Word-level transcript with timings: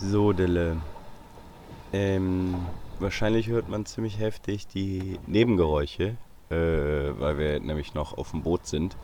So, 0.00 0.32
Dille. 0.32 0.76
Ähm, 1.92 2.54
wahrscheinlich 3.00 3.48
hört 3.48 3.68
man 3.68 3.86
ziemlich 3.86 4.18
heftig 4.18 4.66
die 4.68 5.18
Nebengeräusche, 5.26 6.16
äh, 6.50 6.54
weil 6.54 7.38
wir 7.38 7.60
nämlich 7.60 7.94
noch 7.94 8.16
auf 8.16 8.30
dem 8.30 8.42
Boot 8.42 8.66
sind. 8.66 8.96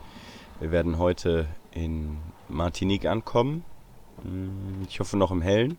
Wir 0.59 0.71
werden 0.71 0.97
heute 0.97 1.47
in 1.71 2.17
Martinique 2.47 3.05
ankommen. 3.07 3.65
Hm, 4.23 4.85
Ich 4.87 4.99
hoffe 4.99 5.17
noch 5.17 5.31
im 5.31 5.41
Hellen. 5.41 5.77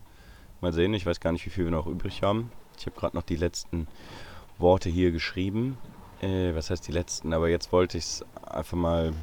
Mal 0.61 0.73
sehen, 0.73 0.93
ich 0.93 1.05
weiß 1.05 1.19
gar 1.19 1.31
nicht, 1.31 1.45
wie 1.45 1.49
viel 1.49 1.65
wir 1.65 1.71
noch 1.71 1.87
übrig 1.87 2.21
haben. 2.23 2.51
Ich 2.77 2.85
habe 2.85 2.99
gerade 2.99 3.15
noch 3.15 3.23
die 3.23 3.35
letzten 3.35 3.87
Worte 4.59 4.89
hier 4.89 5.11
geschrieben. 5.11 5.77
Äh, 6.21 6.53
was 6.53 6.69
heißt 6.69 6.87
die 6.87 6.91
letzten? 6.91 7.33
Aber 7.33 7.49
jetzt 7.49 7.71
wollte 7.71 7.97
ich 7.97 8.03
es 8.03 8.25
einfach 8.45 8.77
mal 8.77 9.13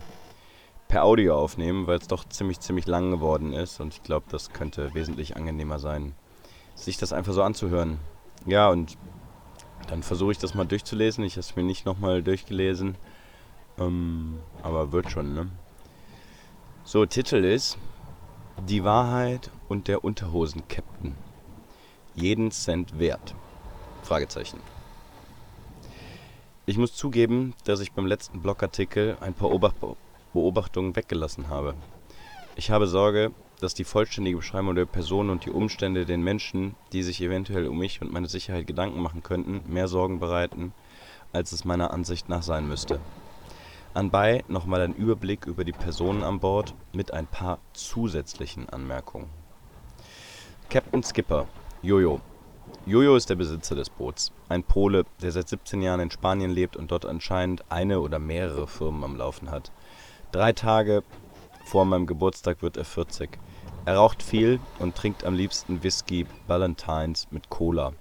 per 0.94 1.02
Audio 1.02 1.36
aufnehmen, 1.36 1.88
weil 1.88 1.98
es 1.98 2.06
doch 2.06 2.22
ziemlich, 2.28 2.60
ziemlich 2.60 2.86
lang 2.86 3.10
geworden 3.10 3.52
ist. 3.52 3.80
Und 3.80 3.92
ich 3.94 4.04
glaube, 4.04 4.26
das 4.30 4.52
könnte 4.52 4.94
wesentlich 4.94 5.36
angenehmer 5.36 5.80
sein, 5.80 6.14
sich 6.76 6.98
das 6.98 7.12
einfach 7.12 7.32
so 7.32 7.42
anzuhören. 7.42 7.98
Ja, 8.46 8.68
und 8.68 8.96
dann 9.88 10.04
versuche 10.04 10.30
ich 10.30 10.38
das 10.38 10.54
mal 10.54 10.66
durchzulesen. 10.66 11.24
Ich 11.24 11.32
habe 11.32 11.40
es 11.40 11.56
mir 11.56 11.64
nicht 11.64 11.84
nochmal 11.84 12.22
durchgelesen. 12.22 12.94
Ähm, 13.76 14.38
aber 14.62 14.92
wird 14.92 15.10
schon, 15.10 15.34
ne? 15.34 15.48
So, 16.84 17.04
Titel 17.06 17.44
ist 17.44 17.76
Die 18.68 18.84
Wahrheit 18.84 19.50
und 19.68 19.88
der 19.88 20.04
Unterhosen-Captain. 20.04 21.16
Jeden 22.14 22.52
Cent 22.52 23.00
wert. 23.00 23.34
Fragezeichen. 24.04 24.60
Ich 26.66 26.78
muss 26.78 26.94
zugeben, 26.94 27.52
dass 27.64 27.80
ich 27.80 27.90
beim 27.90 28.06
letzten 28.06 28.42
Blogartikel 28.42 29.16
ein 29.20 29.34
paar 29.34 29.50
Obacht 29.50 29.74
Beobachtungen 30.34 30.94
weggelassen 30.94 31.48
habe. 31.48 31.74
Ich 32.56 32.70
habe 32.70 32.86
Sorge, 32.86 33.32
dass 33.60 33.72
die 33.72 33.84
vollständige 33.84 34.36
Beschreibung 34.36 34.74
der 34.74 34.84
Person 34.84 35.30
und 35.30 35.46
die 35.46 35.50
Umstände 35.50 36.04
den 36.04 36.22
Menschen, 36.22 36.74
die 36.92 37.02
sich 37.02 37.22
eventuell 37.22 37.66
um 37.66 37.78
mich 37.78 38.02
und 38.02 38.12
meine 38.12 38.28
Sicherheit 38.28 38.66
Gedanken 38.66 39.00
machen 39.00 39.22
könnten, 39.22 39.62
mehr 39.66 39.88
Sorgen 39.88 40.20
bereiten, 40.20 40.74
als 41.32 41.52
es 41.52 41.64
meiner 41.64 41.92
Ansicht 41.92 42.28
nach 42.28 42.42
sein 42.42 42.68
müsste. 42.68 43.00
Anbei 43.94 44.44
nochmal 44.48 44.82
ein 44.82 44.94
Überblick 44.94 45.46
über 45.46 45.64
die 45.64 45.72
Personen 45.72 46.24
an 46.24 46.40
Bord 46.40 46.74
mit 46.92 47.12
ein 47.12 47.26
paar 47.26 47.58
zusätzlichen 47.72 48.68
Anmerkungen. 48.68 49.30
Captain 50.68 51.02
Skipper, 51.02 51.46
Jojo. 51.80 52.20
Jojo 52.86 53.16
ist 53.16 53.30
der 53.30 53.36
Besitzer 53.36 53.76
des 53.76 53.90
Boots. 53.90 54.32
Ein 54.48 54.64
Pole, 54.64 55.04
der 55.22 55.30
seit 55.30 55.48
17 55.48 55.80
Jahren 55.80 56.00
in 56.00 56.10
Spanien 56.10 56.50
lebt 56.50 56.76
und 56.76 56.90
dort 56.90 57.06
anscheinend 57.06 57.64
eine 57.70 58.00
oder 58.00 58.18
mehrere 58.18 58.66
Firmen 58.66 59.04
am 59.04 59.16
Laufen 59.16 59.50
hat. 59.50 59.70
Drei 60.34 60.52
Tage 60.52 61.04
vor 61.64 61.84
meinem 61.84 62.08
Geburtstag 62.08 62.60
wird 62.60 62.76
er 62.76 62.84
40. 62.84 63.38
Er 63.84 63.94
raucht 63.94 64.20
viel 64.20 64.58
und 64.80 64.96
trinkt 64.96 65.22
am 65.22 65.34
liebsten 65.34 65.84
Whisky 65.84 66.26
Ballantines 66.48 67.28
mit 67.30 67.50
Cola. 67.50 67.92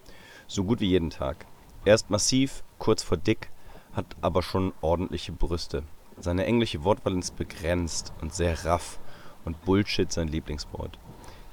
So 0.47 0.63
gut 0.63 0.79
wie 0.79 0.89
jeden 0.89 1.11
Tag. 1.11 1.45
Er 1.85 1.93
ist 1.93 2.09
massiv, 2.09 2.63
kurz 2.79 3.03
vor 3.03 3.17
dick, 3.17 3.51
hat 3.91 4.07
aber 4.21 4.41
schon 4.41 4.73
ordentliche 4.81 5.31
Brüste. 5.31 5.83
Seine 6.17 6.47
englische 6.47 6.83
Wortwahl 6.83 7.19
ist 7.19 7.35
begrenzt 7.35 8.13
und 8.19 8.33
sehr 8.33 8.65
raff 8.65 8.99
und 9.45 9.61
Bullshit 9.61 10.11
sein 10.11 10.27
Lieblingswort. 10.27 10.97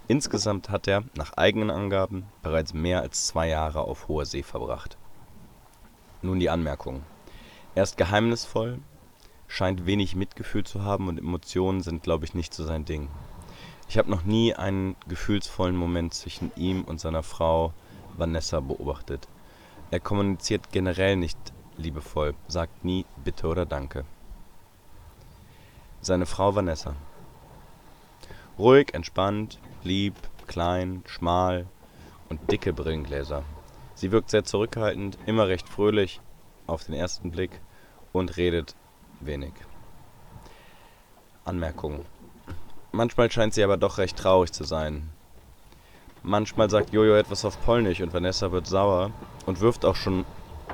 Insgesamt 0.09 0.71
hat 0.71 0.89
er, 0.89 1.05
nach 1.15 1.35
eigenen 1.35 1.71
Angaben, 1.71 2.25
bereits 2.41 2.73
mehr 2.73 3.03
als 3.03 3.27
zwei 3.27 3.49
Jahre 3.49 3.83
auf 3.83 4.09
hoher 4.09 4.25
See 4.25 4.43
verbracht. 4.43 4.97
Nun 6.23 6.41
die 6.41 6.49
Anmerkung. 6.49 7.03
Er 7.75 7.83
ist 7.83 7.99
geheimnisvoll, 7.99 8.81
scheint 9.51 9.85
wenig 9.85 10.15
Mitgefühl 10.15 10.65
zu 10.65 10.85
haben 10.85 11.09
und 11.09 11.19
Emotionen 11.19 11.83
sind, 11.83 12.05
glaube 12.05 12.25
ich, 12.25 12.35
nicht 12.35 12.55
so 12.55 12.65
sein 12.65 12.85
Ding. 12.85 13.09
Ich 13.89 13.99
habe 13.99 14.09
noch 14.09 14.23
nie 14.23 14.55
einen 14.55 14.95
gefühlsvollen 15.09 15.75
Moment 15.75 16.15
zwischen 16.15 16.53
ihm 16.55 16.85
und 16.85 17.01
seiner 17.01 17.25
Frau 17.25 17.75
Vanessa 18.17 18.61
beobachtet. 18.61 19.27
Er 19.91 19.99
kommuniziert 19.99 20.71
generell 20.71 21.17
nicht 21.17 21.37
liebevoll, 21.77 22.35
sagt 22.47 22.85
nie 22.85 23.05
Bitte 23.25 23.49
oder 23.49 23.67
Danke. 23.67 24.05
Seine 26.01 26.27
Frau 26.27 26.55
Vanessa. 26.55 26.95
Ruhig, 28.57 28.95
entspannt, 28.95 29.59
lieb, 29.83 30.15
klein, 30.47 31.03
schmal 31.07 31.67
und 32.29 32.53
dicke 32.53 32.73
Brillengläser. 32.73 33.43
Sie 33.97 34.13
wirkt 34.13 34.31
sehr 34.31 34.45
zurückhaltend, 34.45 35.19
immer 35.27 35.49
recht 35.49 35.69
fröhlich 35.69 36.21
auf 36.69 36.85
den 36.85 36.95
ersten 36.95 37.33
Blick 37.33 37.61
und 38.13 38.37
redet 38.37 38.77
wenig. 39.21 39.53
Anmerkung. 41.45 42.05
Manchmal 42.93 43.31
scheint 43.31 43.55
sie 43.55 43.63
aber 43.63 43.77
doch 43.77 43.99
recht 43.99 44.17
traurig 44.17 44.53
zu 44.53 44.65
sein. 44.65 45.09
Manchmal 46.23 46.69
sagt 46.69 46.93
Jojo 46.93 47.15
etwas 47.15 47.45
auf 47.45 47.63
Polnisch 47.65 48.01
und 48.01 48.13
Vanessa 48.13 48.53
wird 48.53 48.67
sauer 48.67 49.11
und 49.47 49.61
wirft 49.61 49.85
auch 49.85 49.97
schon 49.97 50.27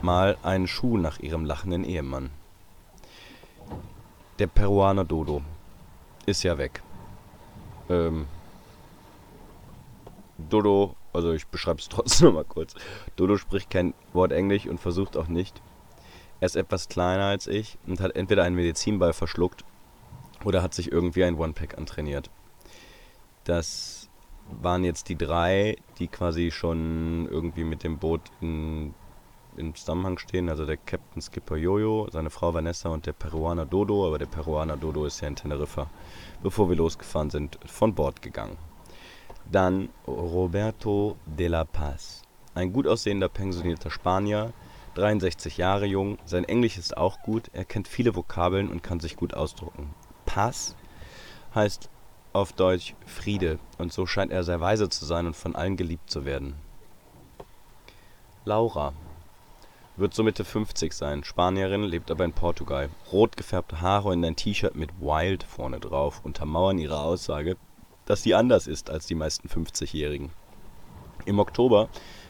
mal 0.02 0.36
einen 0.42 0.66
Schuh 0.66 0.96
nach 0.98 1.20
ihrem 1.20 1.44
lachenden 1.44 1.84
Ehemann. 1.84 2.30
Der 4.38 4.48
Peruaner 4.48 5.04
Dodo 5.04 5.42
ist 6.26 6.42
ja 6.42 6.58
weg. 6.58 6.82
Ähm, 7.88 8.26
Dodo, 10.38 10.94
also 11.12 11.32
ich 11.32 11.46
beschreibe 11.46 11.80
es 11.80 11.88
trotzdem 11.90 12.28
nochmal 12.28 12.44
kurz. 12.44 12.74
Dodo 13.16 13.36
spricht 13.36 13.70
kein 13.70 13.94
Wort 14.12 14.32
Englisch 14.32 14.66
und 14.66 14.80
versucht 14.80 15.16
auch 15.16 15.28
nicht. 15.28 15.62
Er 16.41 16.47
ist 16.47 16.56
etwas 16.56 16.88
kleiner 16.88 17.24
als 17.24 17.47
ich 17.47 17.78
und 17.86 18.00
hat 18.00 18.14
entweder 18.14 18.44
einen 18.44 18.56
Medizinball 18.56 19.12
verschluckt 19.12 19.64
oder 20.44 20.62
hat 20.62 20.74
sich 20.74 20.92
irgendwie 20.92 21.24
ein 21.24 21.38
One-Pack 21.38 21.78
antrainiert. 21.78 22.30
Das 23.44 24.08
waren 24.50 24.84
jetzt 24.84 25.08
die 25.08 25.16
drei, 25.16 25.76
die 25.98 26.08
quasi 26.08 26.50
schon 26.50 27.28
irgendwie 27.30 27.64
mit 27.64 27.82
dem 27.82 27.98
Boot 27.98 28.20
in, 28.41 28.94
im 29.56 29.75
Zusammenhang 29.75 30.19
stehen. 30.19 30.48
Also 30.48 30.66
der 30.66 30.76
Captain 30.76 31.22
Skipper 31.22 31.56
Jojo, 31.56 32.08
seine 32.12 32.30
Frau 32.30 32.54
Vanessa 32.54 32.88
und 32.91 33.06
der 33.06 33.12
Peruaner 33.12 33.66
Dodo. 33.66 34.06
Aber 34.06 34.19
der 34.19 34.26
Peruaner 34.26 34.76
Dodo 34.76 35.04
ist 35.06 35.20
ja 35.20 35.28
in 35.28 35.36
Teneriffa, 35.36 35.88
bevor 36.42 36.69
wir 36.69 36.76
losgefahren 36.76 37.30
sind, 37.30 37.58
von 37.66 37.94
Bord 37.94 38.22
gegangen. 38.22 38.56
Dann 39.50 39.88
Roberto 40.06 41.16
de 41.25 41.48
la 41.48 41.64
Paz. 41.64 42.22
Ein 42.54 42.72
gut 42.72 42.86
aussehender 42.86 43.28
pensionierter 43.28 43.91
Spanier, 43.91 44.52
63 44.96 45.58
Jahre 45.58 45.84
jung, 45.84 46.18
sein 46.24 46.44
Englisch 46.44 46.78
ist 46.78 46.96
auch 46.96 47.20
gut, 47.20 47.50
er 47.52 47.64
kennt 47.64 47.86
viele 47.86 48.16
Vokabeln 48.16 48.70
und 48.70 48.82
kann 48.82 48.98
sich 48.98 49.16
gut 49.16 49.34
ausdrucken. 49.34 49.94
Paz 50.24 50.74
heißt 51.54 51.90
auf 52.32 52.52
Deutsch 52.52 52.94
Friede 53.04 53.58
und 53.78 53.92
so 53.92 54.06
scheint 54.06 54.32
er 54.32 54.42
sehr 54.42 54.60
weise 54.60 54.88
zu 54.88 55.04
sein 55.04 55.26
und 55.26 55.36
von 55.36 55.54
allen 55.54 55.76
geliebt 55.76 56.10
zu 56.10 56.24
werden. 56.24 56.54
Laura 58.46 58.94
wird 59.96 60.14
so 60.14 60.22
Mitte 60.22 60.44
50 60.44 60.92
sein, 60.92 61.24
Spanierin, 61.24 61.82
lebt 61.82 62.10
aber 62.10 62.24
in 62.24 62.32
Portugal. 62.32 62.88
Rot 63.12 63.36
gefärbte 63.36 63.80
Haare 63.80 64.08
und 64.08 64.24
ein 64.24 64.36
T-Shirt 64.36 64.76
mit 64.76 65.00
Wild 65.00 65.42
vorne 65.42 65.78
drauf 65.78 66.20
untermauern 66.24 66.78
ihre 66.78 67.00
Aussage, 67.00 67.56
dass 68.06 68.22
sie 68.22 68.34
anders 68.34 68.66
ist 68.66 68.88
als 68.88 69.06
die 69.06 69.14
meisten 69.14 69.48
50-Jährigen. 69.48 70.30
Im 71.26 71.38
Oktober 71.38 71.88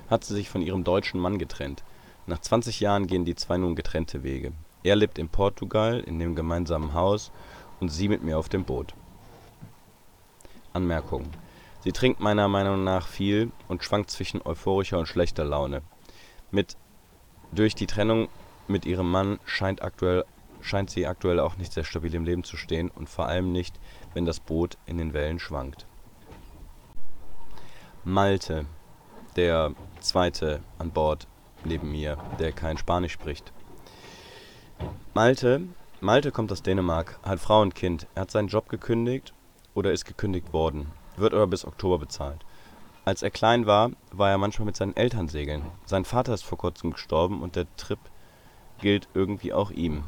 hat 0.09 0.25
sie 0.25 0.35
sich 0.35 0.49
von 0.49 0.63
ihrem 0.63 0.85
deutschen 0.85 1.21
Mann 1.21 1.39
getrennt. 1.39 1.85
Nach 2.27 2.41
20 2.41 2.81
Jahren 2.81 3.07
gehen 3.07 3.25
die 3.25 3.37
zwei 3.37 3.57
nun 3.57 3.77
getrennte 3.77 4.25
Wege. 4.25 4.53
Er 4.83 4.97
lebt 4.97 5.19
in 5.19 5.29
Portugal 5.29 6.01
in 6.01 6.19
dem 6.19 6.35
gemeinsamen 6.35 6.93
Haus 6.93 7.31
und 7.79 7.89
sie 7.89 8.09
mit 8.09 8.23
mir 8.23 8.37
auf 8.39 8.49
dem 8.49 8.65
Boot. 8.65 8.95
Anmerkung. 10.73 11.25
Sie 11.85 11.93
trinkt 11.93 12.19
meiner 12.19 12.49
Meinung 12.49 12.83
nach 12.83 13.07
viel 13.07 13.53
und 13.69 13.85
schwankt 13.85 14.11
zwischen 14.11 14.43
euphorischer 14.43 14.99
und 14.99 15.07
schlechter 15.07 15.45
Laune. 15.45 15.83
Mit 16.51 16.77
durch 17.53 17.77
die 17.77 17.87
Trennung 17.87 18.29
mit 18.67 18.87
ihrem 18.87 19.11
Mann 19.11 19.39
scheint 19.45 19.83
aktuell 19.83 20.25
scheint 20.61 20.91
sie 20.91 21.07
aktuell 21.07 21.39
auch 21.39 21.57
nicht 21.57 21.73
sehr 21.73 21.85
stabil 21.85 22.13
im 22.15 22.25
Leben 22.25 22.43
zu 22.43 22.57
stehen 22.57 22.91
und 22.91 23.09
vor 23.09 23.27
allem 23.27 23.53
nicht, 23.53 23.79
wenn 24.15 24.25
das 24.25 24.41
Boot 24.41 24.79
in 24.87 24.99
den 24.99 25.13
Wellen 25.13 25.39
schwankt. 25.39 25.87
Malte, 28.03 28.67
der 29.37 29.75
zweite 30.01 30.61
an 30.79 30.91
Bord 30.91 31.29
neben 31.67 31.91
mir, 31.91 32.17
der 32.39 32.53
kein 32.53 32.79
Spanisch 32.79 33.13
spricht. 33.13 33.53
Malte, 35.15 35.63
Malte 36.01 36.31
kommt 36.31 36.53
aus 36.53 36.63
Dänemark, 36.63 37.19
hat 37.23 37.41
Frau 37.41 37.63
und 37.63 37.75
Kind. 37.75 38.07
Er 38.15 38.23
hat 38.23 38.31
seinen 38.31 38.49
Job 38.49 38.69
gekündigt 38.69 39.33
oder 39.75 39.93
ist 39.93 40.05
gekündigt 40.05 40.53
worden, 40.53 40.89
wird 41.17 41.35
aber 41.35 41.47
bis 41.47 41.65
Oktober 41.65 41.99
bezahlt. 41.99 42.45
Als 43.05 43.23
er 43.23 43.31
klein 43.31 43.67
war, 43.67 43.93
war 44.11 44.31
er 44.31 44.39
manchmal 44.39 44.67
mit 44.67 44.77
seinen 44.77 44.97
Eltern 44.97 45.29
segeln. 45.29 45.63
Sein 45.85 46.05
Vater 46.05 46.35
ist 46.35 46.43
vor 46.43 46.59
kurzem 46.59 46.93
gestorben 46.93 47.41
und 47.41 47.57
der 47.57 47.67
Trip 47.77 48.01
gilt 48.81 49.09
irgendwie 49.15 49.53
auch 49.53 49.71
ihm. 49.71 50.05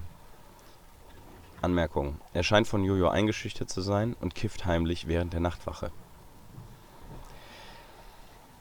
Anmerkung. 1.63 2.21
Er 2.35 2.43
scheint 2.43 2.69
von 2.69 2.85
Jojo 2.85 3.09
eingeschüchtert 3.09 3.71
zu 3.71 3.81
sein 3.81 4.15
und 4.21 4.35
kifft 4.35 4.67
heimlich 4.67 5.09
während 5.09 5.33
der 5.33 5.41
Nachtwache. 5.41 5.91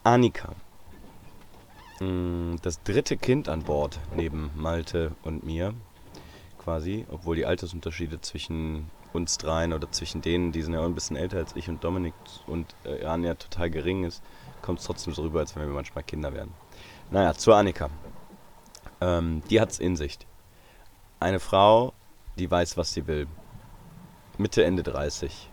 Annika. 0.04 0.54
Mm, 2.00 2.56
Das 2.62 2.82
dritte 2.84 3.18
Kind 3.18 3.50
an 3.50 3.64
Bord, 3.64 4.00
neben 4.16 4.52
Malte 4.56 5.12
und 5.24 5.44
mir, 5.44 5.74
quasi, 6.58 7.06
obwohl 7.10 7.36
die 7.36 7.46
Altersunterschiede 7.46 8.22
zwischen 8.22 8.90
uns 9.14 9.38
dreien 9.38 9.74
oder 9.74 9.92
zwischen 9.92 10.22
denen, 10.22 10.52
die 10.52 10.62
sind 10.62 10.74
ja 10.74 10.82
auch 10.82 10.86
ein 10.86 10.96
bisschen 10.96 11.16
älter 11.16 11.38
als 11.38 11.56
ich 11.56 11.70
und 11.70 11.84
Dominik 11.84 12.14
und 12.46 12.76
äh, 12.84 13.06
Anja 13.06 13.36
total 13.36 13.70
gering 13.70 14.04
ist, 14.04 14.22
kommt 14.62 14.80
es 14.80 14.86
trotzdem 14.86 15.14
so 15.14 15.24
rüber, 15.24 15.40
als 15.40 15.56
wenn 15.56 15.64
wir 15.64 15.74
manchmal 15.74 16.04
Kinder 16.04 16.34
werden. 16.34 16.54
Naja, 17.10 17.34
zur 17.34 17.56
Annika. 17.56 17.90
Ähm, 19.00 19.42
die 19.50 19.58
es 19.58 19.80
in 19.80 19.96
sich. 19.96 20.18
Eine 21.20 21.40
Frau, 21.40 21.94
die 22.38 22.50
weiß, 22.50 22.78
was 22.78 22.94
sie 22.94 23.08
will. 23.08 23.28
Mitte, 24.38 24.64
Ende 24.64 24.84
30. 24.84 25.50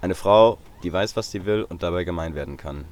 Eine 0.00 0.14
Frau, 0.14 0.58
die 0.82 0.92
weiß, 0.92 1.16
was 1.16 1.30
sie 1.30 1.44
will 1.44 1.62
und 1.62 1.82
dabei 1.82 2.04
gemein 2.04 2.34
werden 2.34 2.56
kann. 2.56 2.84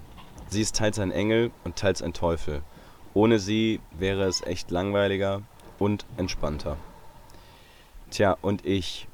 Sie 0.51 0.61
ist 0.61 0.75
teils 0.75 0.99
ein 0.99 1.13
Engel 1.13 1.53
und 1.63 1.77
teils 1.77 2.03
ein 2.03 2.13
Teufel. 2.13 2.63
Ohne 3.15 3.39
sie 3.39 3.81
wäre 3.97 4.25
es 4.25 4.43
echt 4.43 4.73
langweiliger 4.73 5.43
und 5.79 6.05
entspannter. 6.17 6.77
Tja, 8.11 8.37
und 8.43 8.67
ich. 8.67 9.07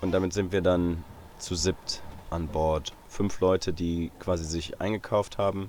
Und 0.00 0.12
damit 0.12 0.32
sind 0.32 0.52
wir 0.52 0.62
dann 0.62 1.04
zu 1.38 1.54
siebt 1.54 2.02
an 2.30 2.48
Bord. 2.48 2.94
Fünf 3.08 3.40
Leute, 3.40 3.74
die 3.74 4.10
quasi 4.20 4.44
sich 4.44 4.80
eingekauft 4.80 5.36
haben, 5.36 5.68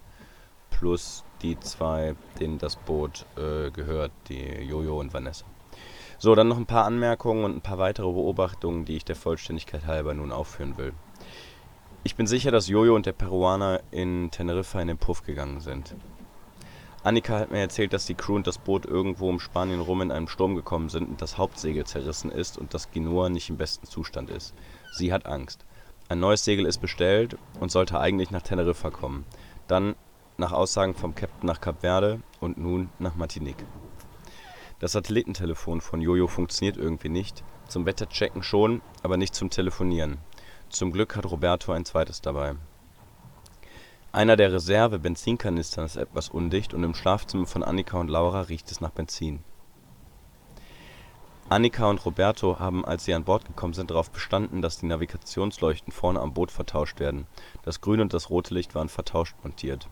plus 0.70 1.26
die 1.42 1.60
zwei, 1.60 2.16
denen 2.40 2.58
das 2.58 2.78
Boot 2.78 3.26
äh, 3.36 3.70
gehört, 3.70 4.14
die 4.30 4.40
Jojo 4.40 4.98
und 4.98 5.14
Vanessa. 5.14 5.46
So, 6.20 6.36
dann 6.36 6.48
noch 6.48 6.58
ein 6.58 6.68
paar 6.68 6.86
Anmerkungen 6.86 7.44
und 7.44 7.58
ein 7.58 7.62
paar 7.62 7.80
weitere 7.80 8.12
Beobachtungen, 8.12 8.86
die 8.86 8.96
ich 8.96 9.04
der 9.04 9.18
Vollständigkeit 9.18 9.86
halber 9.88 10.14
nun 10.14 10.32
aufführen 10.32 10.78
will. 10.78 10.94
Ich 12.04 12.16
bin 12.16 12.26
sicher, 12.26 12.50
dass 12.50 12.68
Jojo 12.68 12.96
und 12.96 13.06
der 13.06 13.12
Peruaner 13.12 13.82
in 13.92 14.32
Teneriffa 14.32 14.82
in 14.82 14.88
den 14.88 14.98
Puff 14.98 15.24
gegangen 15.24 15.60
sind. 15.60 15.96
Annika 17.04 17.38
hat 17.38 17.52
mir 17.52 17.60
erzählt, 17.60 17.94
dass 17.94 18.08
die 18.08 18.16
Crew 18.16 18.36
und 18.36 18.48
das 18.48 18.58
Boot 18.58 18.88
irgendwo 18.88 19.30
um 19.30 19.40
Spanien 19.40 19.80
rum 19.80 20.02
in 20.02 20.12
einen 20.12 20.28
Sturm 20.28 20.56
gekommen 20.56 20.90
sind 20.90 21.08
und 21.08 21.22
das 21.22 21.38
Hauptsegel 21.38 21.86
zerrissen 21.86 22.32
ist 22.32 22.58
und 22.58 22.74
dass 22.74 22.90
Genoa 22.90 23.30
nicht 23.30 23.52
im 23.52 23.58
besten 23.58 23.86
Zustand 23.86 24.32
ist. 24.32 24.56
Sie 24.94 25.14
hat 25.14 25.28
Angst. 25.28 25.64
Ein 26.10 26.20
neues 26.20 26.44
Segel 26.44 26.66
ist 26.66 26.80
bestellt 26.80 27.38
und 27.60 27.72
sollte 27.72 28.00
eigentlich 28.00 28.32
nach 28.32 28.42
Teneriffa 28.42 28.90
kommen. 28.90 29.26
Dann 29.68 29.96
nach 30.38 30.54
Aussagen 30.54 30.96
vom 30.96 31.14
Captain 31.14 31.46
nach 31.46 31.62
Kap 31.62 31.82
Verde 31.82 32.22
und 32.40 32.58
nun 32.58 32.90
nach 32.98 33.16
Martinique. 33.16 33.64
Das 34.80 34.94
Satellitentelefon 34.94 35.82
von 35.82 36.02
Jojo 36.02 36.26
funktioniert 36.26 36.78
irgendwie 36.78 37.10
nicht. 37.10 37.44
Zum 37.68 37.86
Wetterchecken 37.86 38.42
schon, 38.42 38.82
aber 39.04 39.18
nicht 39.18 39.36
zum 39.36 39.52
Telefonieren. 39.52 40.18
Zum 40.72 40.94
Glück 40.94 41.18
hat 41.18 41.26
Roberto 41.26 41.74
ein 41.74 41.84
zweites 41.84 42.22
dabei. 42.22 42.56
Einer 44.14 44.38
der 44.38 44.54
Reserve-Benzinkanistern 44.54 45.86
ist 45.86 45.98
etwas 45.98 46.30
undicht 46.30 46.74
und 46.74 46.84
im 46.84 46.96
Schlafzimmer 46.96 47.46
von 47.46 47.62
Annika 47.62 47.98
und 47.98 48.10
Laura 48.10 48.42
riecht 48.44 48.72
es 48.72 48.80
nach 48.80 48.92
Benzin. 48.92 49.44
Annika 51.50 51.90
und 51.90 52.06
Roberto 52.06 52.60
haben, 52.60 52.86
als 52.86 53.04
sie 53.04 53.14
an 53.14 53.26
Bord 53.26 53.44
gekommen 53.44 53.74
sind, 53.74 53.92
darauf 53.92 54.12
bestanden, 54.12 54.62
dass 54.62 54.80
die 54.80 54.86
Navigationsleuchten 54.86 55.92
vorne 55.92 56.22
am 56.22 56.34
Boot 56.34 56.52
vertauscht 56.52 57.02
werden. 57.02 57.28
Das 57.64 57.82
grüne 57.82 58.04
und 58.04 58.14
das 58.14 58.30
rote 58.30 58.54
Licht 58.54 58.74
waren 58.74 58.88
vertauscht 58.88 59.36
montiert 59.44 59.90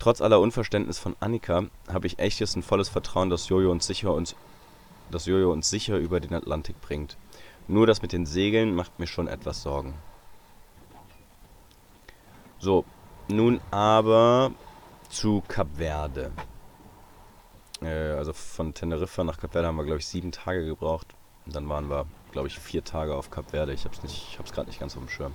Trotz 0.00 0.20
aller 0.20 0.40
Unverständnis 0.40 0.98
von 0.98 1.14
Annika 1.20 1.66
habe 1.86 2.08
ich 2.08 2.18
echtes 2.18 2.56
und 2.56 2.64
volles 2.64 2.88
Vertrauen, 2.88 3.30
dass 3.30 3.48
Jojo 3.48 3.70
uns 3.70 3.86
sicher 3.86 4.12
uns 4.12 4.34
dass 5.12 5.26
Jojo 5.26 5.52
uns 5.52 5.70
sicher 5.70 5.96
über 5.98 6.20
den 6.20 6.34
Atlantik 6.34 6.80
bringt. 6.80 7.16
Nur 7.70 7.86
das 7.86 8.02
mit 8.02 8.12
den 8.12 8.26
Segeln 8.26 8.74
macht 8.74 8.98
mir 8.98 9.06
schon 9.06 9.28
etwas 9.28 9.62
Sorgen. 9.62 9.94
So, 12.58 12.84
nun 13.28 13.60
aber 13.70 14.50
zu 15.08 15.40
Kap 15.46 15.76
Verde. 15.76 16.32
Äh, 17.80 18.10
also 18.14 18.32
von 18.32 18.74
Teneriffa 18.74 19.22
nach 19.22 19.38
Kap 19.38 19.52
Verde 19.52 19.68
haben 19.68 19.76
wir, 19.76 19.84
glaube 19.84 20.00
ich, 20.00 20.08
sieben 20.08 20.32
Tage 20.32 20.66
gebraucht. 20.66 21.14
Und 21.46 21.54
dann 21.54 21.68
waren 21.68 21.88
wir, 21.88 22.06
glaube 22.32 22.48
ich, 22.48 22.58
vier 22.58 22.82
Tage 22.82 23.14
auf 23.14 23.30
Kap 23.30 23.52
Verde. 23.52 23.72
Ich 23.72 23.84
habe 23.84 23.94
es 24.04 24.52
gerade 24.52 24.68
nicht 24.68 24.80
ganz 24.80 24.96
auf 24.96 25.04
dem 25.04 25.08
Schirm. 25.08 25.32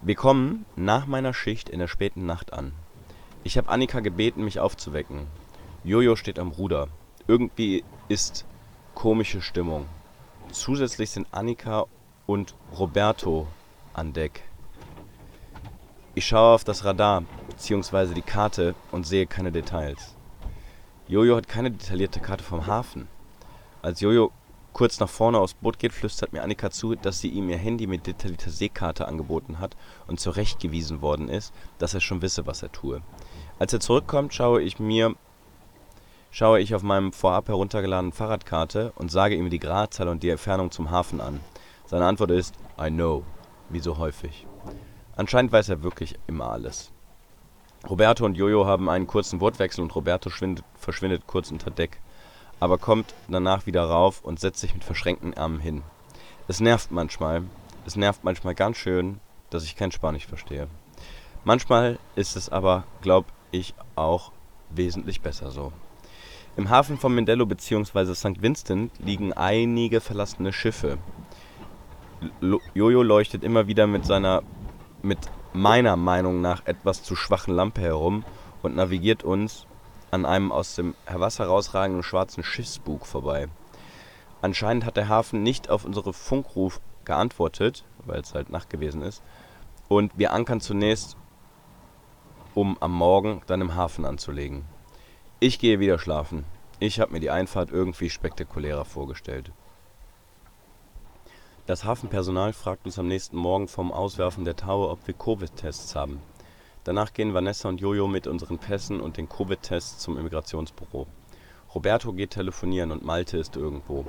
Wir 0.00 0.14
kommen 0.14 0.66
nach 0.76 1.08
meiner 1.08 1.34
Schicht 1.34 1.68
in 1.68 1.80
der 1.80 1.88
späten 1.88 2.26
Nacht 2.26 2.52
an. 2.52 2.72
Ich 3.42 3.58
habe 3.58 3.70
Annika 3.70 3.98
gebeten, 3.98 4.44
mich 4.44 4.60
aufzuwecken. 4.60 5.26
Jojo 5.82 6.14
steht 6.14 6.38
am 6.38 6.52
Ruder. 6.52 6.86
Irgendwie 7.26 7.82
ist 8.08 8.46
komische 8.94 9.42
Stimmung. 9.42 9.88
Zusätzlich 10.58 11.10
sind 11.10 11.28
Annika 11.30 11.86
und 12.26 12.56
Roberto 12.76 13.46
an 13.94 14.12
Deck. 14.12 14.42
Ich 16.16 16.26
schaue 16.26 16.56
auf 16.56 16.64
das 16.64 16.84
Radar 16.84 17.22
bzw. 17.48 18.12
die 18.12 18.22
Karte 18.22 18.74
und 18.90 19.06
sehe 19.06 19.28
keine 19.28 19.52
Details. 19.52 20.16
Jojo 21.06 21.36
hat 21.36 21.46
keine 21.46 21.70
detaillierte 21.70 22.18
Karte 22.18 22.42
vom 22.42 22.66
Hafen. 22.66 23.06
Als 23.82 24.00
Jojo 24.00 24.32
kurz 24.72 24.98
nach 24.98 25.08
vorne 25.08 25.38
aufs 25.38 25.54
Boot 25.54 25.78
geht, 25.78 25.92
flüstert 25.92 26.32
mir 26.32 26.42
Annika 26.42 26.72
zu, 26.72 26.96
dass 26.96 27.20
sie 27.20 27.28
ihm 27.28 27.48
ihr 27.48 27.56
Handy 27.56 27.86
mit 27.86 28.08
detaillierter 28.08 28.50
Seekarte 28.50 29.06
angeboten 29.06 29.60
hat 29.60 29.76
und 30.08 30.18
zurechtgewiesen 30.18 31.00
worden 31.02 31.28
ist, 31.28 31.54
dass 31.78 31.94
er 31.94 32.00
schon 32.00 32.20
wisse, 32.20 32.48
was 32.48 32.64
er 32.64 32.72
tue. 32.72 33.00
Als 33.60 33.72
er 33.72 33.80
zurückkommt, 33.80 34.34
schaue 34.34 34.60
ich 34.60 34.80
mir 34.80 35.14
schaue 36.30 36.60
ich 36.60 36.74
auf 36.74 36.82
meinem 36.82 37.12
vorab 37.12 37.48
heruntergeladenen 37.48 38.12
Fahrradkarte 38.12 38.92
und 38.96 39.10
sage 39.10 39.34
ihm 39.34 39.50
die 39.50 39.58
Gradzahl 39.58 40.08
und 40.08 40.22
die 40.22 40.30
Entfernung 40.30 40.70
zum 40.70 40.90
Hafen 40.90 41.20
an. 41.20 41.40
Seine 41.86 42.06
Antwort 42.06 42.30
ist 42.30 42.54
I 42.80 42.90
know, 42.90 43.24
wie 43.70 43.80
so 43.80 43.98
häufig. 43.98 44.46
Anscheinend 45.16 45.52
weiß 45.52 45.68
er 45.70 45.82
wirklich 45.82 46.16
immer 46.26 46.50
alles. 46.50 46.92
Roberto 47.88 48.24
und 48.24 48.36
Jojo 48.36 48.66
haben 48.66 48.88
einen 48.88 49.06
kurzen 49.06 49.40
Wortwechsel 49.40 49.82
und 49.82 49.94
Roberto 49.94 50.30
verschwindet 50.30 51.26
kurz 51.26 51.50
unter 51.50 51.70
Deck, 51.70 52.00
aber 52.60 52.76
kommt 52.76 53.14
danach 53.28 53.66
wieder 53.66 53.84
rauf 53.84 54.20
und 54.22 54.40
setzt 54.40 54.60
sich 54.60 54.74
mit 54.74 54.84
verschränkten 54.84 55.34
Armen 55.34 55.60
hin. 55.60 55.82
Es 56.48 56.60
nervt 56.60 56.90
manchmal, 56.90 57.42
es 57.86 57.96
nervt 57.96 58.24
manchmal 58.24 58.54
ganz 58.54 58.76
schön, 58.76 59.20
dass 59.50 59.64
ich 59.64 59.76
kein 59.76 59.92
Spanisch 59.92 60.26
verstehe. 60.26 60.68
Manchmal 61.44 61.98
ist 62.16 62.36
es 62.36 62.48
aber, 62.48 62.84
glaub 63.00 63.26
ich 63.50 63.74
auch 63.94 64.32
wesentlich 64.70 65.20
besser 65.20 65.50
so. 65.50 65.72
Im 66.58 66.70
Hafen 66.70 66.98
von 66.98 67.14
Mindelo 67.14 67.46
bzw. 67.46 68.16
St. 68.16 68.42
Vincent 68.42 68.90
liegen 68.98 69.32
einige 69.32 70.00
verlassene 70.00 70.52
Schiffe. 70.52 70.98
Jojo 72.74 73.04
leuchtet 73.04 73.44
immer 73.44 73.68
wieder 73.68 73.86
mit 73.86 74.04
seiner, 74.04 74.42
mit 75.00 75.20
meiner 75.52 75.94
Meinung 75.94 76.40
nach 76.40 76.66
etwas 76.66 77.04
zu 77.04 77.14
schwachen 77.14 77.54
Lampe 77.54 77.80
herum 77.80 78.24
und 78.60 78.74
navigiert 78.74 79.22
uns 79.22 79.68
an 80.10 80.26
einem 80.26 80.50
aus 80.50 80.74
dem 80.74 80.96
Wasser 81.06 81.46
rausragenden 81.46 82.02
schwarzen 82.02 82.42
Schiffsbug 82.42 83.06
vorbei. 83.06 83.46
Anscheinend 84.42 84.84
hat 84.84 84.96
der 84.96 85.08
Hafen 85.08 85.44
nicht 85.44 85.70
auf 85.70 85.84
unsere 85.84 86.12
Funkruf 86.12 86.80
geantwortet, 87.04 87.84
weil 88.04 88.18
es 88.20 88.34
halt 88.34 88.50
Nacht 88.50 88.68
gewesen 88.68 89.02
ist, 89.02 89.22
und 89.86 90.10
wir 90.18 90.32
ankern 90.32 90.60
zunächst 90.60 91.16
um 92.54 92.76
am 92.80 92.94
Morgen 92.94 93.42
dann 93.46 93.60
im 93.60 93.76
Hafen 93.76 94.04
anzulegen. 94.04 94.64
Ich 95.40 95.60
gehe 95.60 95.78
wieder 95.78 96.00
schlafen. 96.00 96.44
Ich 96.80 97.00
habe 97.00 97.12
mir 97.12 97.18
die 97.18 97.30
Einfahrt 97.30 97.72
irgendwie 97.72 98.08
spektakulärer 98.08 98.84
vorgestellt. 98.84 99.50
Das 101.66 101.84
Hafenpersonal 101.84 102.52
fragt 102.52 102.86
uns 102.86 103.00
am 103.00 103.08
nächsten 103.08 103.36
Morgen 103.36 103.66
vom 103.66 103.90
Auswerfen 103.90 104.44
der 104.44 104.54
Taue, 104.54 104.88
ob 104.88 105.04
wir 105.08 105.14
Covid-Tests 105.14 105.96
haben. 105.96 106.22
Danach 106.84 107.12
gehen 107.12 107.34
Vanessa 107.34 107.68
und 107.68 107.80
Jojo 107.80 108.06
mit 108.06 108.28
unseren 108.28 108.58
Pässen 108.58 109.00
und 109.00 109.16
den 109.16 109.28
Covid-Tests 109.28 109.98
zum 109.98 110.16
Immigrationsbüro. 110.16 111.08
Roberto 111.74 112.12
geht 112.12 112.30
telefonieren 112.30 112.92
und 112.92 113.04
Malte 113.04 113.38
ist 113.38 113.56
irgendwo. 113.56 114.06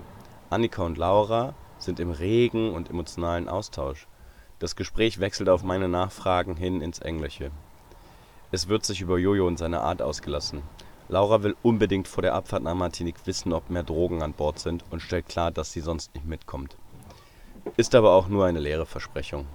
Annika 0.52 0.84
und 0.84 1.00
Laura 1.00 1.56
sind 1.80 2.00
im 2.00 2.12
regen 2.12 2.72
und 2.72 2.92
emotionalen 2.92 3.50
Austausch. 3.50 4.08
Das 4.60 4.76
Gespräch 4.76 5.20
wechselt 5.20 5.50
auf 5.50 5.64
meine 5.64 5.90
Nachfragen 5.90 6.56
hin 6.56 6.82
ins 6.82 7.00
Englische. 7.00 7.50
Es 8.52 8.68
wird 8.68 8.86
sich 8.86 9.02
über 9.02 9.18
Jojo 9.18 9.48
und 9.48 9.58
seine 9.58 9.82
Art 9.82 10.04
ausgelassen. 10.04 10.62
Laura 11.12 11.42
will 11.42 11.56
unbedingt 11.64 12.08
vor 12.08 12.22
der 12.22 12.36
Abfahrt 12.36 12.62
nach 12.62 12.76
Martinique 12.76 13.26
wissen, 13.26 13.52
ob 13.52 13.72
mehr 13.72 13.82
Drogen 13.82 14.22
an 14.22 14.34
Bord 14.34 14.60
sind 14.60 14.84
und 14.92 15.02
stellt 15.02 15.28
klar, 15.28 15.50
dass 15.50 15.74
sie 15.74 15.82
sonst 15.82 16.14
nicht 16.14 16.28
mitkommt. 16.28 16.78
Ist 17.78 17.96
aber 17.96 18.14
auch 18.14 18.28
nur 18.28 18.46
eine 18.46 18.60
leere 18.60 18.86
Versprechung. 18.86 19.48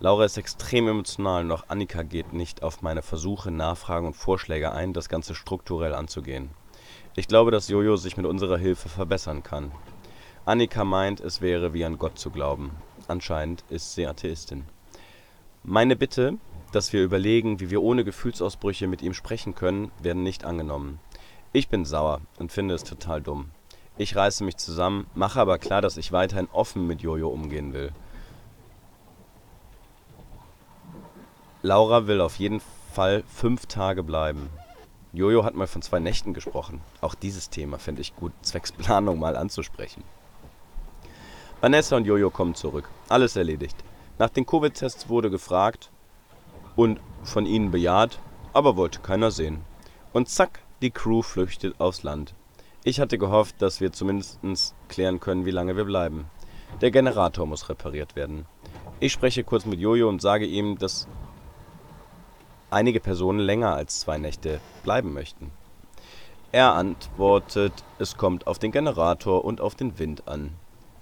Laura 0.00 0.24
ist 0.24 0.36
extrem 0.36 0.88
emotional 0.88 1.50
auch 1.52 1.64
Annika 1.68 2.02
geht 2.02 2.32
nicht 2.32 2.64
auf 2.64 2.82
meine 2.82 3.02
Versuche, 3.02 3.52
Nachfragen 3.52 4.08
und 4.08 4.14
Vorschläge 4.14 4.72
ein, 4.72 4.92
das 4.92 5.08
Ganze 5.08 5.36
strukturell 5.36 5.94
anzugehen. 5.94 6.50
Ich 7.14 7.28
glaube, 7.28 7.52
dass 7.52 7.68
Jojo 7.68 7.96
sich 7.96 8.16
mit 8.16 8.26
unserer 8.26 8.58
Hilfe 8.58 8.88
verbessern 8.88 9.44
kann. 9.44 9.70
Annika 10.44 10.84
meint, 10.84 11.20
es 11.20 11.40
wäre 11.40 11.72
wie 11.72 11.84
an 11.84 11.98
Gott 11.98 12.18
zu 12.18 12.30
glauben. 12.30 12.72
Anscheinend 13.06 13.64
ist 13.70 13.94
sie 13.94 14.06
Atheistin. 14.06 14.64
Meine 15.62 15.96
Bitte, 15.96 16.36
dass 16.72 16.92
wir 16.92 17.02
überlegen, 17.02 17.60
wie 17.60 17.70
wir 17.70 17.82
ohne 17.82 18.04
Gefühlsausbrüche 18.04 18.86
mit 18.86 19.02
ihm 19.02 19.14
sprechen 19.14 19.54
können, 19.54 19.90
werden 20.00 20.22
nicht 20.22 20.44
angenommen. 20.44 20.98
Ich 21.52 21.68
bin 21.68 21.84
sauer 21.84 22.20
und 22.38 22.52
finde 22.52 22.74
es 22.74 22.84
total 22.84 23.22
dumm. 23.22 23.50
Ich 23.98 24.14
reiße 24.14 24.44
mich 24.44 24.56
zusammen, 24.58 25.06
mache 25.14 25.40
aber 25.40 25.58
klar, 25.58 25.80
dass 25.80 25.96
ich 25.96 26.12
weiterhin 26.12 26.48
offen 26.52 26.86
mit 26.86 27.00
Jojo 27.00 27.28
umgehen 27.28 27.72
will. 27.72 27.92
Laura 31.62 32.06
will 32.06 32.20
auf 32.20 32.36
jeden 32.36 32.60
Fall 32.92 33.24
fünf 33.26 33.66
Tage 33.66 34.02
bleiben. 34.02 34.50
Jojo 35.12 35.44
hat 35.44 35.54
mal 35.54 35.66
von 35.66 35.80
zwei 35.80 35.98
Nächten 35.98 36.34
gesprochen. 36.34 36.82
Auch 37.00 37.14
dieses 37.14 37.48
Thema 37.48 37.78
fände 37.78 38.02
ich 38.02 38.14
gut, 38.14 38.32
zwecks 38.42 38.70
Planung 38.72 39.18
mal 39.18 39.36
anzusprechen. 39.36 40.04
Vanessa 41.62 41.96
und 41.96 42.04
Jojo 42.04 42.28
kommen 42.28 42.54
zurück. 42.54 42.88
Alles 43.08 43.34
erledigt. 43.34 43.76
Nach 44.18 44.28
den 44.28 44.44
Covid-Tests 44.44 45.08
wurde 45.08 45.30
gefragt 45.30 45.90
und 46.76 47.00
von 47.22 47.46
ihnen 47.46 47.70
bejaht, 47.70 48.20
aber 48.52 48.76
wollte 48.76 49.00
keiner 49.00 49.30
sehen. 49.30 49.62
Und 50.12 50.28
zack, 50.28 50.60
die 50.82 50.90
Crew 50.90 51.22
flüchtet 51.22 51.80
aufs 51.80 52.02
Land. 52.02 52.34
Ich 52.84 53.00
hatte 53.00 53.18
gehofft, 53.18 53.60
dass 53.60 53.80
wir 53.80 53.92
zumindest 53.92 54.74
klären 54.88 55.18
können, 55.18 55.44
wie 55.44 55.50
lange 55.50 55.76
wir 55.76 55.84
bleiben. 55.84 56.26
Der 56.80 56.90
Generator 56.90 57.46
muss 57.46 57.68
repariert 57.68 58.14
werden. 58.14 58.46
Ich 59.00 59.12
spreche 59.12 59.44
kurz 59.44 59.66
mit 59.66 59.80
Jojo 59.80 60.08
und 60.08 60.22
sage 60.22 60.46
ihm, 60.46 60.78
dass 60.78 61.08
einige 62.70 63.00
Personen 63.00 63.40
länger 63.40 63.74
als 63.74 64.00
zwei 64.00 64.18
Nächte 64.18 64.60
bleiben 64.84 65.12
möchten. 65.12 65.50
Er 66.52 66.74
antwortet, 66.74 67.72
es 67.98 68.16
kommt 68.16 68.46
auf 68.46 68.58
den 68.58 68.72
Generator 68.72 69.44
und 69.44 69.60
auf 69.60 69.74
den 69.74 69.98
Wind 69.98 70.28
an. 70.28 70.52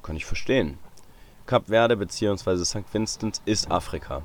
Kann 0.02 0.16
ich 0.16 0.24
verstehen. 0.24 0.78
Kap 1.46 1.68
Verde 1.68 1.96
bzw. 1.96 2.64
St. 2.64 2.84
Vincent 2.92 3.42
ist 3.44 3.70
Afrika. 3.70 4.22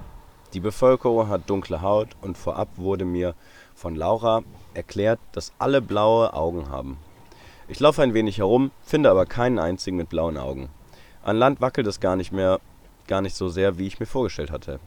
Die 0.54 0.60
Bevölkerung 0.60 1.30
hat 1.30 1.48
dunkle 1.48 1.84
Haut 1.84 2.10
und 2.22 2.36
vorab 2.36 2.70
wurde 2.76 3.06
mir 3.06 3.36
von 3.76 3.96
Laura 3.96 4.42
erklärt, 4.74 5.20
dass 5.32 5.54
alle 5.60 5.80
blaue 5.80 6.34
Augen 6.34 6.70
haben. 6.70 6.98
Ich 7.68 7.80
laufe 7.80 8.02
ein 8.02 8.16
wenig 8.16 8.40
herum, 8.40 8.72
finde 8.82 9.12
aber 9.12 9.28
keinen 9.28 9.60
einzigen 9.60 9.96
mit 9.96 10.10
blauen 10.10 10.38
Augen. 10.38 10.70
An 11.22 11.38
Land 11.38 11.62
wackelt 11.62 11.86
es 11.86 12.00
gar 12.00 12.16
nicht 12.16 12.32
mehr, 12.32 12.60
gar 13.06 13.22
nicht 13.22 13.36
so 13.36 13.48
sehr, 13.48 13.78
wie 13.78 13.86
ich 13.86 14.00
mir 14.00 14.08
vorgestellt 14.08 14.50
hatte. 14.50 14.80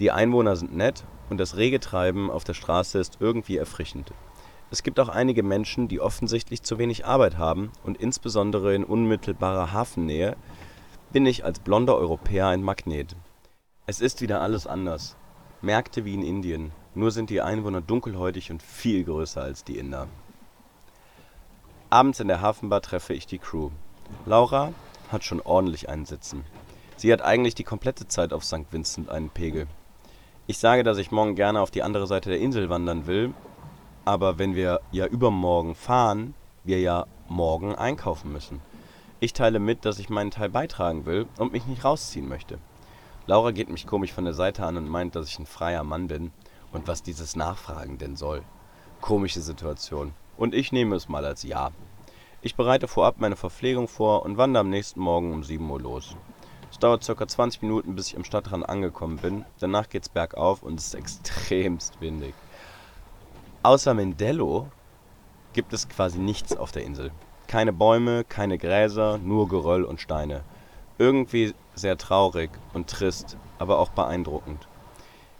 Die 0.00 0.10
Einwohner 0.10 0.56
sind 0.56 0.76
nett 0.76 1.04
und 1.30 1.38
das 1.38 1.56
rege 1.56 1.78
Treiben 1.78 2.28
auf 2.28 2.42
der 2.42 2.54
Straße 2.54 2.98
ist 2.98 3.18
irgendwie 3.20 3.56
erfrischend. 3.56 4.12
Es 4.72 4.82
gibt 4.82 4.98
auch 4.98 5.08
einige 5.08 5.44
Menschen, 5.44 5.86
die 5.86 6.00
offensichtlich 6.00 6.64
zu 6.64 6.78
wenig 6.78 7.06
Arbeit 7.06 7.38
haben 7.38 7.70
und 7.84 7.98
insbesondere 7.98 8.74
in 8.74 8.82
unmittelbarer 8.82 9.72
Hafennähe 9.72 10.36
bin 11.12 11.26
ich 11.26 11.44
als 11.44 11.60
blonder 11.60 11.96
Europäer 11.96 12.48
ein 12.48 12.64
Magnet. 12.64 13.14
Es 13.86 14.00
ist 14.00 14.22
wieder 14.22 14.40
alles 14.40 14.66
anders. 14.66 15.14
Märkte 15.60 16.06
wie 16.06 16.14
in 16.14 16.22
Indien, 16.22 16.72
nur 16.94 17.10
sind 17.10 17.28
die 17.28 17.42
Einwohner 17.42 17.82
dunkelhäutig 17.82 18.50
und 18.50 18.62
viel 18.62 19.04
größer 19.04 19.42
als 19.42 19.62
die 19.62 19.76
Inder. 19.76 20.08
Abends 21.90 22.18
in 22.18 22.28
der 22.28 22.40
Hafenbar 22.40 22.80
treffe 22.80 23.12
ich 23.12 23.26
die 23.26 23.36
Crew. 23.38 23.68
Laura 24.24 24.72
hat 25.12 25.22
schon 25.22 25.42
ordentlich 25.42 25.90
einen 25.90 26.06
Sitzen. 26.06 26.46
Sie 26.96 27.12
hat 27.12 27.20
eigentlich 27.20 27.54
die 27.54 27.64
komplette 27.64 28.08
Zeit 28.08 28.32
auf 28.32 28.42
St. 28.42 28.64
Vincent 28.70 29.10
einen 29.10 29.28
Pegel. 29.28 29.66
Ich 30.46 30.56
sage, 30.56 30.82
dass 30.82 30.96
ich 30.96 31.10
morgen 31.10 31.34
gerne 31.34 31.60
auf 31.60 31.70
die 31.70 31.82
andere 31.82 32.06
Seite 32.06 32.30
der 32.30 32.40
Insel 32.40 32.70
wandern 32.70 33.06
will, 33.06 33.34
aber 34.06 34.38
wenn 34.38 34.54
wir 34.54 34.80
ja 34.92 35.04
übermorgen 35.06 35.74
fahren, 35.74 36.32
wir 36.64 36.80
ja 36.80 37.04
morgen 37.28 37.74
einkaufen 37.74 38.32
müssen. 38.32 38.62
Ich 39.20 39.34
teile 39.34 39.58
mit, 39.58 39.84
dass 39.84 39.98
ich 39.98 40.08
meinen 40.08 40.30
Teil 40.30 40.48
beitragen 40.48 41.04
will 41.04 41.26
und 41.36 41.52
mich 41.52 41.66
nicht 41.66 41.84
rausziehen 41.84 42.28
möchte. 42.28 42.58
Laura 43.26 43.52
geht 43.52 43.70
mich 43.70 43.86
komisch 43.86 44.12
von 44.12 44.24
der 44.24 44.34
Seite 44.34 44.66
an 44.66 44.76
und 44.76 44.88
meint, 44.88 45.16
dass 45.16 45.28
ich 45.28 45.38
ein 45.38 45.46
freier 45.46 45.82
Mann 45.82 46.08
bin 46.08 46.30
und 46.72 46.86
was 46.88 47.02
dieses 47.02 47.36
Nachfragen 47.36 47.96
denn 47.96 48.16
soll. 48.16 48.42
Komische 49.00 49.40
Situation. 49.40 50.12
Und 50.36 50.54
ich 50.54 50.72
nehme 50.72 50.94
es 50.96 51.08
mal 51.08 51.24
als 51.24 51.42
Ja. 51.42 51.70
Ich 52.42 52.54
bereite 52.54 52.86
vorab 52.86 53.20
meine 53.20 53.36
Verpflegung 53.36 53.88
vor 53.88 54.24
und 54.24 54.36
wandere 54.36 54.60
am 54.60 54.68
nächsten 54.68 55.00
Morgen 55.00 55.32
um 55.32 55.42
7 55.42 55.70
Uhr 55.70 55.80
los. 55.80 56.16
Es 56.70 56.78
dauert 56.78 57.06
ca. 57.06 57.26
20 57.26 57.62
Minuten, 57.62 57.94
bis 57.94 58.08
ich 58.08 58.16
am 58.16 58.24
Stadtrand 58.24 58.68
angekommen 58.68 59.16
bin. 59.16 59.46
Danach 59.58 59.88
geht's 59.88 60.10
bergauf 60.10 60.62
und 60.62 60.78
es 60.78 60.88
ist 60.88 60.94
extremst 60.94 62.00
windig. 62.02 62.34
Außer 63.62 63.94
Mendello 63.94 64.68
gibt 65.54 65.72
es 65.72 65.88
quasi 65.88 66.18
nichts 66.18 66.54
auf 66.54 66.72
der 66.72 66.84
Insel. 66.84 67.10
Keine 67.46 67.72
Bäume, 67.72 68.24
keine 68.24 68.58
Gräser, 68.58 69.16
nur 69.16 69.48
Geröll 69.48 69.84
und 69.84 70.00
Steine. 70.00 70.42
Irgendwie 70.98 71.54
sehr 71.74 71.98
traurig 71.98 72.50
und 72.72 72.88
trist, 72.88 73.36
aber 73.58 73.78
auch 73.78 73.90
beeindruckend. 73.90 74.68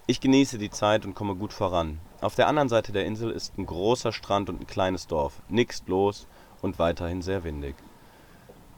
Ich 0.07 0.21
genieße 0.21 0.59
die 0.59 0.71
Zeit 0.71 1.07
und 1.07 1.15
komme 1.15 1.35
gut 1.35 1.53
voran. 1.53 1.99
Auf 2.21 2.35
der 2.35 2.49
anderen 2.49 2.69
Seite 2.69 2.93
der 2.93 3.07
Insel 3.07 3.31
ist 3.31 3.57
ein 3.59 3.67
großer 3.67 4.13
Strand 4.13 4.49
und 4.51 4.61
ein 4.61 4.67
kleines 4.67 5.07
Dorf. 5.07 5.41
Nix 5.49 5.83
los 5.87 6.27
und 6.63 6.79
weiterhin 6.79 7.23
sehr 7.23 7.45
windig. 7.45 7.77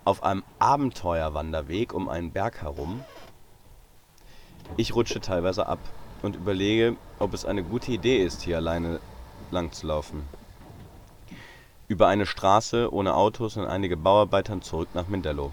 Auf 0.04 0.22
einem 0.22 0.44
Abenteuerwanderweg 0.58 1.92
um 1.94 2.08
einen 2.08 2.30
Berg 2.30 2.62
herum. 2.62 3.04
Ich 4.76 4.94
rutsche 4.94 5.20
teilweise 5.20 5.66
ab 5.66 5.80
und 6.22 6.36
überlege, 6.36 6.96
ob 7.18 7.34
es 7.34 7.44
eine 7.44 7.62
gute 7.62 7.92
Idee 7.92 8.24
ist, 8.24 8.42
hier 8.42 8.56
alleine 8.56 9.00
lang 9.50 9.72
zu 9.72 9.86
laufen 9.86 10.22
über 11.88 12.08
eine 12.08 12.26
Straße 12.26 12.92
ohne 12.92 13.14
Autos 13.14 13.56
und 13.56 13.66
einige 13.66 13.96
Bauarbeitern 13.96 14.62
zurück 14.62 14.88
nach 14.94 15.08
Mindelo. 15.08 15.50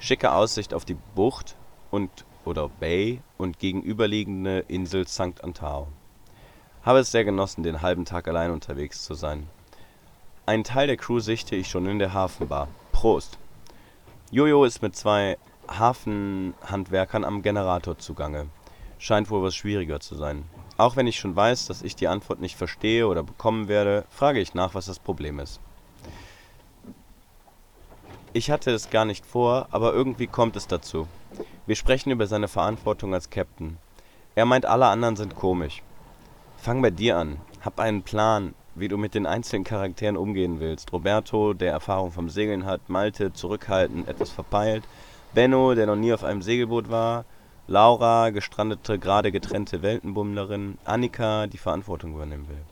Schicke 0.00 0.32
Aussicht 0.32 0.74
auf 0.74 0.84
die 0.84 0.96
Bucht 1.14 1.56
und 1.90 2.24
oder 2.44 2.68
Bay 2.68 3.20
und 3.36 3.58
gegenüberliegende 3.58 4.60
Insel 4.68 5.06
St. 5.08 5.42
Antao. 5.42 5.88
Habe 6.82 7.00
es 7.00 7.10
sehr 7.10 7.24
genossen, 7.24 7.64
den 7.64 7.82
halben 7.82 8.04
Tag 8.04 8.28
allein 8.28 8.52
unterwegs 8.52 9.04
zu 9.04 9.14
sein. 9.14 9.48
Einen 10.46 10.64
Teil 10.64 10.86
der 10.86 10.96
Crew 10.96 11.18
sichte 11.18 11.56
ich 11.56 11.68
schon 11.68 11.86
in 11.86 11.98
der 11.98 12.14
Hafenbar. 12.14 12.68
Prost! 12.92 13.38
Jojo 14.30 14.64
ist 14.64 14.82
mit 14.82 14.94
zwei 14.94 15.36
Hafenhandwerkern 15.68 17.24
am 17.24 17.42
Generator 17.42 17.98
zugange. 17.98 18.46
Scheint 18.98 19.30
wohl 19.30 19.42
was 19.42 19.56
schwieriger 19.56 20.00
zu 20.00 20.14
sein. 20.14 20.44
Auch 20.76 20.94
wenn 20.94 21.08
ich 21.08 21.18
schon 21.18 21.34
weiß, 21.34 21.66
dass 21.66 21.82
ich 21.82 21.96
die 21.96 22.08
Antwort 22.08 22.40
nicht 22.40 22.56
verstehe 22.56 23.08
oder 23.08 23.24
bekommen 23.24 23.66
werde, 23.66 24.04
frage 24.10 24.40
ich 24.40 24.54
nach, 24.54 24.74
was 24.74 24.86
das 24.86 25.00
Problem 25.00 25.40
ist. 25.40 25.60
Ich 28.34 28.50
hatte 28.50 28.70
es 28.72 28.90
gar 28.90 29.06
nicht 29.06 29.24
vor, 29.24 29.68
aber 29.70 29.94
irgendwie 29.94 30.26
kommt 30.26 30.54
es 30.56 30.66
dazu. 30.66 31.08
Wir 31.66 31.76
sprechen 31.76 32.10
über 32.10 32.26
seine 32.26 32.48
Verantwortung 32.48 33.14
als 33.14 33.30
Captain. 33.30 33.78
Er 34.34 34.44
meint, 34.44 34.66
alle 34.66 34.86
anderen 34.86 35.16
sind 35.16 35.34
komisch. 35.34 35.82
Fang 36.58 36.82
bei 36.82 36.90
dir 36.90 37.16
an. 37.16 37.38
Hab 37.62 37.80
einen 37.80 38.02
Plan, 38.02 38.54
wie 38.74 38.88
du 38.88 38.98
mit 38.98 39.14
den 39.14 39.24
einzelnen 39.24 39.64
Charakteren 39.64 40.18
umgehen 40.18 40.60
willst. 40.60 40.92
Roberto, 40.92 41.54
der 41.54 41.72
Erfahrung 41.72 42.12
vom 42.12 42.28
Segeln 42.28 42.66
hat, 42.66 42.88
Malte, 42.90 43.32
zurückhaltend, 43.32 44.08
etwas 44.08 44.30
verpeilt, 44.30 44.84
Benno, 45.32 45.74
der 45.74 45.86
noch 45.86 45.96
nie 45.96 46.12
auf 46.12 46.22
einem 46.22 46.42
Segelboot 46.42 46.90
war, 46.90 47.24
Laura, 47.66 48.30
gestrandete, 48.30 48.98
gerade 48.98 49.32
getrennte 49.32 49.82
Weltenbummlerin, 49.82 50.78
Annika, 50.84 51.46
die 51.46 51.58
Verantwortung 51.58 52.14
übernehmen 52.14 52.48
will. 52.48 52.62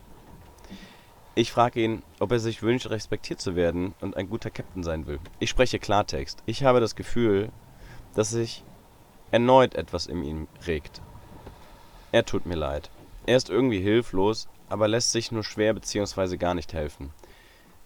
Ich 1.37 1.51
frage 1.51 1.83
ihn, 1.83 2.01
ob 2.19 2.31
er 2.31 2.39
sich 2.39 2.63
wünscht, 2.63 2.89
respektiert 2.89 3.39
zu 3.39 3.55
werden 3.55 3.93
und 4.01 4.17
ein 4.17 4.27
guter 4.27 4.49
Captain 4.49 4.81
sein 4.81 5.05
will. 5.05 5.19
Ich 5.37 5.51
spreche 5.51 5.77
Klartext. 5.77 6.41
Ich 6.47 6.63
habe 6.63 6.79
das 6.79 6.95
Gefühl, 6.95 7.51
dass 8.15 8.31
sich 8.31 8.63
erneut 9.29 9.75
etwas 9.75 10.07
in 10.07 10.23
ihm 10.23 10.47
regt. 10.65 10.99
Er 12.11 12.25
tut 12.25 12.47
mir 12.47 12.55
leid. 12.55 12.89
Er 13.27 13.37
ist 13.37 13.51
irgendwie 13.51 13.81
hilflos, 13.81 14.47
aber 14.67 14.87
lässt 14.87 15.11
sich 15.11 15.31
nur 15.31 15.43
schwer 15.43 15.75
bzw. 15.75 16.37
gar 16.37 16.55
nicht 16.55 16.73
helfen. 16.73 17.11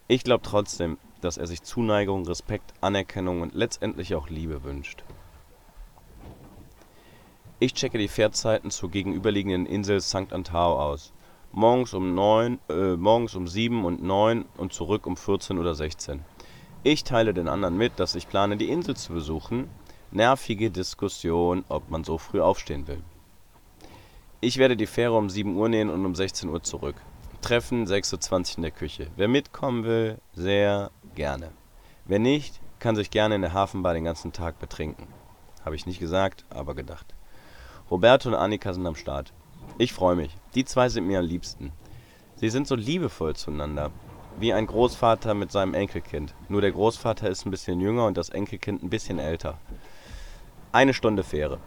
Ich 0.08 0.24
glaube 0.24 0.46
trotzdem, 0.46 0.98
dass 1.20 1.36
er 1.36 1.46
sich 1.46 1.62
Zuneigung, 1.62 2.26
Respekt, 2.26 2.74
Anerkennung 2.80 3.42
und 3.42 3.54
letztendlich 3.54 4.16
auch 4.16 4.30
Liebe 4.30 4.64
wünscht. 4.64 5.04
Ich 7.60 7.74
checke 7.74 7.98
die 7.98 8.08
Fährzeiten 8.08 8.72
zur 8.72 8.90
gegenüberliegenden 8.90 9.66
Insel 9.66 10.00
St. 10.00 10.32
Antao 10.32 10.80
aus. 10.80 11.12
Morgens 11.54 11.94
um 11.94 12.16
neun, 12.16 12.60
äh, 12.70 12.96
morgens 12.96 13.36
um 13.36 13.46
7 13.46 13.84
und 13.84 14.02
9 14.02 14.46
und 14.56 14.72
zurück 14.72 15.06
um 15.06 15.18
14 15.18 15.58
oder 15.58 15.76
16. 15.76 16.24
Ich 16.84 17.04
teile 17.04 17.34
den 17.34 17.50
anderen 17.50 17.76
mit, 17.78 18.00
dass 18.00 18.16
ich 18.16 18.30
plane, 18.30 18.56
die 18.56 18.70
Insel 18.70 18.96
zu 18.96 19.12
besuchen. 19.12 19.70
Nervige 20.12 20.72
Diskussion, 20.72 21.66
ob 21.68 21.90
man 21.90 22.06
so 22.06 22.18
früh 22.18 22.40
aufstehen 22.40 22.88
will. 22.88 23.04
Ich 24.40 24.58
werde 24.58 24.78
die 24.78 24.88
Fähre 24.88 25.18
um 25.18 25.30
7 25.30 25.54
Uhr 25.58 25.68
nehmen 25.68 25.90
und 25.90 26.06
um 26.06 26.16
16 26.16 26.48
Uhr 26.48 26.64
zurück. 26.64 26.96
Treffen 27.42 27.86
6.20 27.86 28.32
Uhr 28.32 28.58
in 28.58 28.62
der 28.64 28.72
Küche. 28.72 29.08
Wer 29.18 29.28
mitkommen 29.28 29.84
will, 29.84 30.20
sehr 30.34 30.90
gerne. 31.16 31.52
Wer 32.06 32.20
nicht, 32.20 32.62
kann 32.80 32.96
sich 32.96 33.12
gerne 33.12 33.36
in 33.36 33.42
der 33.42 33.54
Hafenbar 33.54 33.94
den 33.94 34.06
ganzen 34.06 34.32
Tag 34.32 34.58
betrinken. 34.58 35.08
Habe 35.66 35.76
ich 35.76 35.86
nicht 35.86 36.00
gesagt, 36.00 36.46
aber 36.50 36.76
gedacht. 36.76 37.14
Roberto 37.92 38.30
und 38.30 38.36
Annika 38.36 38.74
sind 38.74 38.88
am 38.88 38.96
Start. 38.96 39.34
Ich 39.78 39.92
freue 39.92 40.16
mich. 40.16 40.36
Die 40.56 40.66
zwei 40.66 40.90
sind 40.90 41.08
mir 41.08 41.20
am 41.20 41.26
liebsten. 41.26 41.72
Sie 42.36 42.50
sind 42.50 42.68
so 42.68 42.76
liebevoll 42.76 43.36
zueinander. 43.36 43.92
Wie 44.40 44.54
ein 44.54 44.68
Großvater 44.68 45.34
mit 45.34 45.52
seinem 45.52 45.74
Enkelkind. 45.74 46.34
Nur 46.50 46.62
der 46.62 46.72
Großvater 46.72 47.30
ist 47.30 47.46
ein 47.46 47.52
bisschen 47.52 47.80
jünger 47.80 48.06
und 48.06 48.18
das 48.18 48.30
Enkelkind 48.30 48.84
ein 48.84 48.90
bisschen 48.90 49.20
älter. 49.20 49.58
Eine 50.72 50.94
Stunde 50.94 51.24
Fähre. 51.24 51.60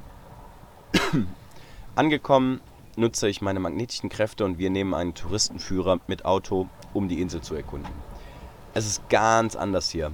Angekommen 1.94 2.60
nutze 2.96 3.28
ich 3.28 3.40
meine 3.40 3.60
magnetischen 3.60 4.08
Kräfte 4.08 4.44
und 4.44 4.58
wir 4.58 4.70
nehmen 4.70 4.94
einen 4.94 5.14
Touristenführer 5.14 6.00
mit 6.06 6.24
Auto, 6.24 6.68
um 6.92 7.08
die 7.08 7.20
Insel 7.20 7.40
zu 7.40 7.54
erkunden. 7.54 7.92
Es 8.74 8.86
ist 8.86 9.08
ganz 9.08 9.56
anders 9.56 9.90
hier. 9.90 10.12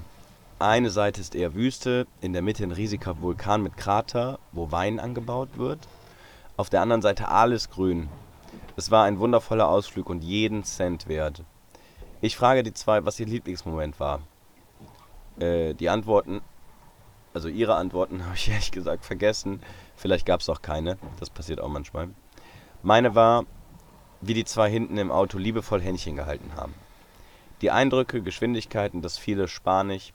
Eine 0.58 0.90
Seite 0.90 1.20
ist 1.20 1.34
eher 1.34 1.54
Wüste, 1.54 2.06
in 2.20 2.32
der 2.32 2.42
Mitte 2.42 2.62
ein 2.62 2.72
riesiger 2.72 3.20
Vulkan 3.20 3.62
mit 3.62 3.76
Krater, 3.76 4.38
wo 4.52 4.70
Wein 4.70 5.00
angebaut 5.00 5.50
wird 5.56 5.88
auf 6.60 6.68
der 6.68 6.82
anderen 6.82 7.00
Seite 7.00 7.28
alles 7.28 7.70
grün. 7.70 8.10
Es 8.76 8.90
war 8.90 9.04
ein 9.04 9.18
wundervoller 9.18 9.68
Ausflug 9.68 10.08
und 10.08 10.22
jeden 10.22 10.64
Cent 10.64 11.08
wert. 11.08 11.42
Ich 12.20 12.36
frage 12.36 12.62
die 12.62 12.74
zwei, 12.74 13.04
was 13.04 13.18
ihr 13.18 13.26
Lieblingsmoment 13.26 13.98
war. 13.98 14.20
Äh, 15.38 15.74
die 15.74 15.88
antworten, 15.88 16.40
also 17.34 17.48
ihre 17.48 17.74
Antworten 17.74 18.24
habe 18.24 18.34
ich 18.34 18.48
ehrlich 18.48 18.72
gesagt 18.72 19.04
vergessen. 19.04 19.62
Vielleicht 19.96 20.26
gab 20.26 20.40
es 20.40 20.48
auch 20.48 20.62
keine. 20.62 20.98
Das 21.18 21.30
passiert 21.30 21.60
auch 21.60 21.68
manchmal. 21.68 22.08
Meine 22.82 23.14
war, 23.14 23.44
wie 24.20 24.34
die 24.34 24.44
zwei 24.44 24.70
hinten 24.70 24.98
im 24.98 25.10
Auto 25.10 25.38
liebevoll 25.38 25.80
Händchen 25.80 26.16
gehalten 26.16 26.52
haben. 26.56 26.74
Die 27.62 27.70
Eindrücke, 27.70 28.22
Geschwindigkeiten, 28.22 29.02
das 29.02 29.18
viele 29.18 29.48
Spanisch 29.48 30.12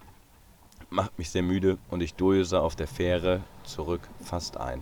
macht 0.89 1.17
mich 1.17 1.29
sehr 1.29 1.43
müde 1.43 1.77
und 1.89 2.01
ich 2.01 2.15
döse 2.15 2.61
auf 2.61 2.75
der 2.75 2.87
Fähre 2.87 3.41
zurück 3.63 4.01
fast 4.21 4.57
ein. 4.57 4.81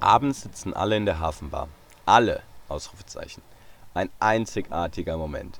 Abends 0.00 0.42
sitzen 0.42 0.74
alle 0.74 0.96
in 0.96 1.06
der 1.06 1.18
Hafenbar. 1.18 1.68
Alle! 2.06 2.42
Ausrufezeichen. 2.68 3.42
Ein 3.94 4.10
einzigartiger 4.20 5.16
Moment. 5.16 5.58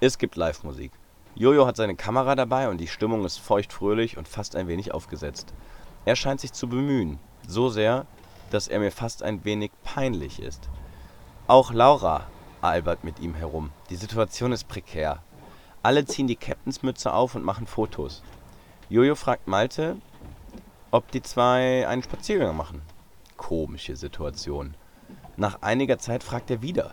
Es 0.00 0.18
gibt 0.18 0.36
Live-Musik. 0.36 0.92
Jojo 1.34 1.66
hat 1.66 1.76
seine 1.76 1.94
Kamera 1.94 2.34
dabei 2.34 2.68
und 2.68 2.78
die 2.78 2.86
Stimmung 2.86 3.24
ist 3.24 3.38
feuchtfröhlich 3.38 4.18
und 4.18 4.28
fast 4.28 4.56
ein 4.56 4.68
wenig 4.68 4.92
aufgesetzt. 4.92 5.54
Er 6.04 6.16
scheint 6.16 6.40
sich 6.40 6.52
zu 6.52 6.68
bemühen. 6.68 7.18
So 7.46 7.70
sehr, 7.70 8.04
dass 8.50 8.68
er 8.68 8.78
mir 8.78 8.92
fast 8.92 9.22
ein 9.22 9.44
wenig 9.46 9.70
peinlich 9.84 10.42
ist. 10.42 10.68
Auch 11.46 11.72
Laura 11.72 12.26
albert 12.60 13.04
mit 13.04 13.20
ihm 13.20 13.34
herum. 13.34 13.70
Die 13.88 13.96
Situation 13.96 14.52
ist 14.52 14.68
prekär. 14.68 15.22
Alle 15.82 16.04
ziehen 16.04 16.26
die 16.26 16.36
Captainsmütze 16.36 17.12
auf 17.12 17.34
und 17.34 17.44
machen 17.44 17.66
Fotos. 17.66 18.22
Jojo 18.90 19.14
fragt 19.14 19.48
Malte, 19.48 19.96
ob 20.90 21.10
die 21.10 21.22
zwei 21.22 21.88
einen 21.88 22.02
Spaziergang 22.02 22.54
machen. 22.54 22.82
Komische 23.38 23.96
Situation. 23.96 24.74
Nach 25.38 25.62
einiger 25.62 25.98
Zeit 25.98 26.22
fragt 26.22 26.50
er 26.50 26.60
wieder. 26.60 26.92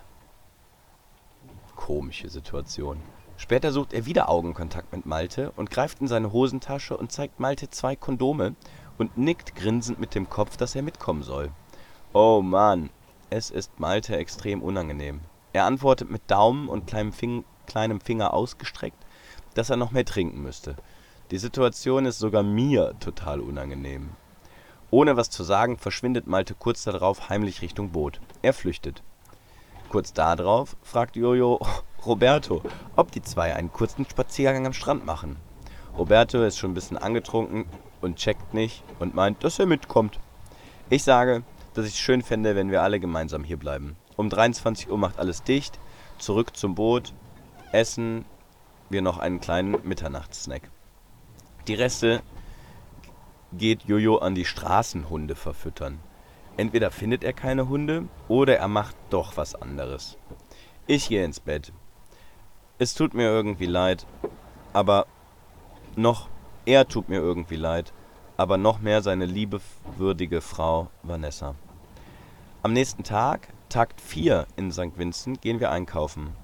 Komische 1.76 2.30
Situation. 2.30 3.02
Später 3.36 3.74
sucht 3.74 3.92
er 3.92 4.06
wieder 4.06 4.30
Augenkontakt 4.30 4.94
mit 4.94 5.06
Malte 5.06 5.52
und 5.58 5.70
greift 5.70 6.00
in 6.00 6.08
seine 6.08 6.32
Hosentasche 6.32 6.96
und 6.96 7.12
zeigt 7.12 7.42
Malte 7.42 7.70
zwei 7.70 7.98
Kondome 7.98 8.56
und 8.98 9.18
nickt 9.18 9.56
grinsend 9.56 10.00
mit 10.00 10.16
dem 10.16 10.30
Kopf, 10.30 10.56
dass 10.56 10.76
er 10.76 10.84
mitkommen 10.84 11.24
soll. 11.24 11.52
Oh 12.14 12.42
Mann, 12.42 12.92
es 13.30 13.52
ist 13.52 13.78
Malte 13.80 14.16
extrem 14.16 14.62
unangenehm. 14.62 15.20
Er 15.52 15.66
antwortet 15.66 16.10
mit 16.10 16.22
Daumen 16.28 16.70
und 16.70 16.88
kleinem, 16.88 17.12
Fing 17.12 17.44
kleinem 17.66 18.00
Finger 18.00 18.34
ausgestreckt, 18.34 19.04
dass 19.56 19.70
er 19.70 19.78
noch 19.78 19.92
mehr 19.92 20.06
trinken 20.06 20.42
müsste. 20.42 20.76
Die 21.32 21.40
Situation 21.40 22.06
ist 22.06 22.20
sogar 22.20 22.44
mir 22.44 22.94
total 23.00 23.42
unangenehm. 23.42 24.12
Ohne 24.96 25.18
was 25.18 25.30
zu 25.30 25.44
sagen, 25.44 25.78
verschwindet 25.78 26.26
Malte 26.26 26.54
kurz 26.54 26.86
darauf 26.86 27.28
heimlich 27.28 27.62
Richtung 27.62 27.90
Boot. 27.90 28.22
Er 28.42 28.54
flüchtet. 28.54 29.04
Kurz 29.90 30.14
darauf 30.14 30.78
fragt 30.84 31.18
Jojo 31.18 31.60
Roberto, 32.06 32.62
ob 32.96 33.12
die 33.12 33.22
zwei 33.22 33.54
einen 33.56 33.74
kurzen 33.74 34.06
Spaziergang 34.10 34.66
am 34.66 34.72
Strand 34.72 35.06
machen. 35.06 35.36
Roberto 35.98 36.42
ist 36.44 36.58
schon 36.58 36.72
ein 36.72 36.76
bisschen 36.76 36.98
angetrunken 36.98 37.66
und 38.00 38.16
checkt 38.16 38.54
nicht 38.54 38.84
und 39.00 39.14
meint, 39.14 39.44
dass 39.44 39.60
er 39.60 39.66
mitkommt. 39.66 40.18
Ich 40.90 41.04
sage, 41.04 41.44
dass 41.74 41.88
ich 41.88 41.96
es 41.96 42.00
schön 42.00 42.22
fände, 42.22 42.56
wenn 42.56 42.72
wir 42.72 42.82
alle 42.82 43.02
gemeinsam 43.02 43.44
hier 43.44 43.58
bleiben. 43.58 43.98
Um 44.16 44.30
23 44.30 44.90
Uhr 44.90 44.98
macht 44.98 45.20
alles 45.20 45.44
dicht, 45.44 45.78
zurück 46.20 46.56
zum 46.56 46.74
Boot, 46.74 47.12
essen 47.74 48.24
wir 48.90 49.02
noch 49.02 49.18
einen 49.18 49.42
kleinen 49.42 49.76
Mitternachtssnack. 49.84 50.72
Die 51.68 51.76
Reste 51.76 52.22
geht 53.58 53.84
Jojo 53.84 54.18
an 54.18 54.36
die 54.36 54.46
Straßenhunde 54.46 55.36
verfüttern. 55.36 56.00
Entweder 56.58 56.92
findet 56.92 57.24
er 57.24 57.34
keine 57.34 57.68
Hunde 57.68 58.08
oder 58.28 58.58
er 58.58 58.68
macht 58.68 58.96
doch 59.10 59.38
was 59.38 59.56
anderes. 59.56 60.18
Ich 60.88 61.10
gehe 61.10 61.26
ins 61.26 61.40
Bett. 61.40 61.74
Es 62.78 62.94
tut 62.94 63.14
mir 63.14 63.28
irgendwie 63.28 63.66
leid, 63.66 64.06
aber 64.74 65.08
noch 65.96 66.30
er 66.66 66.88
tut 66.88 67.10
mir 67.10 67.20
irgendwie 67.20 67.56
leid, 67.56 67.94
aber 68.38 68.58
noch 68.58 68.80
mehr 68.80 69.02
seine 69.02 69.26
liebewürdige 69.26 70.42
Frau 70.42 70.90
Vanessa. 71.04 71.56
Am 72.64 72.74
nächsten 72.74 73.04
Tag, 73.04 73.50
Takt 73.70 74.02
4 74.02 74.48
in 74.56 74.72
St. 74.72 74.98
Vincent, 74.98 75.42
gehen 75.42 75.60
wir 75.60 75.72
einkaufen. 75.72 76.36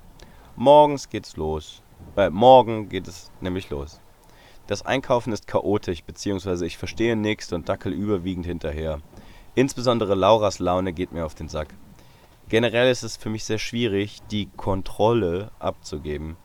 Morgens 0.56 1.10
geht's 1.10 1.38
los. 1.38 1.82
Äh, 2.16 2.30
morgen 2.30 2.90
geht 2.90 3.08
es 3.08 3.32
nämlich 3.42 3.70
los. 3.70 4.00
Das 4.68 4.86
Einkaufen 4.86 5.34
ist 5.34 5.48
chaotisch, 5.48 6.04
beziehungsweise 6.04 6.66
ich 6.66 6.78
verstehe 6.78 7.16
nichts 7.16 7.52
und 7.52 7.68
dackel 7.68 7.94
überwiegend 7.94 8.46
hinterher. 8.46 9.02
Insbesondere 9.56 10.16
Lauras 10.16 10.60
Laune 10.60 10.94
geht 10.94 11.12
mir 11.12 11.26
auf 11.26 11.36
den 11.36 11.50
Sack. 11.50 11.74
Generell 12.48 12.92
ist 12.92 13.04
es 13.04 13.18
für 13.18 13.30
mich 13.30 13.44
sehr 13.44 13.60
schwierig, 13.60 14.22
die 14.32 14.50
Kontrolle 14.58 15.52
abzugeben. 15.60 16.38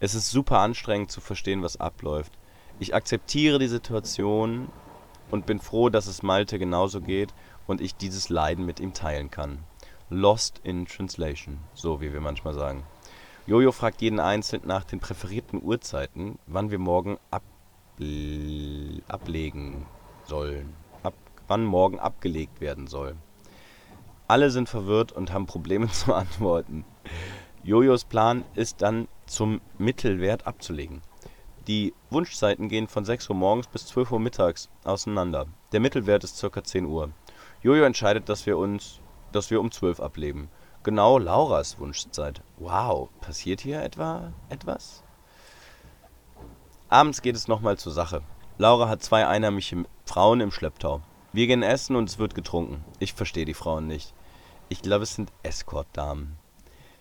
Es 0.00 0.14
ist 0.14 0.30
super 0.30 0.58
anstrengend 0.58 1.10
zu 1.10 1.20
verstehen, 1.20 1.62
was 1.62 1.80
abläuft. 1.80 2.32
Ich 2.78 2.94
akzeptiere 2.94 3.58
die 3.58 3.68
Situation 3.68 4.68
und 5.30 5.46
bin 5.46 5.60
froh, 5.60 5.88
dass 5.88 6.06
es 6.06 6.22
Malte 6.22 6.58
genauso 6.58 7.00
geht 7.00 7.32
und 7.66 7.80
ich 7.80 7.94
dieses 7.94 8.28
Leiden 8.28 8.66
mit 8.66 8.80
ihm 8.80 8.92
teilen 8.92 9.30
kann. 9.30 9.58
Lost 10.10 10.60
in 10.64 10.86
Translation, 10.86 11.58
so 11.74 12.00
wie 12.00 12.12
wir 12.12 12.20
manchmal 12.20 12.54
sagen. 12.54 12.84
Jojo 13.46 13.72
fragt 13.72 14.02
jeden 14.02 14.20
Einzelnen 14.20 14.68
nach 14.68 14.84
den 14.84 15.00
präferierten 15.00 15.62
Uhrzeiten, 15.62 16.38
wann 16.46 16.70
wir 16.70 16.78
morgen 16.78 17.18
ab 17.30 17.42
ablegen 19.08 19.86
sollen. 20.24 20.74
Ab 21.02 21.14
wann 21.48 21.64
morgen 21.64 21.98
abgelegt 21.98 22.60
werden 22.60 22.86
soll. 22.86 23.16
Alle 24.28 24.50
sind 24.50 24.68
verwirrt 24.68 25.12
und 25.12 25.32
haben 25.32 25.46
Probleme 25.46 25.88
zu 25.90 26.14
antworten. 26.14 26.84
Jojos 27.64 28.04
Plan 28.04 28.44
ist 28.54 28.82
dann 28.82 29.08
zum 29.26 29.60
Mittelwert 29.78 30.46
abzulegen. 30.46 31.02
Die 31.68 31.94
Wunschzeiten 32.10 32.68
gehen 32.68 32.88
von 32.88 33.04
6 33.04 33.30
Uhr 33.30 33.36
morgens 33.36 33.68
bis 33.68 33.86
12 33.86 34.10
Uhr 34.12 34.18
mittags 34.18 34.68
auseinander. 34.82 35.46
Der 35.70 35.78
Mittelwert 35.78 36.24
ist 36.24 36.40
ca. 36.40 36.64
10 36.64 36.86
Uhr. 36.86 37.10
Jojo 37.62 37.84
entscheidet, 37.84 38.28
dass 38.28 38.46
wir 38.46 38.58
uns, 38.58 39.00
dass 39.30 39.52
wir 39.52 39.60
um 39.60 39.70
12 39.70 40.00
ableben. 40.00 40.48
Genau 40.82 41.18
Lauras 41.18 41.78
Wunschzeit. 41.78 42.42
Wow, 42.58 43.10
passiert 43.20 43.60
hier 43.60 43.80
etwa 43.80 44.32
etwas? 44.48 45.04
Abends 46.92 47.22
geht 47.22 47.36
es 47.36 47.48
nochmal 47.48 47.78
zur 47.78 47.90
Sache. 47.90 48.20
Laura 48.58 48.86
hat 48.86 49.02
zwei 49.02 49.26
einheimische 49.26 49.84
Frauen 50.04 50.42
im 50.42 50.50
Schlepptau. 50.50 51.00
Wir 51.32 51.46
gehen 51.46 51.62
essen 51.62 51.96
und 51.96 52.06
es 52.06 52.18
wird 52.18 52.34
getrunken. 52.34 52.84
Ich 52.98 53.14
verstehe 53.14 53.46
die 53.46 53.54
Frauen 53.54 53.86
nicht. 53.86 54.12
Ich 54.68 54.82
glaube, 54.82 55.04
es 55.04 55.14
sind 55.14 55.32
Escort-Damen. 55.42 56.36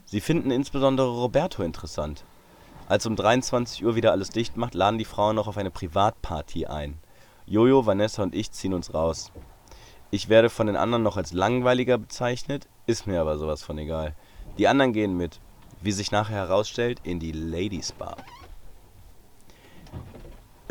Sie 0.05 0.21
finden 0.21 0.49
insbesondere 0.49 1.09
Roberto 1.09 1.61
interessant. 1.61 2.23
Als 2.87 3.05
um 3.05 3.17
23 3.17 3.83
Uhr 3.83 3.95
wieder 3.95 4.13
alles 4.13 4.29
dicht 4.29 4.55
macht, 4.55 4.75
laden 4.75 4.97
die 4.97 5.03
Frauen 5.03 5.35
noch 5.35 5.49
auf 5.49 5.57
eine 5.57 5.71
Privatparty 5.71 6.67
ein. 6.67 6.97
Jojo, 7.45 7.85
Vanessa 7.85 8.23
und 8.23 8.33
ich 8.33 8.53
ziehen 8.53 8.73
uns 8.73 8.93
raus. 8.93 9.33
Ich 10.09 10.29
werde 10.29 10.49
von 10.49 10.67
den 10.67 10.77
anderen 10.77 11.03
noch 11.03 11.17
als 11.17 11.33
langweiliger 11.33 11.97
bezeichnet, 11.97 12.69
ist 12.85 13.07
mir 13.07 13.19
aber 13.19 13.37
sowas 13.37 13.61
von 13.61 13.77
egal. 13.77 14.15
Die 14.57 14.69
anderen 14.69 14.93
gehen 14.93 15.17
mit, 15.17 15.41
wie 15.81 15.91
sich 15.91 16.11
nachher 16.11 16.37
herausstellt, 16.37 17.01
in 17.03 17.19
die 17.19 17.33
Ladies 17.33 17.91
Bar. 17.91 18.15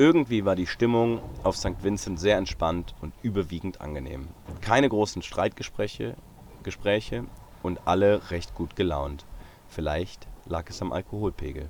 Irgendwie 0.01 0.47
war 0.47 0.57
die 0.57 0.67
Stimmung 0.67 1.21
auf 1.43 1.59
St. 1.59 1.83
Vincent 1.83 2.19
sehr 2.19 2.39
entspannt 2.39 2.95
und 3.03 3.13
überwiegend 3.21 3.83
angenehm. 3.83 4.29
Keine 4.63 4.89
großen 4.89 5.21
Streitgespräche 5.21 6.17
Gespräche 6.63 7.27
und 7.63 7.87
alle 7.87 8.31
recht 8.31 8.55
gut 8.55 8.77
gelaunt. 8.77 9.27
Vielleicht 9.69 10.27
lag 10.47 10.71
es 10.71 10.81
am 10.81 10.93
Alkoholpegel. 10.93 11.69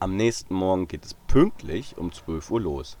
Am 0.00 0.16
nächsten 0.16 0.52
Morgen 0.56 0.88
geht 0.88 1.04
es 1.04 1.14
pünktlich 1.14 1.96
um 1.96 2.10
12 2.10 2.50
Uhr 2.50 2.60
los. 2.60 2.98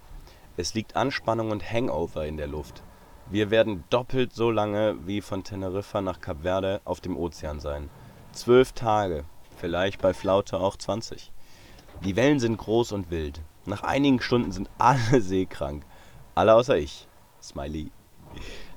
Es 0.56 0.74
liegt 0.74 0.94
Anspannung 0.94 1.50
und 1.50 1.68
Hangover 1.68 2.24
in 2.24 2.36
der 2.36 2.46
Luft. 2.46 2.84
Wir 3.28 3.50
werden 3.50 3.82
doppelt 3.90 4.32
so 4.32 4.52
lange 4.52 5.04
wie 5.04 5.20
von 5.20 5.42
Teneriffa 5.42 6.00
nach 6.00 6.20
Kap 6.20 6.42
Verde 6.42 6.80
auf 6.84 7.00
dem 7.00 7.16
Ozean 7.16 7.58
sein. 7.58 7.90
Zwölf 8.30 8.70
Tage, 8.70 9.24
vielleicht 9.56 10.00
bei 10.00 10.14
Flaute 10.14 10.60
auch 10.60 10.76
20. 10.76 11.32
Die 12.04 12.16
Wellen 12.16 12.38
sind 12.38 12.56
groß 12.56 12.92
und 12.92 13.10
wild. 13.10 13.40
Nach 13.66 13.82
einigen 13.82 14.20
Stunden 14.20 14.52
sind 14.52 14.70
alle 14.78 15.20
seekrank. 15.20 15.84
Alle 16.34 16.54
außer 16.54 16.76
ich. 16.76 17.06
Smiley. 17.42 17.90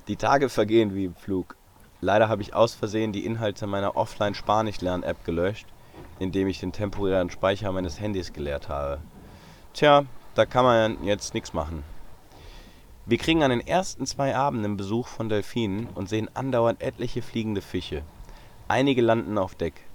Die 0.07 0.15
Tage 0.15 0.49
vergehen 0.49 0.93
wie 0.95 1.05
im 1.05 1.15
Flug. 1.15 1.55
Leider 1.99 2.29
habe 2.29 2.41
ich 2.41 2.53
aus 2.53 2.75
Versehen 2.75 3.11
die 3.11 3.25
Inhalte 3.25 3.67
meiner 3.67 3.95
Offline-Spanisch-Lern-App 3.95 5.25
gelöscht 5.25 5.67
indem 6.19 6.47
ich 6.47 6.59
den 6.59 6.71
temporären 6.71 7.29
Speicher 7.29 7.71
meines 7.71 7.99
Handys 7.99 8.33
geleert 8.33 8.69
habe. 8.69 8.99
Tja, 9.73 10.05
da 10.35 10.45
kann 10.45 10.65
man 10.65 11.03
jetzt 11.03 11.33
nichts 11.33 11.53
machen. 11.53 11.83
Wir 13.05 13.17
kriegen 13.17 13.43
an 13.43 13.51
den 13.51 13.65
ersten 13.65 14.05
zwei 14.05 14.35
Abenden 14.35 14.77
Besuch 14.77 15.07
von 15.07 15.29
Delfinen 15.29 15.87
und 15.95 16.09
sehen 16.09 16.29
andauernd 16.33 16.81
etliche 16.81 17.21
fliegende 17.21 17.61
Fische. 17.61 18.03
Einige 18.67 19.01
landen 19.01 19.37
auf 19.37 19.55
Deck. 19.55 19.85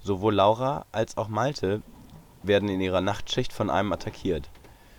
Sowohl 0.00 0.34
Laura 0.34 0.86
als 0.90 1.16
auch 1.16 1.28
Malte 1.28 1.82
werden 2.42 2.68
in 2.68 2.80
ihrer 2.80 3.00
Nachtschicht 3.00 3.52
von 3.52 3.70
einem 3.70 3.92
attackiert. 3.92 4.50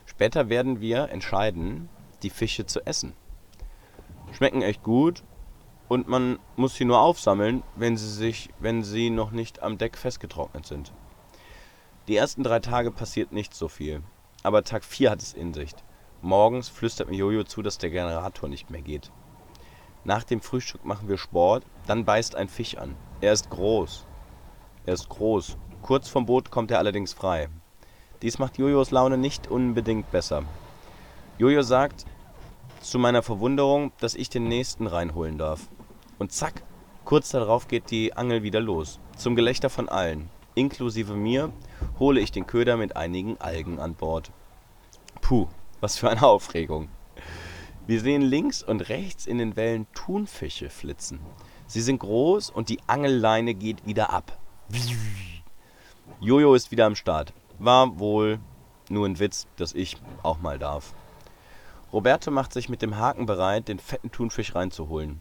Später 0.05 0.49
werden 0.49 0.81
wir 0.81 1.09
entscheiden, 1.09 1.89
die 2.23 2.29
Fische 2.29 2.65
zu 2.65 2.85
essen. 2.85 3.13
Schmecken 4.31 4.61
echt 4.61 4.83
gut 4.83 5.23
und 5.87 6.07
man 6.07 6.39
muss 6.55 6.75
sie 6.75 6.85
nur 6.85 6.99
aufsammeln, 7.01 7.63
wenn 7.75 7.97
sie 7.97 8.09
sich, 8.09 8.49
wenn 8.59 8.83
sie 8.83 9.09
noch 9.09 9.31
nicht 9.31 9.61
am 9.61 9.77
Deck 9.77 9.97
festgetrocknet 9.97 10.65
sind. 10.65 10.93
Die 12.07 12.15
ersten 12.15 12.43
drei 12.43 12.59
Tage 12.59 12.91
passiert 12.91 13.31
nicht 13.31 13.53
so 13.53 13.67
viel, 13.67 14.01
aber 14.43 14.63
Tag 14.63 14.83
4 14.83 15.11
hat 15.11 15.21
es 15.21 15.33
in 15.33 15.53
sich. 15.53 15.71
Morgens 16.21 16.69
flüstert 16.69 17.09
mir 17.09 17.17
Jojo 17.17 17.43
zu, 17.43 17.61
dass 17.61 17.77
der 17.77 17.89
Generator 17.89 18.49
nicht 18.49 18.69
mehr 18.69 18.81
geht. 18.81 19.11
Nach 20.03 20.23
dem 20.23 20.41
Frühstück 20.41 20.83
machen 20.83 21.07
wir 21.07 21.17
Sport, 21.17 21.65
dann 21.87 22.05
beißt 22.05 22.35
ein 22.35 22.49
Fisch 22.49 22.75
an. 22.75 22.95
Er 23.21 23.31
ist 23.31 23.49
groß. 23.49 24.05
Er 24.85 24.95
ist 24.95 25.07
groß. 25.07 25.57
Kurz 25.83 26.07
vom 26.07 26.25
Boot 26.25 26.49
kommt 26.49 26.71
er 26.71 26.79
allerdings 26.79 27.11
frei. 27.11 27.49
Dies 28.21 28.39
macht 28.39 28.57
Jojos 28.57 28.91
Laune 28.91 29.17
nicht 29.17 29.51
unbedingt 29.51 30.09
besser. 30.11 30.43
Jojo 31.37 31.61
sagt 31.61 32.05
zu 32.79 32.97
meiner 32.99 33.21
Verwunderung, 33.21 33.91
dass 33.99 34.15
ich 34.15 34.29
den 34.29 34.47
nächsten 34.47 34.87
reinholen 34.87 35.37
darf. 35.37 35.67
Und 36.19 36.31
zack, 36.31 36.63
kurz 37.03 37.31
darauf 37.31 37.67
geht 37.67 37.91
die 37.91 38.15
Angel 38.15 38.43
wieder 38.43 38.61
los. 38.61 39.01
Zum 39.17 39.35
Gelächter 39.35 39.69
von 39.69 39.89
allen, 39.89 40.29
inklusive 40.55 41.15
mir, 41.15 41.51
hole 41.99 42.21
ich 42.21 42.31
den 42.31 42.47
Köder 42.47 42.77
mit 42.77 42.95
einigen 42.95 43.37
Algen 43.41 43.79
an 43.79 43.95
Bord. 43.95 44.31
Puh, 45.19 45.47
was 45.81 45.97
für 45.97 46.09
eine 46.09 46.23
Aufregung. 46.23 46.87
Wir 47.87 47.99
sehen 47.99 48.21
links 48.21 48.63
und 48.63 48.87
rechts 48.87 49.25
in 49.25 49.37
den 49.37 49.57
Wellen 49.57 49.85
Thunfische 49.93 50.69
flitzen. 50.69 51.19
Sie 51.67 51.81
sind 51.81 51.99
groß 51.99 52.51
und 52.51 52.69
die 52.69 52.79
Angelleine 52.87 53.53
geht 53.53 53.85
wieder 53.85 54.11
ab. 54.11 54.37
Jojo 56.23 56.55
ist 56.55 56.71
wieder 56.71 56.85
am 56.85 56.95
Start. 56.95 57.33
War 57.59 57.99
wohl 57.99 58.39
nur 58.87 59.05
ein 59.05 59.19
Witz, 59.19 59.45
dass 59.57 59.73
ich 59.73 59.97
auch 60.23 60.39
mal 60.39 60.57
darf. 60.57 60.93
Roberto 61.91 62.31
macht 62.31 62.53
sich 62.53 62.69
mit 62.69 62.81
dem 62.81 62.95
Haken 62.95 63.25
bereit, 63.25 63.67
den 63.67 63.77
fetten 63.77 64.09
Thunfisch 64.09 64.55
reinzuholen. 64.55 65.19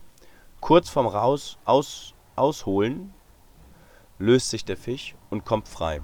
Kurz 0.61 0.89
vorm 0.91 1.09
Raus, 1.09 1.59
aus, 1.65 2.15
Ausholen 2.37 3.13
löst 4.21 4.51
sich 4.51 4.65
der 4.65 4.77
Fisch 4.77 5.17
und 5.29 5.45
kommt 5.45 5.67
frei. 5.67 6.03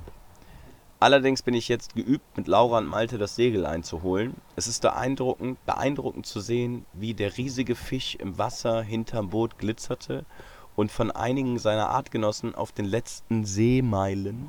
Allerdings 0.99 1.43
bin 1.43 1.55
ich 1.55 1.69
jetzt 1.69 1.95
geübt, 1.95 2.37
mit 2.37 2.49
Laura 2.49 2.79
und 2.79 2.87
Malte 2.87 3.19
das 3.19 3.37
Segel 3.37 3.67
einzuholen. 3.67 4.35
Es 4.57 4.67
ist 4.67 4.83
beeindruckend, 4.83 5.65
beeindruckend 5.65 6.27
zu 6.27 6.41
sehen, 6.41 6.87
wie 6.93 7.15
der 7.15 7.37
riesige 7.37 7.77
Fisch 7.77 8.17
im 8.17 8.37
Wasser 8.37 8.83
hinterm 8.83 9.31
Boot 9.31 9.59
glitzerte 9.59 10.27
und 10.75 10.91
von 10.91 11.13
einigen 11.13 11.61
seiner 11.61 11.91
Artgenossen 11.91 12.57
auf 12.57 12.73
den 12.73 12.85
letzten 12.85 13.45
Seemeilen 13.45 14.49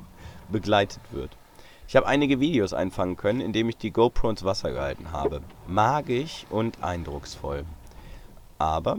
begleitet 0.50 1.02
wird. 1.10 1.36
Ich 1.88 1.96
habe 1.96 2.06
einige 2.06 2.38
Videos 2.38 2.72
einfangen 2.72 3.16
können, 3.16 3.40
indem 3.40 3.68
ich 3.68 3.76
die 3.76 3.90
GoPro 3.90 4.30
ins 4.30 4.44
Wasser 4.44 4.70
gehalten 4.70 5.10
habe. 5.12 5.42
Magisch 5.66 6.46
und 6.50 6.84
eindrucksvoll. 6.84 7.64
Aber 8.58 8.98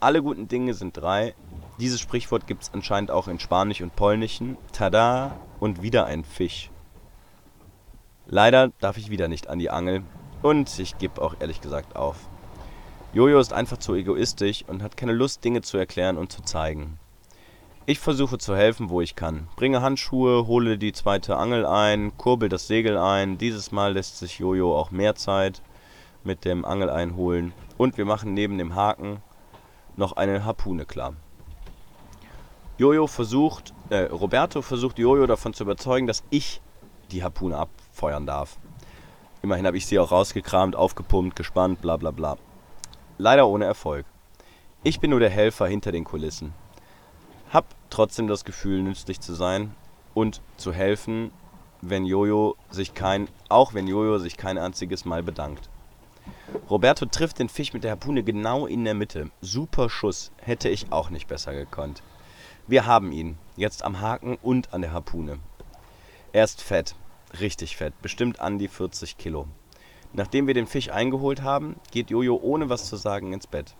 alle 0.00 0.22
guten 0.22 0.48
Dinge 0.48 0.74
sind 0.74 0.96
drei. 0.96 1.34
Dieses 1.78 2.00
Sprichwort 2.00 2.46
gibt 2.46 2.64
es 2.64 2.74
anscheinend 2.74 3.10
auch 3.10 3.28
in 3.28 3.38
Spanisch 3.38 3.80
und 3.80 3.94
Polnischen. 3.94 4.56
Tada 4.72 5.36
und 5.60 5.82
wieder 5.82 6.06
ein 6.06 6.24
Fisch. 6.24 6.70
Leider 8.26 8.72
darf 8.80 8.96
ich 8.96 9.10
wieder 9.10 9.28
nicht 9.28 9.48
an 9.48 9.58
die 9.58 9.70
Angel 9.70 10.02
und 10.42 10.78
ich 10.78 10.98
gebe 10.98 11.22
auch 11.22 11.36
ehrlich 11.38 11.60
gesagt 11.60 11.94
auf. 11.94 12.16
Jojo 13.12 13.38
ist 13.38 13.52
einfach 13.52 13.78
zu 13.78 13.94
egoistisch 13.94 14.64
und 14.66 14.82
hat 14.82 14.96
keine 14.96 15.12
Lust, 15.12 15.44
Dinge 15.44 15.62
zu 15.62 15.76
erklären 15.76 16.18
und 16.18 16.32
zu 16.32 16.42
zeigen. 16.42 16.98
Ich 17.86 17.98
versuche 17.98 18.38
zu 18.38 18.56
helfen, 18.56 18.88
wo 18.88 19.02
ich 19.02 19.14
kann. 19.14 19.46
Bringe 19.56 19.82
Handschuhe, 19.82 20.46
hole 20.46 20.78
die 20.78 20.94
zweite 20.94 21.36
Angel 21.36 21.66
ein, 21.66 22.16
kurbel 22.16 22.48
das 22.48 22.66
Segel 22.66 22.96
ein. 22.96 23.36
Dieses 23.36 23.72
Mal 23.72 23.92
lässt 23.92 24.18
sich 24.18 24.38
Jojo 24.38 24.74
auch 24.74 24.90
mehr 24.90 25.16
Zeit 25.16 25.60
mit 26.22 26.46
dem 26.46 26.64
Angel 26.64 26.88
einholen. 26.88 27.52
Und 27.76 27.98
wir 27.98 28.06
machen 28.06 28.32
neben 28.32 28.56
dem 28.56 28.74
Haken 28.74 29.18
noch 29.96 30.16
eine 30.16 30.46
Harpune 30.46 30.86
klar. 30.86 31.12
Jojo 32.78 33.06
versucht, 33.06 33.74
äh, 33.90 34.04
Roberto 34.04 34.62
versucht 34.62 34.98
Jojo 34.98 35.26
davon 35.26 35.52
zu 35.52 35.64
überzeugen, 35.64 36.06
dass 36.06 36.24
ich 36.30 36.62
die 37.12 37.22
Harpune 37.22 37.58
ab, 37.58 37.68
feuern 37.92 38.24
darf. 38.24 38.56
Immerhin 39.42 39.66
habe 39.66 39.76
ich 39.76 39.84
sie 39.84 39.98
auch 39.98 40.10
rausgekramt, 40.10 40.74
aufgepumpt, 40.74 41.36
gespannt, 41.36 41.82
bla 41.82 41.98
bla 41.98 42.12
bla. 42.12 42.38
Leider 43.18 43.46
ohne 43.46 43.66
Erfolg. 43.66 44.06
Ich 44.82 45.00
bin 45.00 45.10
nur 45.10 45.20
der 45.20 45.28
Helfer 45.28 45.66
hinter 45.66 45.92
den 45.92 46.04
Kulissen. 46.04 46.54
Hab 47.54 47.66
trotzdem 47.88 48.26
das 48.26 48.44
Gefühl, 48.44 48.82
nützlich 48.82 49.20
zu 49.20 49.32
sein 49.32 49.76
und 50.12 50.42
zu 50.56 50.72
helfen, 50.72 51.30
wenn 51.82 52.04
Jojo 52.04 52.56
sich 52.68 52.94
kein, 52.94 53.28
auch 53.48 53.74
wenn 53.74 53.86
Jojo 53.86 54.18
sich 54.18 54.36
kein 54.36 54.58
einziges 54.58 55.04
Mal 55.04 55.22
bedankt. 55.22 55.70
Roberto 56.68 57.06
trifft 57.06 57.38
den 57.38 57.48
Fisch 57.48 57.72
mit 57.72 57.84
der 57.84 57.92
Harpune 57.92 58.24
genau 58.24 58.66
in 58.66 58.84
der 58.84 58.94
Mitte. 58.94 59.30
Super 59.40 59.88
Schuss, 59.88 60.32
hätte 60.38 60.68
ich 60.68 60.90
auch 60.90 61.10
nicht 61.10 61.28
besser 61.28 61.54
gekonnt. 61.54 62.02
Wir 62.66 62.86
haben 62.86 63.12
ihn, 63.12 63.38
jetzt 63.54 63.84
am 63.84 64.00
Haken 64.00 64.36
und 64.42 64.74
an 64.74 64.80
der 64.80 64.90
Harpune. 64.90 65.38
Er 66.32 66.42
ist 66.42 66.60
fett, 66.60 66.96
richtig 67.38 67.76
fett, 67.76 67.94
bestimmt 68.02 68.40
an 68.40 68.58
die 68.58 68.66
40 68.66 69.16
Kilo. 69.16 69.46
Nachdem 70.12 70.48
wir 70.48 70.54
den 70.54 70.66
Fisch 70.66 70.90
eingeholt 70.90 71.42
haben, 71.42 71.76
geht 71.92 72.10
Jojo 72.10 72.34
ohne 72.34 72.68
was 72.68 72.86
zu 72.86 72.96
sagen 72.96 73.32
ins 73.32 73.46
Bett. 73.46 73.76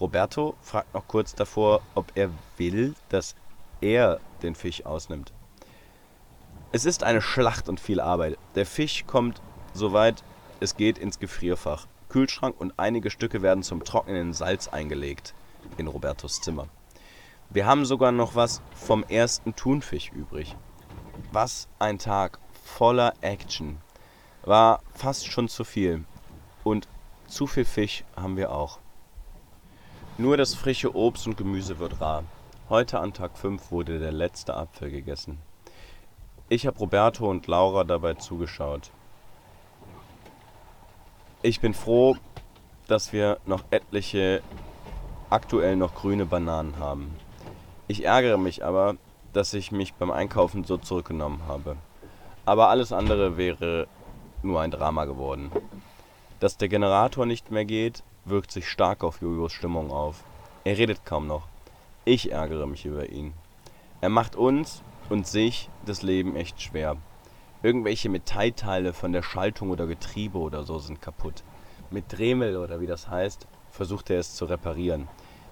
Roberto 0.00 0.54
fragt 0.62 0.94
noch 0.94 1.06
kurz 1.08 1.34
davor, 1.34 1.80
ob 1.94 2.12
er 2.14 2.30
will, 2.56 2.94
dass 3.08 3.34
er 3.80 4.20
den 4.42 4.54
Fisch 4.54 4.86
ausnimmt. 4.86 5.32
Es 6.70 6.84
ist 6.84 7.02
eine 7.02 7.22
Schlacht 7.22 7.68
und 7.68 7.80
viel 7.80 8.00
Arbeit. 8.00 8.38
Der 8.54 8.66
Fisch 8.66 9.04
kommt, 9.06 9.40
soweit 9.72 10.22
es 10.60 10.76
geht, 10.76 10.98
ins 10.98 11.18
Gefrierfach. 11.18 11.86
Kühlschrank 12.08 12.54
und 12.58 12.74
einige 12.76 13.10
Stücke 13.10 13.42
werden 13.42 13.62
zum 13.62 13.84
Trocknen 13.84 14.16
in 14.16 14.32
Salz 14.32 14.68
eingelegt 14.68 15.34
in 15.76 15.86
Robertos 15.86 16.40
Zimmer. 16.40 16.68
Wir 17.50 17.66
haben 17.66 17.84
sogar 17.84 18.12
noch 18.12 18.34
was 18.34 18.60
vom 18.74 19.02
ersten 19.04 19.56
Thunfisch 19.56 20.10
übrig. 20.12 20.56
Was 21.32 21.68
ein 21.78 21.98
Tag 21.98 22.38
voller 22.64 23.14
Action. 23.22 23.78
War 24.42 24.80
fast 24.94 25.26
schon 25.26 25.48
zu 25.48 25.64
viel. 25.64 26.04
Und 26.64 26.86
zu 27.26 27.46
viel 27.46 27.64
Fisch 27.64 28.04
haben 28.16 28.36
wir 28.36 28.52
auch. 28.52 28.78
Nur 30.20 30.36
das 30.36 30.52
frische 30.52 30.96
Obst 30.96 31.28
und 31.28 31.36
Gemüse 31.36 31.78
wird 31.78 32.00
rar. 32.00 32.24
Heute 32.68 32.98
an 32.98 33.12
Tag 33.12 33.38
5 33.38 33.70
wurde 33.70 34.00
der 34.00 34.10
letzte 34.10 34.56
Apfel 34.56 34.90
gegessen. 34.90 35.38
Ich 36.48 36.66
habe 36.66 36.76
Roberto 36.76 37.30
und 37.30 37.46
Laura 37.46 37.84
dabei 37.84 38.14
zugeschaut. 38.14 38.90
Ich 41.40 41.60
bin 41.60 41.72
froh, 41.72 42.16
dass 42.88 43.12
wir 43.12 43.38
noch 43.46 43.62
etliche 43.70 44.42
aktuell 45.30 45.76
noch 45.76 45.94
grüne 45.94 46.26
Bananen 46.26 46.80
haben. 46.80 47.14
Ich 47.86 48.04
ärgere 48.04 48.38
mich 48.38 48.64
aber, 48.64 48.96
dass 49.32 49.54
ich 49.54 49.70
mich 49.70 49.94
beim 49.94 50.10
Einkaufen 50.10 50.64
so 50.64 50.78
zurückgenommen 50.78 51.42
habe. 51.46 51.76
Aber 52.44 52.70
alles 52.70 52.90
andere 52.90 53.36
wäre 53.36 53.86
nur 54.42 54.60
ein 54.62 54.72
Drama 54.72 55.04
geworden. 55.04 55.52
Dass 56.40 56.56
der 56.56 56.68
Generator 56.68 57.24
nicht 57.24 57.52
mehr 57.52 57.64
geht, 57.64 58.02
wirkt 58.28 58.52
sich 58.52 58.68
stark 58.68 59.04
auf 59.04 59.20
Jojos 59.20 59.52
Stimmung 59.52 59.90
auf. 59.90 60.22
Er 60.64 60.78
redet 60.78 61.04
kaum 61.04 61.26
noch. 61.26 61.48
Ich 62.04 62.32
ärgere 62.32 62.66
mich 62.66 62.84
über 62.84 63.08
ihn. 63.08 63.32
Er 64.00 64.08
macht 64.08 64.36
uns 64.36 64.82
und 65.08 65.26
sich 65.26 65.68
das 65.84 66.02
Leben 66.02 66.36
echt 66.36 66.60
schwer. 66.60 66.96
Irgendwelche 67.62 68.08
Metallteile 68.08 68.92
von 68.92 69.12
der 69.12 69.22
Schaltung 69.22 69.70
oder 69.70 69.86
Getriebe 69.86 70.38
oder 70.38 70.62
so 70.62 70.78
sind 70.78 71.02
kaputt. 71.02 71.42
Mit 71.90 72.04
Dremel 72.12 72.56
oder 72.56 72.80
wie 72.80 72.86
das 72.86 73.08
heißt, 73.08 73.46
versucht 73.70 74.10
er 74.10 74.20
es 74.20 74.34
zu 74.34 74.44
reparieren. 74.44 75.08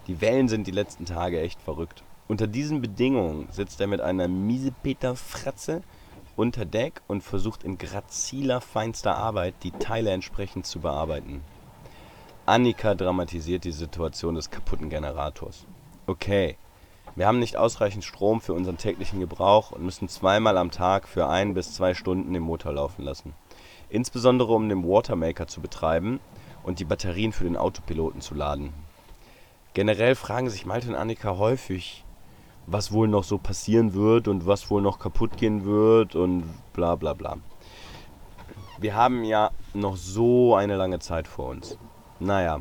Die 0.06 0.20
Wellen 0.20 0.48
sind 0.48 0.66
die 0.66 0.72
letzten 0.72 1.04
Tage 1.04 1.40
echt 1.40 1.60
verrückt. 1.60 2.04
Unter 2.28 2.46
diesen 2.46 2.80
Bedingungen 2.80 3.48
sitzt 3.50 3.80
er 3.80 3.86
mit 3.86 4.00
einer 4.00 4.28
Miesepeter-Fratze 4.28 5.82
unter 6.36 6.64
Deck 6.64 7.00
und 7.06 7.22
versucht 7.22 7.64
in 7.64 7.78
graziler 7.78 8.60
feinster 8.60 9.16
Arbeit 9.16 9.54
die 9.62 9.70
Teile 9.70 10.10
entsprechend 10.10 10.66
zu 10.66 10.80
bearbeiten. 10.80 11.42
Annika 12.48 12.94
dramatisiert 12.94 13.64
die 13.64 13.72
Situation 13.72 14.36
des 14.36 14.52
kaputten 14.52 14.88
Generators. 14.88 15.66
Okay, 16.06 16.56
wir 17.16 17.26
haben 17.26 17.40
nicht 17.40 17.56
ausreichend 17.56 18.04
Strom 18.04 18.40
für 18.40 18.52
unseren 18.52 18.76
täglichen 18.76 19.18
Gebrauch 19.18 19.72
und 19.72 19.82
müssen 19.82 20.08
zweimal 20.08 20.56
am 20.56 20.70
Tag 20.70 21.08
für 21.08 21.26
ein 21.26 21.54
bis 21.54 21.74
zwei 21.74 21.92
Stunden 21.92 22.32
den 22.32 22.44
Motor 22.44 22.74
laufen 22.74 23.02
lassen. 23.02 23.34
Insbesondere 23.88 24.52
um 24.52 24.68
den 24.68 24.84
Watermaker 24.84 25.48
zu 25.48 25.60
betreiben 25.60 26.20
und 26.62 26.78
die 26.78 26.84
Batterien 26.84 27.32
für 27.32 27.42
den 27.42 27.56
Autopiloten 27.56 28.20
zu 28.20 28.36
laden. 28.36 28.72
Generell 29.74 30.14
fragen 30.14 30.48
sich 30.48 30.66
Malte 30.66 30.90
und 30.90 30.94
Annika 30.94 31.38
häufig, 31.38 32.04
was 32.68 32.92
wohl 32.92 33.08
noch 33.08 33.24
so 33.24 33.38
passieren 33.38 33.92
wird 33.92 34.28
und 34.28 34.46
was 34.46 34.70
wohl 34.70 34.82
noch 34.82 35.00
kaputt 35.00 35.36
gehen 35.36 35.64
wird 35.64 36.14
und 36.14 36.44
bla 36.72 36.94
bla 36.94 37.12
bla. 37.12 37.38
Wir 38.78 38.94
haben 38.94 39.24
ja 39.24 39.50
noch 39.74 39.96
so 39.96 40.54
eine 40.54 40.76
lange 40.76 41.00
Zeit 41.00 41.26
vor 41.26 41.48
uns. 41.48 41.76
Naja, 42.20 42.60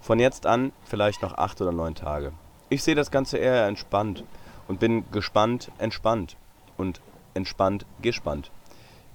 von 0.00 0.18
jetzt 0.18 0.46
an 0.46 0.72
vielleicht 0.84 1.22
noch 1.22 1.34
acht 1.34 1.60
oder 1.60 1.72
neun 1.72 1.94
Tage. 1.94 2.32
Ich 2.68 2.82
sehe 2.82 2.94
das 2.94 3.10
Ganze 3.10 3.38
eher 3.38 3.66
entspannt 3.66 4.24
und 4.66 4.80
bin 4.80 5.04
gespannt, 5.10 5.70
entspannt 5.78 6.36
und 6.76 7.00
entspannt, 7.34 7.86
gespannt. 8.02 8.50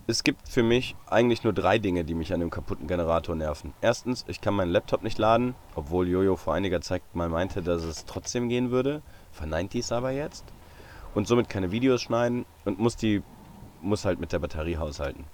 Es 0.06 0.24
gibt 0.24 0.50
für 0.50 0.64
mich 0.64 0.96
eigentlich 1.08 1.44
nur 1.44 1.54
drei 1.54 1.80
Dinge, 1.80 2.04
die 2.04 2.14
mich 2.14 2.34
an 2.34 2.42
dem 2.42 2.50
kaputten 2.50 2.88
Generator 2.88 3.36
nerven. 3.36 3.74
Erstens, 3.80 4.26
ich 4.28 4.42
kann 4.42 4.54
meinen 4.54 4.72
Laptop 4.72 5.02
nicht 5.02 5.18
laden, 5.18 5.56
obwohl 5.76 6.10
Jojo 6.10 6.36
vor 6.36 6.54
einiger 6.54 6.82
Zeit 6.82 7.02
mal 7.14 7.30
meinte, 7.30 7.62
dass 7.62 7.84
es 7.84 8.06
trotzdem 8.06 8.50
gehen 8.50 8.70
würde 8.70 9.02
verneint 9.34 9.74
dies 9.74 9.92
aber 9.92 10.12
jetzt 10.12 10.46
und 11.14 11.28
somit 11.28 11.50
keine 11.50 11.72
Videos 11.72 12.02
schneiden 12.02 12.46
und 12.64 12.80
muss 12.80 12.96
die 12.96 13.22
muss 13.82 14.06
halt 14.06 14.20
mit 14.20 14.32
der 14.32 14.40
Batterie 14.40 14.78
haushalten. 14.78 15.26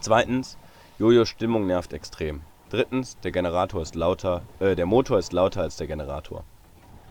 Zweitens, 0.00 0.58
Jojos 0.98 1.28
Stimmung 1.28 1.68
nervt 1.68 1.92
extrem. 1.92 2.40
Drittens, 2.70 3.18
der 3.18 3.32
Generator 3.32 3.82
ist 3.82 3.96
lauter, 3.96 4.42
äh, 4.60 4.76
der 4.76 4.86
Motor 4.86 5.18
ist 5.18 5.32
lauter 5.32 5.62
als 5.62 5.76
der 5.76 5.88
Generator. 5.88 6.44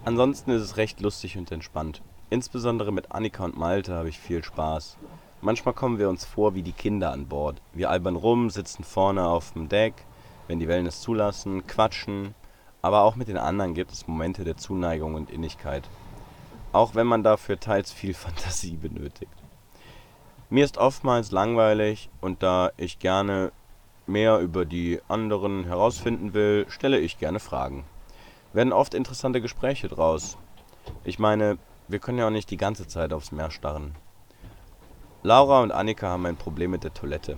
Ansonsten 0.06 0.52
ist 0.52 0.62
es 0.62 0.78
recht 0.78 1.02
lustig 1.02 1.38
und 1.38 1.52
entspannt. 1.52 2.02
Insbesondere 2.30 2.93
mit 2.93 3.12
Annika 3.12 3.43
und 3.43 3.58
Malte 3.58 3.93
habe 3.93 4.08
ich 4.08 4.17
viel 4.17 4.41
Spaß. 4.41 4.98
Manchmal 5.41 5.74
kommen 5.74 6.00
wir 6.00 6.08
uns 6.08 6.24
vor 6.24 6.56
wie 6.56 6.62
die 6.62 6.72
Kinder 6.72 7.12
an 7.12 7.28
Bord. 7.28 7.62
Wir 7.74 7.89
albern 7.89 8.15
rum, 8.15 8.50
sitzen 8.50 8.86
vorne 8.86 9.28
auf 9.28 9.52
dem 9.52 9.67
Deck, 9.67 10.06
wenn 10.48 10.60
die 10.60 10.69
Wellen 10.69 10.86
es 10.86 11.02
zulassen, 11.02 11.67
quatschen, 11.67 12.36
aber 12.82 13.02
auch 13.02 13.17
mit 13.17 13.28
den 13.28 13.38
anderen 13.38 13.74
gibt 13.74 13.91
es 13.91 14.08
Momente 14.08 14.45
der 14.45 14.56
Zuneigung 14.56 15.15
und 15.15 15.30
Innigkeit. 15.30 15.84
Auch 16.72 16.95
wenn 16.95 17.08
man 17.08 17.22
dafür 17.22 17.60
teils 17.60 17.91
viel 17.91 18.13
Fantasie 18.13 18.78
benötigt. 18.78 19.34
Mir 20.50 20.63
ist 20.63 20.78
oftmals 20.78 21.32
langweilig 21.32 22.10
und 22.22 22.43
da 22.43 22.72
ich 22.78 23.00
gerne 23.00 23.52
mehr 24.10 24.39
über 24.39 24.65
die 24.65 25.00
anderen 25.08 25.63
herausfinden 25.63 26.34
will, 26.34 26.65
stelle 26.69 27.00
ich 27.00 27.19
gerne 27.19 27.39
Fragen. 27.39 27.86
Werden 28.52 28.74
oft 28.74 28.93
interessante 28.93 29.41
Gespräche 29.41 29.88
draus. 29.88 30.38
Ich 31.04 31.19
meine, 31.19 31.58
wir 31.88 32.00
können 32.00 32.17
ja 32.17 32.28
auch 32.28 32.32
nicht 32.32 32.52
die 32.52 32.58
ganze 32.58 32.88
Zeit 32.88 33.13
aufs 33.13 33.32
Meer 33.32 33.52
starren. 33.52 33.95
Laura 35.24 35.62
und 35.62 35.72
Annika 35.72 36.08
haben 36.08 36.26
ein 36.26 36.38
Problem 36.38 36.72
mit 36.72 36.84
der 36.84 36.93
Toilette. 36.93 37.38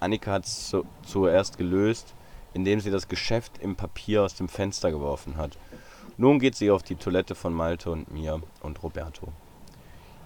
Annika 0.00 0.32
hat 0.32 0.46
es 0.46 0.68
zu, 0.68 0.84
zuerst 1.06 1.58
gelöst, 1.58 2.14
indem 2.54 2.80
sie 2.80 2.90
das 2.90 3.08
Geschäft 3.08 3.58
im 3.58 3.76
Papier 3.76 4.22
aus 4.22 4.34
dem 4.34 4.48
Fenster 4.48 4.90
geworfen 4.90 5.36
hat. 5.36 5.56
Nun 6.16 6.38
geht 6.38 6.56
sie 6.56 6.70
auf 6.70 6.82
die 6.82 6.96
Toilette 6.96 7.34
von 7.34 7.52
Malte 7.52 7.90
und 7.90 8.12
mir 8.12 8.42
und 8.60 8.82
Roberto. 8.82 9.28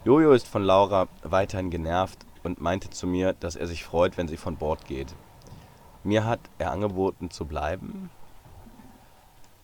Jojo 0.05 0.33
ist 0.33 0.46
von 0.46 0.62
Laura 0.62 1.09
weiterhin 1.22 1.70
genervt 1.70 2.25
und 2.42 2.61
meinte 2.61 2.90
zu 2.90 3.07
mir, 3.07 3.33
dass 3.35 3.57
er 3.57 3.66
sich 3.66 3.85
freut, 3.85 4.16
wenn 4.16 4.29
sie 4.29 4.37
von 4.37 4.57
Bord 4.57 4.87
geht. 4.87 5.14
Mir 6.07 6.25
hat 6.25 6.38
er 6.59 6.71
angeboten 6.71 7.33
zu 7.33 7.47
bleiben. 7.47 8.11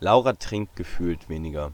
Laura 0.01 0.33
trinkt 0.33 0.75
gefühlt 0.75 1.29
weniger. 1.29 1.71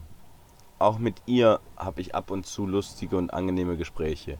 Auch 0.77 0.99
mit 0.99 1.23
ihr 1.25 1.59
habe 1.75 2.01
ich 2.01 2.13
ab 2.13 2.29
und 2.29 2.45
zu 2.45 2.67
lustige 2.67 3.17
und 3.17 3.33
angenehme 3.33 3.77
Gespräche. 3.77 4.37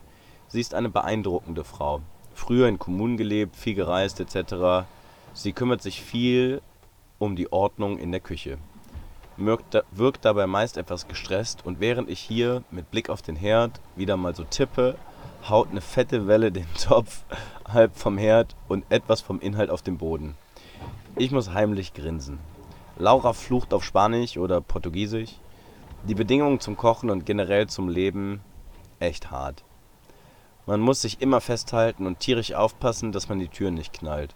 Sie 0.48 0.62
ist 0.62 0.76
eine 0.76 0.90
beeindruckende 0.90 1.64
Frau. 1.64 2.02
Früher 2.36 2.68
in 2.68 2.78
Kommunen 2.78 3.18
gelebt, 3.18 3.56
viel 3.56 3.74
gereist 3.74 4.20
etc. 4.20 4.88
Sie 5.34 5.52
kümmert 5.52 5.82
sich 5.82 6.04
viel 6.04 6.62
um 7.18 7.36
die 7.36 7.52
Ordnung 7.52 7.98
in 7.98 8.12
der 8.12 8.22
Küche. 8.22 8.60
Wirkt 9.36 10.26
dabei 10.26 10.46
meist 10.46 10.78
etwas 10.78 11.08
gestresst 11.08 11.66
und 11.66 11.80
während 11.80 12.08
ich 12.08 12.20
hier 12.20 12.64
mit 12.70 12.92
Blick 12.92 13.10
auf 13.10 13.24
den 13.24 13.36
Herd 13.36 13.82
wieder 13.96 14.16
mal 14.16 14.36
so 14.36 14.44
tippe, 14.44 14.96
haut 15.48 15.70
eine 15.70 15.82
fette 15.82 16.28
Welle 16.28 16.52
den 16.52 16.68
Topf 16.74 17.24
halb 17.68 17.96
vom 17.96 18.18
Herd 18.18 18.56
und 18.68 18.86
etwas 18.90 19.22
vom 19.22 19.40
Inhalt 19.40 19.70
auf 19.70 19.82
den 19.82 19.98
Boden. 19.98 20.36
Ich 21.16 21.32
muss 21.32 21.54
heimlich 21.54 21.94
grinsen. 21.94 22.40
Laura 22.98 23.34
flucht 23.34 23.74
auf 23.74 23.84
Spanisch 23.84 24.38
oder 24.38 24.62
Portugiesisch. 24.62 25.36
Die 26.08 26.16
Bedingungen 26.16 26.60
zum 26.60 26.78
Kochen 26.78 27.10
und 27.10 27.26
generell 27.26 27.68
zum 27.68 27.90
Leben 27.90 28.42
echt 29.00 29.32
hart. 29.32 29.64
Man 30.66 30.82
muss 30.82 31.02
sich 31.02 31.22
immer 31.22 31.42
festhalten 31.42 32.06
und 32.06 32.20
tierisch 32.20 32.54
aufpassen, 32.54 33.12
dass 33.12 33.30
man 33.30 33.40
die 33.40 33.48
Türen 33.48 33.74
nicht 33.74 33.94
knallt. 33.94 34.36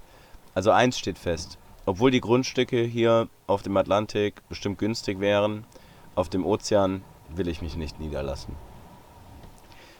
Also 0.54 0.72
eins 0.72 0.98
steht 0.98 1.20
fest. 1.20 1.58
Obwohl 1.86 2.12
die 2.12 2.22
Grundstücke 2.22 2.82
hier 2.84 3.28
auf 3.46 3.62
dem 3.62 3.76
Atlantik 3.76 4.42
bestimmt 4.48 4.80
günstig 4.80 5.20
wären, 5.20 5.66
auf 6.16 6.30
dem 6.30 6.46
Ozean 6.46 7.04
will 7.36 7.48
ich 7.48 7.62
mich 7.62 7.76
nicht 7.76 8.00
niederlassen. 8.00 8.56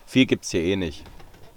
Viel 0.06 0.26
gibt's 0.26 0.52
hier 0.52 0.62
eh 0.62 0.76
nicht. 0.76 1.04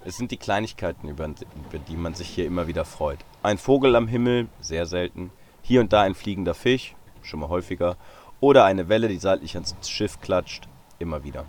Es 0.04 0.16
sind 0.16 0.30
die 0.30 0.36
Kleinigkeiten, 0.36 1.08
über, 1.08 1.26
über 1.26 1.78
die 1.88 1.96
man 1.96 2.14
sich 2.14 2.28
hier 2.28 2.46
immer 2.46 2.68
wieder 2.68 2.84
freut. 2.84 3.18
Ein 3.42 3.58
Vogel 3.58 3.96
am 3.96 4.06
Himmel, 4.06 4.48
sehr 4.60 4.86
selten. 4.86 5.30
Hier 5.62 5.80
und 5.80 5.92
da 5.92 6.02
ein 6.02 6.14
fliegender 6.14 6.54
Fisch, 6.54 6.94
schon 7.22 7.40
mal 7.40 7.48
häufiger. 7.48 7.96
Oder 8.40 8.64
eine 8.64 8.88
Welle, 8.88 9.08
die 9.08 9.18
seitlich 9.18 9.54
ans 9.54 9.74
Schiff 9.88 10.20
klatscht, 10.20 10.68
immer 10.98 11.24
wieder. 11.24 11.44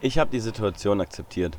Ich 0.00 0.18
habe 0.18 0.30
die 0.30 0.40
Situation 0.40 1.00
akzeptiert. 1.00 1.56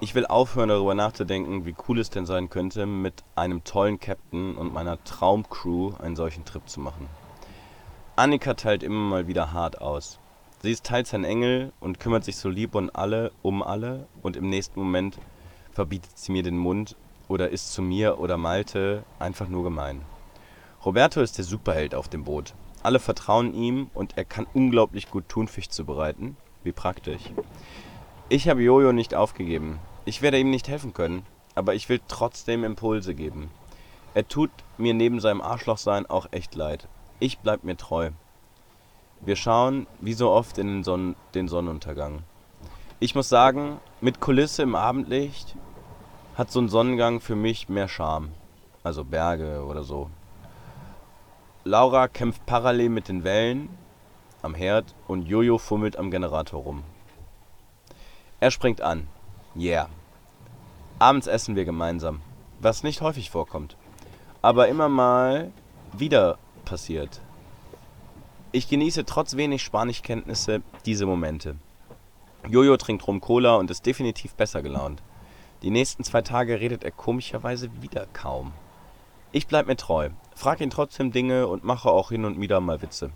Ich 0.00 0.14
will 0.14 0.26
aufhören, 0.26 0.70
darüber 0.70 0.94
nachzudenken, 0.94 1.66
wie 1.66 1.76
cool 1.88 2.00
es 2.00 2.10
denn 2.10 2.26
sein 2.26 2.50
könnte, 2.50 2.84
mit 2.84 3.22
einem 3.36 3.62
tollen 3.62 4.00
Captain 4.00 4.56
und 4.56 4.72
meiner 4.72 5.02
Traumcrew 5.04 5.92
einen 5.98 6.16
solchen 6.16 6.44
Trip 6.44 6.68
zu 6.68 6.80
machen. 6.80 7.08
Annika 8.16 8.54
teilt 8.54 8.82
immer 8.82 9.00
mal 9.00 9.28
wieder 9.28 9.52
hart 9.52 9.80
aus. 9.80 10.18
Sie 10.64 10.70
ist 10.70 10.86
teils 10.86 11.12
ein 11.12 11.24
Engel 11.24 11.74
und 11.78 12.00
kümmert 12.00 12.24
sich 12.24 12.36
so 12.36 12.48
lieb 12.48 12.74
und 12.74 12.88
alle 12.96 13.32
um 13.42 13.62
alle 13.62 14.06
und 14.22 14.34
im 14.34 14.48
nächsten 14.48 14.80
Moment 14.80 15.18
verbietet 15.72 16.16
sie 16.16 16.32
mir 16.32 16.42
den 16.42 16.56
Mund 16.56 16.96
oder 17.28 17.50
ist 17.50 17.74
zu 17.74 17.82
mir 17.82 18.18
oder 18.18 18.38
Malte 18.38 19.04
einfach 19.18 19.46
nur 19.46 19.62
gemein. 19.62 20.00
Roberto 20.82 21.20
ist 21.20 21.36
der 21.36 21.44
Superheld 21.44 21.94
auf 21.94 22.08
dem 22.08 22.24
Boot. 22.24 22.54
Alle 22.82 22.98
vertrauen 22.98 23.52
ihm 23.52 23.90
und 23.92 24.16
er 24.16 24.24
kann 24.24 24.46
unglaublich 24.54 25.10
gut 25.10 25.28
Thunfisch 25.28 25.68
zubereiten 25.68 26.38
wie 26.62 26.72
praktisch. 26.72 27.34
Ich 28.30 28.48
habe 28.48 28.62
Jojo 28.62 28.92
nicht 28.92 29.14
aufgegeben. 29.14 29.80
Ich 30.06 30.22
werde 30.22 30.38
ihm 30.38 30.48
nicht 30.48 30.68
helfen 30.68 30.94
können, 30.94 31.26
aber 31.54 31.74
ich 31.74 31.90
will 31.90 32.00
trotzdem 32.08 32.64
Impulse 32.64 33.14
geben. 33.14 33.50
Er 34.14 34.26
tut 34.28 34.50
mir 34.78 34.94
neben 34.94 35.20
seinem 35.20 35.42
Arschlochsein 35.42 36.06
auch 36.06 36.28
echt 36.30 36.54
leid. 36.54 36.88
Ich 37.20 37.40
bleib 37.40 37.64
mir 37.64 37.76
treu. 37.76 38.12
Wir 39.24 39.36
schauen 39.36 39.86
wie 40.00 40.12
so 40.12 40.30
oft 40.30 40.58
in 40.58 40.66
den, 40.66 40.84
Sonn 40.84 41.16
den 41.34 41.48
Sonnenuntergang. 41.48 42.24
Ich 43.00 43.14
muss 43.14 43.28
sagen, 43.28 43.80
mit 44.00 44.20
Kulisse 44.20 44.62
im 44.62 44.74
Abendlicht 44.74 45.56
hat 46.36 46.50
so 46.50 46.60
ein 46.60 46.68
Sonnengang 46.68 47.20
für 47.20 47.36
mich 47.36 47.68
mehr 47.68 47.88
Charme. 47.88 48.32
Also 48.82 49.04
Berge 49.04 49.64
oder 49.64 49.82
so. 49.82 50.10
Laura 51.64 52.08
kämpft 52.08 52.44
parallel 52.44 52.90
mit 52.90 53.08
den 53.08 53.24
Wellen 53.24 53.70
am 54.42 54.54
Herd 54.54 54.94
und 55.08 55.26
Jojo 55.26 55.56
fummelt 55.56 55.96
am 55.96 56.10
Generator 56.10 56.62
rum. 56.62 56.82
Er 58.40 58.50
springt 58.50 58.82
an. 58.82 59.08
Yeah. 59.56 59.88
Abends 60.98 61.26
essen 61.26 61.56
wir 61.56 61.64
gemeinsam, 61.64 62.20
was 62.60 62.82
nicht 62.82 63.00
häufig 63.00 63.30
vorkommt, 63.30 63.78
aber 64.42 64.68
immer 64.68 64.90
mal 64.90 65.50
wieder 65.92 66.36
passiert. 66.66 67.22
Ich 68.54 68.68
genieße 68.68 69.04
trotz 69.04 69.34
wenig 69.34 69.64
Spanischkenntnisse 69.64 70.62
diese 70.86 71.06
Momente. 71.06 71.56
Jojo 72.48 72.76
trinkt 72.76 73.04
rum 73.08 73.20
Cola 73.20 73.56
und 73.56 73.68
ist 73.68 73.84
definitiv 73.84 74.36
besser 74.36 74.62
gelaunt. 74.62 75.02
Die 75.62 75.70
nächsten 75.70 76.04
zwei 76.04 76.22
Tage 76.22 76.60
redet 76.60 76.84
er 76.84 76.92
komischerweise 76.92 77.68
wieder 77.82 78.06
kaum. 78.12 78.52
Ich 79.32 79.48
bleib 79.48 79.66
mir 79.66 79.74
treu, 79.74 80.10
frag 80.36 80.60
ihn 80.60 80.70
trotzdem 80.70 81.10
Dinge 81.10 81.48
und 81.48 81.64
mache 81.64 81.90
auch 81.90 82.10
hin 82.10 82.24
und 82.24 82.40
wieder 82.40 82.60
mal 82.60 82.80
Witze. 82.80 83.10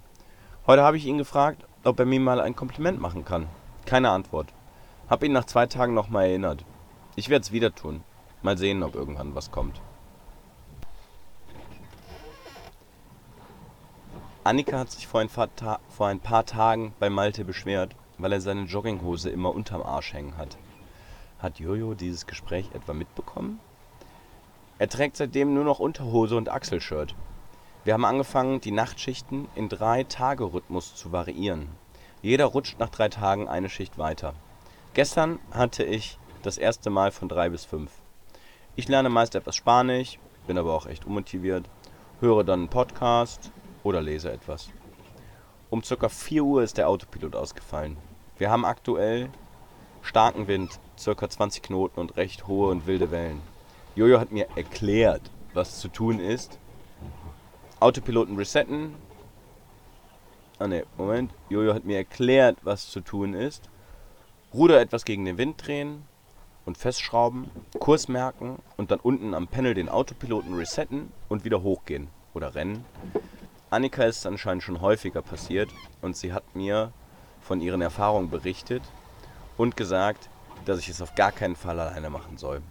Heute 0.67 0.83
habe 0.83 0.97
ich 0.97 1.07
ihn 1.07 1.19
gefragt, 1.19 1.65
ob 1.85 2.01
er 2.01 2.07
mir 2.07 2.19
mal 2.19 2.41
ein 2.41 2.57
Kompliment 2.57 3.01
machen 3.01 3.25
kann. 3.25 3.47
Keine 3.87 4.11
Antwort. 4.11 4.53
Hab 5.09 5.23
ihn 5.23 5.31
nach 5.31 5.45
zwei 5.45 5.67
Tagen 5.67 5.95
nochmal 5.95 6.27
erinnert. 6.27 6.65
Ich 7.15 7.29
werde 7.29 7.45
es 7.45 7.53
wieder 7.53 7.73
tun. 7.73 8.03
Mal 8.43 8.59
sehen, 8.59 8.83
ob 8.83 8.97
irgendwann 8.97 9.37
was 9.37 9.53
kommt. 9.53 9.81
Annika 14.49 14.79
hat 14.79 14.91
sich 14.91 15.07
vor 15.07 15.21
ein, 15.21 15.29
vor 15.29 16.07
ein, 16.07 16.21
paar 16.21 16.47
Tagen 16.47 16.95
bei 16.99 17.11
Malte 17.11 17.45
beschwert, 17.45 17.95
weil 18.17 18.33
er 18.33 18.41
seine 18.41 18.63
Jogginghose 18.63 19.29
immer 19.29 19.55
unterm 19.55 19.83
Arsch 19.83 20.15
hängen 20.15 20.39
hat. 20.39 20.57
Hat 21.39 21.59
Jojo 21.59 21.93
dieses 21.93 22.27
Gespräch 22.27 22.71
etwa 22.73 22.95
mitbekommen? 22.95 23.61
Er 24.79 24.89
trägt 24.89 25.19
seitdem 25.19 25.53
nur 25.53 25.65
noch 25.65 25.81
Unterhose 25.81 26.35
und 26.35 26.49
Achselshirt. 26.49 27.15
Wir 27.85 27.93
haben 27.93 28.07
angefangen, 28.07 28.63
die 28.63 28.71
Nachtschichten 28.71 29.49
in 29.55 29.69
drei 29.69 30.05
Tage 30.05 30.45
Rhythmus 30.45 30.95
zu 30.95 31.13
variieren. 31.13 31.69
Jeder 32.23 32.47
rutscht 32.47 32.79
nach 32.79 32.89
drei 32.89 33.11
Tagen 33.11 33.49
eine 33.49 33.69
Schicht 33.69 33.99
weiter. 33.99 34.33
Gestern 34.95 35.41
hatte 35.51 35.85
ich 35.85 36.19
das 36.41 36.57
erste 36.57 36.89
Mal 36.89 37.11
von 37.11 37.29
drei 37.29 37.51
bis 37.51 37.67
fünf. 37.67 37.91
Ich 38.77 38.89
lerne 38.89 39.11
meist 39.11 39.35
etwas 39.35 39.57
Spanisch, 39.57 40.19
bin 40.47 40.57
aber 40.57 40.73
auch 40.73 40.87
echt 40.87 41.05
unmotiviert, 41.05 41.69
höre 42.23 42.45
dann 42.45 42.61
einen 42.61 42.69
Podcast 42.71 43.53
oder 43.83 44.01
lese 44.01 44.33
etwas. 44.33 44.71
Um 45.71 45.83
ca. 45.83 46.09
4 46.09 46.45
Uhr 46.45 46.63
ist 46.63 46.79
der 46.79 46.89
Autopilot 46.89 47.37
ausgefallen. 47.37 47.97
Wir 48.39 48.51
haben 48.51 48.65
aktuell 48.65 49.29
starken 50.03 50.49
Wind, 50.49 50.79
ca. 51.03 51.29
20 51.29 51.63
Knoten 51.63 52.01
und 52.01 52.17
recht 52.17 52.47
hohe 52.47 52.71
und 52.71 52.87
wilde 52.87 53.11
Wellen. 53.11 53.41
Jojo 53.95 54.21
hat 54.21 54.33
mir 54.33 54.49
erklärt, 54.57 55.31
was 55.55 55.81
zu 55.81 55.89
tun 55.89 56.21
ist, 56.21 56.59
Autopiloten 57.81 58.37
resetten. 58.37 58.95
Ah 60.59 60.67
ne, 60.67 60.85
Moment. 60.97 61.33
Jojo 61.49 61.75
hat 61.75 61.85
mir 61.85 61.99
erklärt, 61.99 62.59
was 62.63 62.91
zu 62.91 63.01
tun 63.01 63.35
ist. 63.35 63.69
Ruder 64.53 64.81
etwas 64.81 65.05
gegen 65.05 65.25
den 65.25 65.39
Wind 65.39 65.67
drehen 65.67 66.03
und 66.65 66.79
festschrauben, 66.79 67.51
Kurs 67.79 68.09
merken 68.09 68.59
und 68.77 68.91
dann 68.91 69.01
unten 69.01 69.35
am 69.35 69.47
Panel 69.47 69.75
den 69.75 69.89
Autopiloten 69.89 70.55
resetten 70.55 71.13
und 71.29 71.45
wieder 71.45 71.63
hochgehen 71.63 72.09
oder 72.35 72.55
rennen. 72.55 72.85
Annika 73.71 74.05
ist 74.05 74.27
anscheinend 74.27 74.63
schon 74.63 74.81
häufiger 74.81 75.21
passiert 75.21 75.71
und 76.01 76.17
sie 76.17 76.33
hat 76.33 76.57
mir 76.57 76.93
von 77.43 77.61
ihren 77.61 77.83
Erfahrungen 77.83 78.31
berichtet 78.31 78.83
und 79.59 79.77
gesagt, 79.77 80.31
dass 80.65 80.79
ich 80.79 80.89
es 80.89 81.03
auf 81.03 81.15
gar 81.15 81.33
keinen 81.33 81.57
Fall 81.57 81.79
alleine 81.79 82.09
machen 82.09 82.39
soll. 82.39 82.63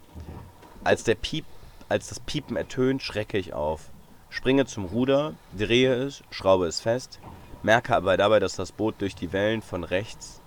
Als, 0.84 1.04
der 1.04 1.16
Piep, 1.16 1.46
als 1.88 2.10
das 2.10 2.20
Piepen 2.20 2.58
ertönt, 2.58 3.04
schrecke 3.04 3.38
ich 3.38 3.54
auf, 3.54 3.90
springe 4.30 4.66
zum 4.66 4.86
Ruder, 4.86 5.36
drehe 5.56 5.94
es, 5.94 6.24
schraube 6.32 6.66
es 6.66 6.80
fest, 6.80 7.20
merke 7.62 7.96
aber 7.96 8.18
dabei, 8.18 8.40
dass 8.40 8.56
das 8.56 8.72
Boot 8.72 8.96
durch 9.00 9.14
die 9.14 9.34
Wellen 9.34 9.62
von 9.62 9.84
rechts 9.84 10.42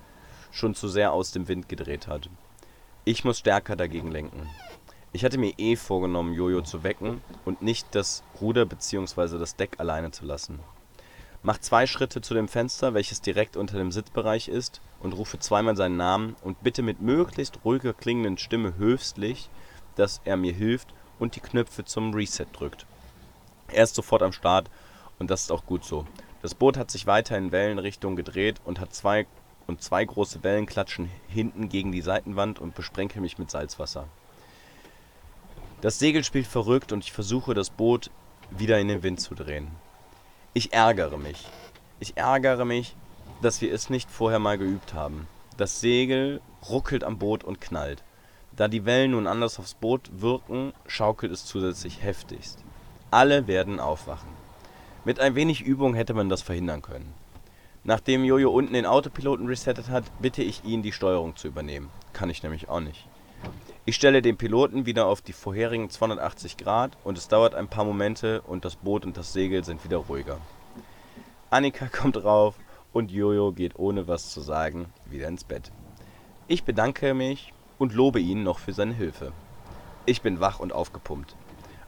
schon 0.51 0.75
zu 0.75 0.89
sehr 0.89 1.13
aus 1.13 1.31
dem 1.31 1.47
Wind 1.47 1.69
gedreht 1.69 2.09
hat. 2.09 2.29
Ich 3.05 3.25
muss 3.25 3.39
stärker 3.39 3.77
dagegen 3.77 4.11
lenken. 4.11 4.49
Ich 5.13 5.25
hatte 5.25 5.39
mir 5.39 5.55
eh 5.59 5.75
vorgenommen, 5.75 6.35
Jojo 6.35 6.63
zu 6.63 6.85
wecken 6.85 7.21
und 7.45 7.63
nicht 7.63 7.95
das 7.97 8.23
Ruder 8.41 8.65
bzw. 8.65 9.39
das 9.39 9.57
Deck 9.57 9.81
alleine 9.81 10.13
zu 10.13 10.25
lassen. 10.25 10.61
Mach 11.43 11.59
zwei 11.59 11.87
Schritte 11.87 12.21
zu 12.21 12.33
dem 12.33 12.47
Fenster, 12.47 12.95
welches 12.95 13.21
direkt 13.21 13.57
unter 13.57 13.77
dem 13.77 13.91
Sitzbereich 13.91 14.47
ist, 14.47 14.81
und 15.01 15.15
rufe 15.15 15.41
zweimal 15.41 15.75
seinen 15.75 15.97
Namen 15.97 16.37
und 16.43 16.63
bitte 16.63 16.83
mit 16.83 17.01
möglichst 17.01 17.65
ruhiger 17.65 17.93
klingenden 17.93 18.39
Stimme 18.39 18.77
höflich, 18.77 19.49
dass 19.97 20.21
er 20.25 20.37
mir 20.37 20.53
hilft 20.53 20.95
und 21.19 21.35
die 21.35 21.41
Knöpfe 21.41 21.85
zum 21.85 22.15
Reset 22.15 22.47
drückt. 22.53 22.87
Er 23.73 23.85
ist 23.85 23.97
sofort 23.97 24.23
am 24.23 24.33
Start 24.33 24.71
und 25.19 25.29
das 25.29 25.43
ist 25.43 25.51
auch 25.51 25.67
gut 25.67 25.85
so. 25.85 26.07
Das 26.43 26.55
Boot 26.55 26.77
hat 26.77 26.91
sich 26.91 27.09
weiter 27.09 27.37
in 27.37 27.51
Wellenrichtung 27.51 28.15
gedreht 28.15 28.61
und 28.65 28.79
hat 28.79 28.95
zwei 28.95 29.27
und 29.67 29.83
zwei 29.83 30.05
große 30.05 30.45
Wellen 30.45 30.67
klatschen 30.67 31.11
hinten 31.29 31.69
gegen 31.69 31.91
die 31.91 32.01
Seitenwand 32.01 32.61
und 32.61 32.75
besprenkeln 32.77 33.23
mich 33.23 33.39
mit 33.39 33.51
Salzwasser. 33.51 34.07
Das 35.81 35.99
Segel 35.99 36.25
spielt 36.25 36.47
verrückt 36.47 36.93
und 36.93 37.05
ich 37.05 37.13
versuche 37.13 37.55
das 37.55 37.71
Boot 37.71 38.11
wieder 38.51 38.79
in 38.79 38.89
den 38.89 39.03
Wind 39.03 39.19
zu 39.19 39.35
drehen. 39.35 39.69
Ich 40.53 40.75
ärgere 40.75 41.17
mich. 41.17 41.47
Ich 42.01 42.19
ärgere 42.19 42.67
mich, 42.67 42.97
dass 43.41 43.63
wir 43.63 43.73
es 43.73 43.89
nicht 43.89 44.11
vorher 44.11 44.41
mal 44.41 44.59
geübt 44.59 44.93
haben. 44.93 45.27
Das 45.57 45.81
Segel 45.81 46.43
ruckelt 46.69 47.03
am 47.03 47.19
Boot 47.19 47.45
und 47.45 47.63
knallt. 47.63 48.03
Da 48.55 48.69
die 48.69 48.85
Wellen 48.85 49.13
nun 49.13 49.27
anders 49.27 49.59
aufs 49.59 49.73
Boot 49.73 50.11
wirken, 50.13 50.75
schaukelt 50.87 51.33
es 51.33 51.47
zusätzlich 51.47 52.03
heftigst. 52.03 52.59
Alle 53.11 53.47
werden 53.47 53.81
aufwachen. 53.81 54.29
Mit 55.07 55.19
ein 55.19 55.35
wenig 55.35 55.63
Übung 55.63 55.95
hätte 55.95 56.13
man 56.13 56.29
das 56.29 56.43
verhindern 56.43 56.83
können. 56.83 57.15
Nachdem 57.85 58.25
Jojo 58.25 58.51
unten 58.51 58.75
den 58.75 58.85
Autopiloten 58.85 59.47
resettet 59.47 59.89
hat, 59.89 60.05
bitte 60.21 60.43
ich 60.43 60.63
ihn, 60.65 60.83
die 60.83 60.93
Steuerung 60.93 61.37
zu 61.37 61.49
übernehmen. 61.49 61.89
Kann 62.13 62.29
ich 62.29 62.43
nämlich 62.43 62.69
auch 62.69 62.81
nicht. 62.81 63.09
Ich 63.91 63.97
stelle 63.97 64.23
den 64.23 64.37
Piloten 64.37 64.87
wieder 64.87 65.07
auf 65.09 65.21
die 65.21 65.33
vorherigen 65.33 65.91
280 65.91 66.57
Grad 66.57 66.97
und 67.03 67.19
es 67.19 67.27
dauert 67.27 67.57
ein 67.57 67.67
paar 67.67 67.85
Momente 67.85 68.41
und 68.43 68.65
das 68.65 68.77
Boot 68.77 69.05
und 69.05 69.17
das 69.17 69.33
Segel 69.33 69.65
sind 69.65 69.83
wieder 69.83 69.97
ruhiger. 69.97 70.39
Annika 71.51 71.87
kommt 71.93 72.23
rauf 72.23 72.55
und 72.93 73.11
Jojo 73.11 73.51
geht 73.51 73.81
ohne 73.81 74.07
was 74.07 74.31
zu 74.31 74.43
sagen 74.43 74.87
wieder 75.07 75.27
ins 75.27 75.43
Bett. 75.43 75.73
Ich 76.47 76.63
bedanke 76.63 77.15
mich 77.15 77.53
und 77.81 77.93
lobe 77.93 78.21
ihn 78.21 78.45
noch 78.45 78.61
für 78.61 78.73
seine 78.73 78.95
Hilfe. 78.95 79.33
Ich 80.07 80.23
bin 80.23 80.39
wach 80.39 80.61
und 80.61 80.73
aufgepumpt. 80.73 81.35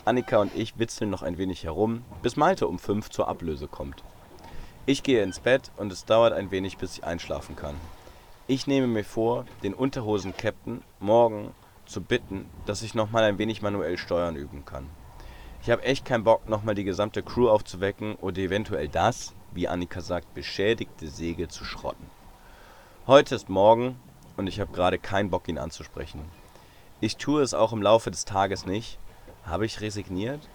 Annika 0.05 0.39
und 0.39 0.53
ich 0.57 0.81
witzeln 0.81 1.09
noch 1.09 1.23
ein 1.23 1.39
wenig 1.39 1.63
herum, 1.63 2.03
bis 2.21 2.35
Malte 2.35 2.67
um 2.67 2.81
fünf 2.81 3.11
zur 3.11 3.29
Ablöse 3.29 3.69
kommt. 3.69 4.03
Ich 4.87 5.05
gehe 5.05 5.23
ins 5.23 5.39
Bett 5.39 5.71
und 5.77 5.93
es 5.93 6.05
dauert 6.05 6.33
ein 6.33 6.51
wenig, 6.51 6.79
bis 6.79 6.99
ich 6.99 7.05
einschlafen 7.05 7.55
kann. 7.55 7.77
Ich 8.49 8.67
nehme 8.67 8.89
mir 8.89 9.05
vor, 9.05 9.47
den 9.63 9.73
Unterhosen-Captain 9.73 10.83
morgen 10.99 11.55
zu 11.93 12.01
bitten, 12.01 12.49
dass 12.67 12.83
ich 12.83 12.95
nochmal 12.95 13.23
ein 13.25 13.39
wenig 13.39 13.63
manuell 13.63 13.99
Steuern 13.99 14.35
üben 14.35 14.65
kann. 14.65 14.89
Ich 15.63 15.71
habe 15.71 15.85
echt 15.85 16.05
keinen 16.05 16.25
Bock, 16.25 16.49
nochmal 16.49 16.75
die 16.75 16.83
gesamte 16.83 17.23
Crew 17.23 17.49
aufzuwecken 17.49 18.17
oder 18.17 18.39
eventuell 18.39 18.89
das, 18.89 19.33
wie 19.53 19.69
Annika 19.69 20.01
sagt, 20.01 20.35
beschädigte 20.35 21.07
Segel 21.07 21.49
zu 21.49 21.65
schrotten. 21.65 22.07
Heute 23.07 23.35
ist 23.37 23.49
morgen 23.49 24.01
und 24.37 24.49
ich 24.49 24.59
habe 24.59 24.73
gerade 24.73 24.99
keinen 24.99 25.31
Bock, 25.31 25.47
ihn 25.47 25.59
anzusprechen. 25.59 26.21
Ich 27.01 27.17
tue 27.17 27.43
es 27.43 27.55
auch 27.55 27.73
im 27.73 27.83
Laufe 27.83 28.11
des 28.11 28.25
Tages 28.25 28.67
nicht. 28.67 28.99
Habe 29.45 29.67
ich 29.67 29.81
resigniert? 29.81 30.49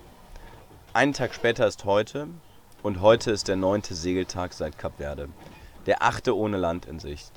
Einen 0.93 1.13
Tag 1.13 1.33
später 1.33 1.67
ist 1.67 1.85
heute 1.85 2.27
und 2.83 3.01
heute 3.01 3.31
ist 3.31 3.47
der 3.47 3.55
neunte 3.55 3.95
Segeltag 3.95 4.53
seit 4.53 4.77
Kap 4.77 4.97
Verde. 4.97 5.29
Der 5.85 6.01
achte 6.01 6.35
ohne 6.35 6.57
Land 6.57 6.85
in 6.85 6.99
Sicht 6.99 7.31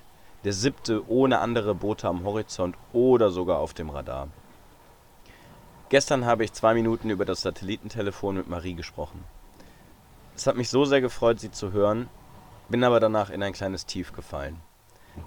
der 0.44 0.52
siebte 0.52 1.08
ohne 1.08 1.40
andere 1.40 1.74
Boote 1.74 2.08
am 2.08 2.24
Horizont 2.24 2.76
oder 2.92 3.30
sogar 3.30 3.58
auf 3.58 3.74
dem 3.74 3.90
Radar. 3.90 4.28
Gestern 5.90 6.24
habe 6.24 6.44
ich 6.44 6.52
zwei 6.52 6.74
Minuten 6.74 7.10
über 7.10 7.24
das 7.24 7.42
Satellitentelefon 7.42 8.36
mit 8.36 8.48
Marie 8.48 8.74
gesprochen. 8.74 9.24
Es 10.36 10.46
hat 10.46 10.56
mich 10.56 10.70
so 10.70 10.84
sehr 10.84 11.00
gefreut, 11.00 11.40
sie 11.40 11.50
zu 11.50 11.72
hören, 11.72 12.08
bin 12.68 12.84
aber 12.84 13.00
danach 13.00 13.30
in 13.30 13.42
ein 13.42 13.52
kleines 13.52 13.86
Tief 13.86 14.12
gefallen. 14.12 14.60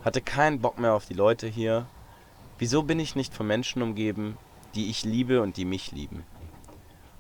Hatte 0.04 0.22
keinen 0.22 0.62
Bock 0.62 0.80
mehr 0.80 0.94
auf 0.94 1.06
die 1.06 1.14
Leute 1.14 1.48
hier. 1.48 1.86
Wieso 2.58 2.84
bin 2.84 3.00
ich 3.00 3.16
nicht 3.16 3.34
von 3.34 3.46
Menschen 3.46 3.82
umgeben, 3.82 4.38
die 4.74 4.90
ich 4.90 5.04
liebe 5.04 5.42
und 5.42 5.58
die 5.58 5.66
mich 5.66 5.92
lieben? 5.92 6.24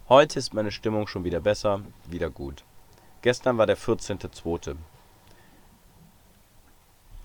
Heute 0.10 0.40
ist 0.40 0.54
meine 0.54 0.72
Stimmung 0.72 1.08
schon 1.08 1.24
wieder 1.24 1.42
besser, 1.42 1.82
wieder 2.08 2.30
gut. 2.30 2.64
Gestern 3.22 3.58
war 3.58 3.68
der 3.68 3.78
14.2. 3.78 4.76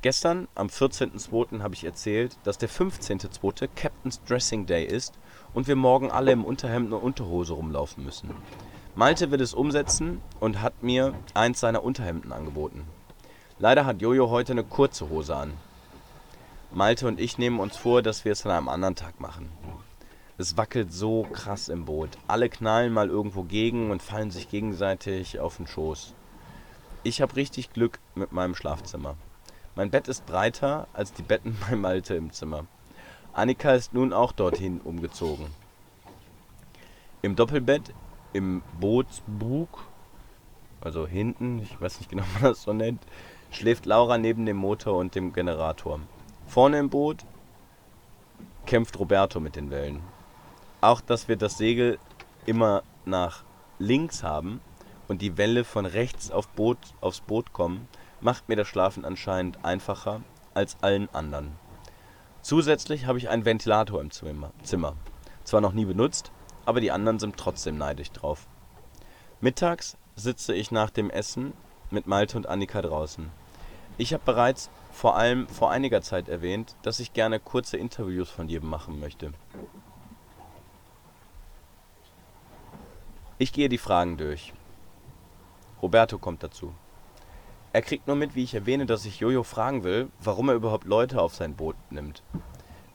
Gestern, 0.00 0.46
am 0.54 0.68
14.02., 0.68 1.60
habe 1.60 1.74
ich 1.74 1.82
erzählt, 1.82 2.36
dass 2.44 2.56
der 2.56 2.70
15.02. 2.70 3.68
Captain's 3.74 4.22
Dressing 4.22 4.64
Day 4.64 4.84
ist 4.84 5.18
und 5.54 5.66
wir 5.66 5.74
morgen 5.74 6.12
alle 6.12 6.30
im 6.30 6.44
Unterhemd 6.44 6.92
und 6.92 7.02
Unterhose 7.02 7.54
rumlaufen 7.54 8.04
müssen. 8.04 8.30
Malte 8.94 9.32
wird 9.32 9.40
es 9.40 9.54
umsetzen 9.54 10.22
und 10.38 10.62
hat 10.62 10.84
mir 10.84 11.14
eins 11.34 11.58
seiner 11.58 11.82
Unterhemden 11.82 12.30
angeboten. 12.30 12.84
Leider 13.58 13.86
hat 13.86 14.00
Jojo 14.00 14.30
heute 14.30 14.52
eine 14.52 14.62
kurze 14.62 15.10
Hose 15.10 15.34
an. 15.34 15.52
Malte 16.70 17.08
und 17.08 17.18
ich 17.18 17.36
nehmen 17.36 17.58
uns 17.58 17.76
vor, 17.76 18.00
dass 18.00 18.24
wir 18.24 18.30
es 18.30 18.46
an 18.46 18.52
einem 18.52 18.68
anderen 18.68 18.94
Tag 18.94 19.18
machen. 19.18 19.48
Es 20.36 20.56
wackelt 20.56 20.92
so 20.92 21.24
krass 21.32 21.68
im 21.68 21.86
Boot. 21.86 22.10
Alle 22.28 22.48
knallen 22.48 22.92
mal 22.92 23.08
irgendwo 23.08 23.42
gegen 23.42 23.90
und 23.90 24.00
fallen 24.00 24.30
sich 24.30 24.48
gegenseitig 24.48 25.40
auf 25.40 25.56
den 25.56 25.66
Schoß. 25.66 26.14
Ich 27.02 27.20
habe 27.20 27.34
richtig 27.34 27.72
Glück 27.72 27.98
mit 28.14 28.30
meinem 28.30 28.54
Schlafzimmer. 28.54 29.16
Mein 29.78 29.92
Bett 29.92 30.08
ist 30.08 30.26
breiter 30.26 30.88
als 30.92 31.12
die 31.12 31.22
Betten 31.22 31.56
bei 31.70 31.76
Malte 31.76 32.16
im 32.16 32.32
Zimmer. 32.32 32.66
Annika 33.32 33.74
ist 33.74 33.94
nun 33.94 34.12
auch 34.12 34.32
dorthin 34.32 34.80
umgezogen. 34.80 35.46
Im 37.22 37.36
Doppelbett, 37.36 37.94
im 38.32 38.62
Bootsbug, 38.80 39.68
also 40.80 41.06
hinten, 41.06 41.60
ich 41.60 41.80
weiß 41.80 42.00
nicht 42.00 42.10
genau, 42.10 42.24
wie 42.34 42.42
man 42.42 42.50
das 42.50 42.62
so 42.64 42.72
nennt, 42.72 43.00
schläft 43.52 43.86
Laura 43.86 44.18
neben 44.18 44.46
dem 44.46 44.56
Motor 44.56 44.98
und 44.98 45.14
dem 45.14 45.32
Generator. 45.32 46.00
Vorne 46.48 46.80
im 46.80 46.90
Boot 46.90 47.24
kämpft 48.66 48.98
Roberto 48.98 49.38
mit 49.38 49.54
den 49.54 49.70
Wellen. 49.70 50.02
Auch, 50.80 51.00
dass 51.00 51.28
wir 51.28 51.36
das 51.36 51.56
Segel 51.56 52.00
immer 52.46 52.82
nach 53.04 53.44
links 53.78 54.24
haben 54.24 54.60
und 55.06 55.22
die 55.22 55.38
Welle 55.38 55.62
von 55.62 55.86
rechts 55.86 56.32
auf 56.32 56.48
Boot, 56.48 56.78
aufs 57.00 57.20
Boot 57.20 57.52
kommen, 57.52 57.86
macht 58.20 58.48
mir 58.48 58.56
das 58.56 58.68
Schlafen 58.68 59.04
anscheinend 59.04 59.64
einfacher 59.64 60.22
als 60.54 60.76
allen 60.82 61.08
anderen. 61.14 61.56
Zusätzlich 62.42 63.06
habe 63.06 63.18
ich 63.18 63.28
einen 63.28 63.44
Ventilator 63.44 64.00
im 64.00 64.10
Zimmer. 64.10 64.94
Zwar 65.44 65.60
noch 65.60 65.72
nie 65.72 65.84
benutzt, 65.84 66.30
aber 66.64 66.80
die 66.80 66.90
anderen 66.90 67.18
sind 67.18 67.36
trotzdem 67.36 67.78
neidisch 67.78 68.10
drauf. 68.10 68.46
Mittags 69.40 69.96
sitze 70.16 70.54
ich 70.54 70.70
nach 70.70 70.90
dem 70.90 71.10
Essen 71.10 71.52
mit 71.90 72.06
Malte 72.06 72.36
und 72.36 72.46
Annika 72.46 72.82
draußen. 72.82 73.30
Ich 73.96 74.12
habe 74.12 74.22
bereits 74.24 74.70
vor 74.92 75.16
allem 75.16 75.48
vor 75.48 75.70
einiger 75.70 76.02
Zeit 76.02 76.28
erwähnt, 76.28 76.76
dass 76.82 77.00
ich 77.00 77.12
gerne 77.12 77.40
kurze 77.40 77.76
Interviews 77.76 78.30
von 78.30 78.48
jedem 78.48 78.68
machen 78.68 79.00
möchte. 79.00 79.32
Ich 83.38 83.52
gehe 83.52 83.68
die 83.68 83.78
Fragen 83.78 84.16
durch. 84.16 84.52
Roberto 85.80 86.18
kommt 86.18 86.42
dazu. 86.42 86.74
Er 87.72 87.82
kriegt 87.82 88.06
nur 88.06 88.16
mit, 88.16 88.34
wie 88.34 88.44
ich 88.44 88.54
erwähne, 88.54 88.86
dass 88.86 89.04
ich 89.04 89.20
Jojo 89.20 89.42
fragen 89.42 89.84
will, 89.84 90.08
warum 90.20 90.48
er 90.48 90.54
überhaupt 90.54 90.86
Leute 90.86 91.20
auf 91.20 91.34
sein 91.34 91.54
Boot 91.54 91.76
nimmt. 91.90 92.22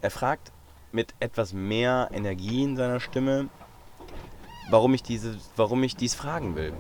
Er 0.02 0.10
fragt 0.10 0.52
mit 0.92 1.14
etwas 1.20 1.54
mehr 1.54 2.10
Energie 2.12 2.64
in 2.64 2.76
seiner 2.76 3.00
Stimme, 3.00 3.50
warum 4.70 4.94
ich, 4.94 5.04
diese, 5.04 5.38
warum 5.56 5.84
ich 5.84 5.96
dies 5.96 6.16
fragen 6.16 6.56
will. 6.56 6.74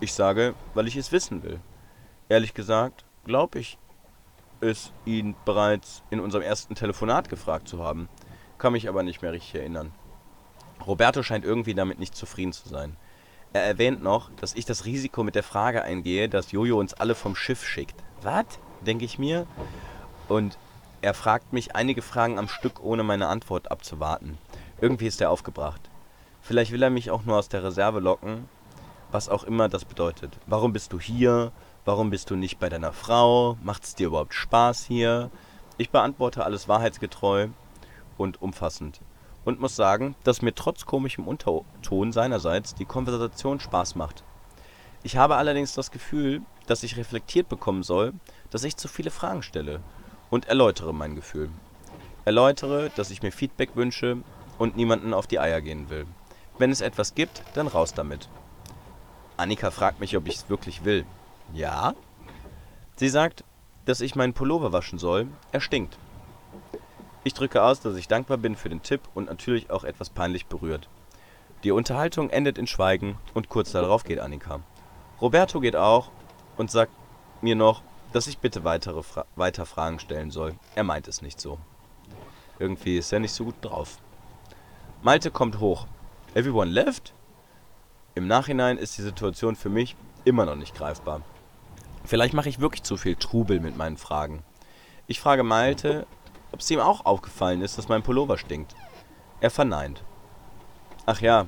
Ich 0.00 0.12
sage, 0.12 0.54
weil 0.74 0.88
ich 0.88 0.96
es 0.96 1.12
wissen 1.12 1.42
will. 1.42 1.60
Ehrlich 2.28 2.54
gesagt, 2.54 3.04
glaube 3.24 3.58
ich 3.58 3.78
es 4.60 4.92
ihn 5.04 5.34
bereits 5.44 6.02
in 6.10 6.20
unserem 6.20 6.44
ersten 6.44 6.74
Telefonat 6.74 7.28
gefragt 7.28 7.68
zu 7.68 7.82
haben, 7.82 8.08
kann 8.58 8.72
mich 8.72 8.88
aber 8.88 9.02
nicht 9.02 9.22
mehr 9.22 9.32
richtig 9.32 9.56
erinnern. 9.56 9.92
Roberto 10.86 11.22
scheint 11.22 11.44
irgendwie 11.44 11.74
damit 11.74 11.98
nicht 11.98 12.14
zufrieden 12.14 12.52
zu 12.52 12.68
sein. 12.68 12.96
Er 13.54 13.64
erwähnt 13.64 14.02
noch, 14.02 14.30
dass 14.40 14.54
ich 14.54 14.64
das 14.64 14.86
Risiko 14.86 15.22
mit 15.24 15.34
der 15.34 15.42
Frage 15.42 15.82
eingehe, 15.82 16.28
dass 16.28 16.52
Jojo 16.52 16.78
uns 16.78 16.94
alle 16.94 17.14
vom 17.14 17.36
Schiff 17.36 17.66
schickt. 17.66 18.02
Was? 18.22 18.46
denke 18.80 19.04
ich 19.04 19.18
mir. 19.18 19.46
Und 20.28 20.58
er 21.02 21.14
fragt 21.14 21.52
mich 21.52 21.76
einige 21.76 22.02
Fragen 22.02 22.38
am 22.38 22.48
Stück, 22.48 22.82
ohne 22.82 23.02
meine 23.02 23.28
Antwort 23.28 23.70
abzuwarten. 23.70 24.38
Irgendwie 24.80 25.06
ist 25.06 25.20
er 25.20 25.30
aufgebracht. 25.30 25.80
Vielleicht 26.40 26.72
will 26.72 26.82
er 26.82 26.90
mich 26.90 27.10
auch 27.10 27.24
nur 27.24 27.36
aus 27.36 27.48
der 27.48 27.62
Reserve 27.62 28.00
locken, 28.00 28.48
was 29.10 29.28
auch 29.28 29.44
immer 29.44 29.68
das 29.68 29.84
bedeutet. 29.84 30.38
Warum 30.46 30.72
bist 30.72 30.92
du 30.92 30.98
hier? 30.98 31.52
Warum 31.84 32.10
bist 32.10 32.30
du 32.30 32.36
nicht 32.36 32.58
bei 32.58 32.68
deiner 32.68 32.92
Frau? 32.92 33.58
Macht 33.62 33.84
es 33.84 33.94
dir 33.94 34.08
überhaupt 34.08 34.34
Spaß 34.34 34.84
hier? 34.84 35.30
Ich 35.76 35.90
beantworte 35.90 36.44
alles 36.44 36.68
wahrheitsgetreu 36.68 37.48
und 38.16 38.40
umfassend 38.40 39.00
und 39.44 39.60
muss 39.60 39.76
sagen, 39.76 40.14
dass 40.24 40.42
mir 40.42 40.54
trotz 40.54 40.86
komischem 40.86 41.26
Unterton 41.26 42.12
seinerseits 42.12 42.74
die 42.74 42.84
Konversation 42.84 43.60
Spaß 43.60 43.94
macht. 43.96 44.22
Ich 45.02 45.16
habe 45.16 45.36
allerdings 45.36 45.74
das 45.74 45.90
Gefühl, 45.90 46.42
dass 46.66 46.82
ich 46.82 46.96
reflektiert 46.96 47.48
bekommen 47.48 47.82
soll, 47.82 48.12
dass 48.50 48.64
ich 48.64 48.76
zu 48.76 48.88
viele 48.88 49.10
Fragen 49.10 49.42
stelle 49.42 49.80
und 50.30 50.46
erläutere 50.46 50.94
mein 50.94 51.16
Gefühl. 51.16 51.50
Erläutere, 52.24 52.90
dass 52.94 53.10
ich 53.10 53.22
mir 53.22 53.32
Feedback 53.32 53.74
wünsche 53.74 54.18
und 54.58 54.76
niemanden 54.76 55.12
auf 55.12 55.26
die 55.26 55.40
Eier 55.40 55.60
gehen 55.60 55.90
will. 55.90 56.06
Wenn 56.58 56.70
es 56.70 56.80
etwas 56.80 57.14
gibt, 57.14 57.42
dann 57.54 57.66
raus 57.66 57.94
damit. 57.94 58.28
Annika 59.36 59.70
fragt 59.72 59.98
mich, 59.98 60.16
ob 60.16 60.28
ich 60.28 60.36
es 60.36 60.48
wirklich 60.48 60.84
will. 60.84 61.04
Ja? 61.52 61.94
Sie 62.94 63.08
sagt, 63.08 63.42
dass 63.86 64.00
ich 64.00 64.14
meinen 64.14 64.34
Pullover 64.34 64.72
waschen 64.72 64.98
soll. 64.98 65.26
Er 65.50 65.60
stinkt. 65.60 65.98
Ich 67.24 67.34
drücke 67.34 67.62
aus, 67.62 67.80
dass 67.80 67.96
ich 67.96 68.08
dankbar 68.08 68.38
bin 68.38 68.56
für 68.56 68.68
den 68.68 68.82
Tipp 68.82 69.00
und 69.14 69.26
natürlich 69.26 69.70
auch 69.70 69.84
etwas 69.84 70.10
peinlich 70.10 70.46
berührt. 70.46 70.88
Die 71.62 71.70
Unterhaltung 71.70 72.30
endet 72.30 72.58
in 72.58 72.66
Schweigen 72.66 73.16
und 73.34 73.48
kurz 73.48 73.70
darauf 73.70 74.02
geht 74.02 74.18
Annika. 74.18 74.60
Roberto 75.20 75.60
geht 75.60 75.76
auch 75.76 76.10
und 76.56 76.70
sagt 76.70 76.92
mir 77.40 77.54
noch, 77.54 77.82
dass 78.12 78.26
ich 78.26 78.38
bitte 78.38 78.64
weitere 78.64 79.04
Fra 79.04 79.24
weiter 79.36 79.66
Fragen 79.66 80.00
stellen 80.00 80.32
soll. 80.32 80.54
Er 80.74 80.82
meint 80.82 81.06
es 81.06 81.22
nicht 81.22 81.40
so. 81.40 81.58
Irgendwie 82.58 82.98
ist 82.98 83.12
er 83.12 83.20
nicht 83.20 83.32
so 83.32 83.44
gut 83.44 83.54
drauf. 83.62 83.98
Malte 85.02 85.30
kommt 85.30 85.60
hoch. 85.60 85.86
Everyone 86.34 86.70
left? 86.70 87.12
Im 88.14 88.26
Nachhinein 88.26 88.78
ist 88.78 88.98
die 88.98 89.02
Situation 89.02 89.56
für 89.56 89.70
mich 89.70 89.96
immer 90.24 90.44
noch 90.44 90.56
nicht 90.56 90.74
greifbar. 90.74 91.22
Vielleicht 92.04 92.34
mache 92.34 92.48
ich 92.48 92.60
wirklich 92.60 92.82
zu 92.82 92.96
viel 92.96 93.16
Trubel 93.16 93.60
mit 93.60 93.76
meinen 93.76 93.96
Fragen. 93.96 94.42
Ich 95.06 95.20
frage 95.20 95.44
Malte, 95.44 96.06
ob 96.52 96.60
es 96.60 96.70
ihm 96.70 96.80
auch 96.80 97.04
aufgefallen 97.04 97.62
ist, 97.62 97.78
dass 97.78 97.88
mein 97.88 98.02
Pullover 98.02 98.38
stinkt. 98.38 98.74
Er 99.40 99.50
verneint. 99.50 100.04
Ach 101.06 101.20
ja, 101.20 101.46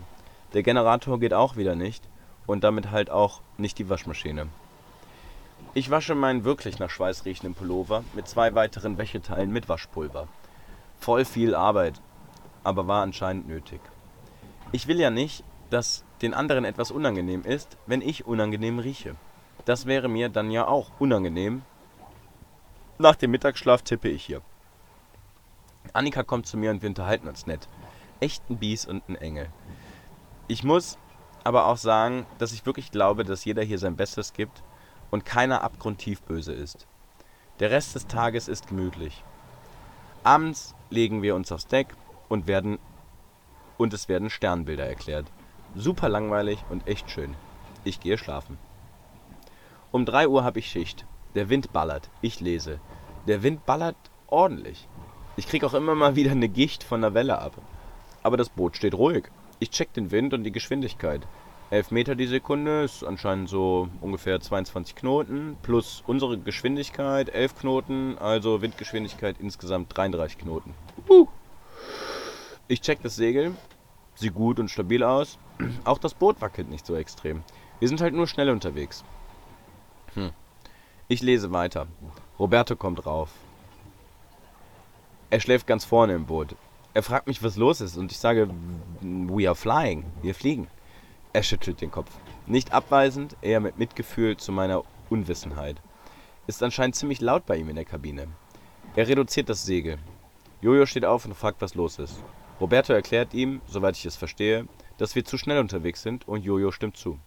der 0.53 0.63
Generator 0.63 1.21
geht 1.21 1.35
auch 1.35 1.57
wieder 1.57 1.75
nicht 1.75 2.03
und 2.47 2.65
damit 2.65 2.91
halt 2.91 3.11
auch 3.11 3.41
nicht 3.57 3.79
die 3.79 3.89
Waschmaschine. 3.89 4.49
Ich 5.75 5.91
wasche 5.91 6.15
meinen 6.15 6.45
wirklich 6.45 6.79
nach 6.79 6.91
Schweiß 6.91 7.25
riechenden 7.25 7.55
Pullover 7.55 8.05
mit 8.15 8.29
zwei 8.29 8.55
weiteren 8.55 8.99
Wäscheteilen 8.99 9.51
mit 9.51 9.69
Waschpulver. 9.69 10.29
Voll 10.99 11.25
viel 11.25 11.55
Arbeit, 11.55 12.01
aber 12.63 12.87
war 12.87 13.03
anscheinend 13.03 13.49
nötig. 13.49 13.81
Ich 14.73 14.87
will 14.87 14.99
ja 14.99 15.11
nicht, 15.11 15.45
dass 15.71 16.05
den 16.23 16.35
anderen 16.35 16.65
etwas 16.65 16.91
unangenehm 16.91 17.43
ist, 17.43 17.77
wenn 17.87 18.01
ich 18.01 18.27
unangenehm 18.27 18.79
rieche. 18.79 19.17
Das 19.65 19.87
wäre 19.87 20.09
mir 20.09 20.29
dann 20.29 20.51
ja 20.51 20.67
auch 20.67 20.91
unangenehm. 20.99 21.63
Nach 22.99 23.17
dem 23.17 23.33
Mittagsschlaf 23.33 23.83
tippe 23.83 24.09
ich 24.09 24.25
hier. 24.25 24.43
Annika 25.93 26.23
kommt 26.23 26.47
zu 26.47 26.57
mir 26.57 26.71
und 26.71 26.83
wir 26.83 26.89
unterhalten 26.89 27.29
uns 27.29 27.47
nett. 27.47 27.69
Echt 28.21 28.49
ein 28.49 28.59
Bies 28.59 28.87
und 28.87 29.09
ein 29.09 29.17
Engel. 29.17 29.49
Ich 30.49 30.65
muss 30.65 30.99
aber 31.45 31.67
auch 31.67 31.77
sagen, 31.77 32.27
dass 32.39 32.53
ich 32.53 32.67
wirklich 32.67 32.91
glaube, 32.91 33.25
dass 33.25 33.45
jeder 33.45 33.63
hier 33.63 33.79
sein 33.79 33.97
Bestes 33.97 34.33
gibt 34.33 34.63
und 35.11 35.25
keiner 35.25 35.63
abgrundtief 35.63 36.23
böse 36.23 36.53
ist. 36.53 36.87
Der 37.61 37.71
Rest 37.71 37.95
des 37.95 38.07
Tages 38.07 38.49
ist 38.49 38.69
gemütlich. 38.69 39.23
Abends 40.25 40.75
legen 40.91 41.23
wir 41.23 41.35
uns 41.35 41.53
aufs 41.53 41.67
Deck 41.67 41.95
und 42.29 42.47
werden 42.47 42.79
und 43.77 43.93
es 43.93 44.09
werden 44.09 44.31
Sternbilder 44.31 44.87
erklärt. 44.87 45.27
Super 45.75 46.09
langweilig 46.09 46.65
und 46.71 46.87
echt 46.87 47.11
schön. 47.11 47.35
Ich 47.85 48.01
gehe 48.01 48.19
schlafen. 48.19 48.59
Um 49.93 50.07
3 50.07 50.29
Uhr 50.29 50.43
habe 50.43 50.59
ich 50.59 50.71
Schicht. 50.71 51.07
Der 51.35 51.49
Wind 51.49 51.73
ballert. 51.73 52.09
Ich 52.21 52.41
lese. 52.41 52.81
Der 53.27 53.43
Wind 53.43 53.67
ballert 53.67 53.97
ordentlich. 54.27 54.89
Ich 55.37 55.49
kriege 55.49 55.67
auch 55.67 55.75
immer 55.75 55.95
mal 55.95 56.15
wieder 56.15 56.31
eine 56.31 56.49
Gicht 56.49 56.85
von 56.85 57.01
der 57.01 57.15
Welle 57.15 57.39
ab. 57.39 57.55
Aber 58.23 58.37
das 58.37 58.49
Boot 58.49 58.77
steht 58.77 58.95
ruhig. 58.95 59.25
Ich 59.59 59.71
check 59.71 59.93
den 59.93 60.11
Wind 60.11 60.33
und 60.33 60.45
die 60.45 60.53
Geschwindigkeit. 60.53 61.23
11 61.71 61.91
Meter 61.91 62.15
die 62.15 62.27
Sekunde 62.27 62.85
ist 62.85 63.03
anscheinend 63.03 63.49
so 63.49 63.89
ungefähr 64.01 64.41
22 64.41 64.95
Knoten 64.95 65.57
plus 65.63 66.05
unsere 66.07 66.39
Geschwindigkeit 66.39 67.31
11 67.31 67.59
Knoten, 67.59 68.19
also 68.19 68.63
Windgeschwindigkeit 68.63 69.37
insgesamt 69.41 69.97
33 69.97 70.39
Knoten. 70.39 70.75
Ich 72.69 72.81
check 72.81 73.03
das 73.03 73.17
Segel, 73.17 73.57
sieht 74.15 74.35
gut 74.35 74.61
und 74.61 74.71
stabil 74.71 75.03
aus. 75.03 75.39
Auch 75.85 75.99
das 75.99 76.15
Boot 76.15 76.41
wackelt 76.41 76.71
nicht 76.71 76.87
so 76.87 76.95
extrem. 76.95 77.43
Wir 77.81 77.89
sind 77.89 78.01
halt 78.01 78.15
nur 78.15 78.29
schnell 78.29 78.51
unterwegs. 78.51 79.05
Hm. 80.15 80.31
Ich 81.09 81.23
lese 81.23 81.51
weiter. 81.51 81.89
Roberto 82.39 82.77
kommt 82.77 83.05
rauf. 83.05 83.31
Er 85.35 85.41
schläft 85.41 85.67
ganz 85.67 85.85
vorne 85.85 86.15
im 86.15 86.27
Boot. 86.27 86.55
Er 86.95 87.03
fragt 87.03 87.27
mich, 87.27 87.43
was 87.43 87.57
los 87.57 87.81
ist, 87.81 87.97
und 87.97 88.13
ich 88.13 88.19
sage, 88.19 88.49
we 89.01 89.49
are 89.49 89.57
flying, 89.57 90.05
wir 90.23 90.33
fliegen. 90.33 90.69
Er 91.33 91.43
schüttelt 91.43 91.81
den 91.81 91.91
Kopf. 91.91 92.09
Nicht 92.47 92.73
abweisend, 92.73 93.37
eher 93.43 93.59
mit 93.59 93.77
Mitgefühl 93.77 94.37
zu 94.37 94.53
meiner 94.53 94.85
Unwissenheit. 95.11 95.83
Ist 96.47 96.63
anscheinend 96.63 96.95
ziemlich 96.95 97.21
laut 97.21 97.47
bei 97.47 97.57
ihm 97.57 97.69
in 97.69 97.75
der 97.75 97.85
Kabine. 97.85 98.29
Er 98.95 99.09
reduziert 99.09 99.49
das 99.49 99.67
Segel. 99.67 99.99
Jojo 100.61 100.87
steht 100.87 101.05
auf 101.05 101.25
und 101.25 101.35
fragt, 101.35 101.61
was 101.61 101.75
los 101.75 101.99
ist. 101.99 102.23
Roberto 102.61 102.93
erklärt 102.93 103.35
ihm, 103.35 103.61
soweit 103.67 103.97
ich 103.97 104.07
es 104.07 104.15
verstehe, 104.15 104.69
dass 104.99 105.17
wir 105.17 105.25
zu 105.25 105.37
schnell 105.37 105.59
unterwegs 105.59 106.03
sind 106.03 106.29
und 106.29 106.45
Jojo 106.45 106.71
stimmt 106.71 106.97
zu. 106.97 107.19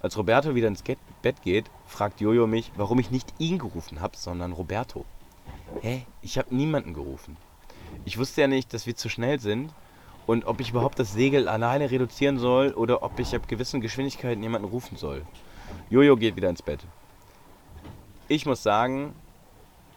Als 0.00 0.16
Roberto 0.16 0.54
wieder 0.54 0.68
ins 0.68 0.82
Bett 1.20 1.42
geht, 1.42 1.66
fragt 1.84 2.22
Jojo 2.22 2.46
mich, 2.46 2.72
warum 2.76 3.00
ich 3.00 3.10
nicht 3.10 3.34
ihn 3.36 3.58
gerufen 3.58 4.00
habe, 4.00 4.16
sondern 4.16 4.52
Roberto. 4.52 5.04
Hä? 5.80 6.06
Ich 6.22 6.38
habe 6.38 6.54
niemanden 6.54 6.94
gerufen. 6.94 7.36
Ich 8.04 8.18
wusste 8.18 8.42
ja 8.42 8.46
nicht, 8.46 8.72
dass 8.74 8.86
wir 8.86 8.96
zu 8.96 9.08
schnell 9.08 9.38
sind 9.40 9.72
und 10.26 10.46
ob 10.46 10.60
ich 10.60 10.70
überhaupt 10.70 10.98
das 10.98 11.12
Segel 11.12 11.48
alleine 11.48 11.90
reduzieren 11.90 12.38
soll 12.38 12.72
oder 12.72 13.02
ob 13.02 13.18
ich 13.18 13.34
ab 13.34 13.48
gewissen 13.48 13.80
Geschwindigkeiten 13.80 14.42
jemanden 14.42 14.68
rufen 14.68 14.96
soll. 14.96 15.22
Jojo 15.90 16.16
geht 16.16 16.36
wieder 16.36 16.50
ins 16.50 16.62
Bett. 16.62 16.80
Ich 18.28 18.46
muss 18.46 18.62
sagen, 18.62 19.14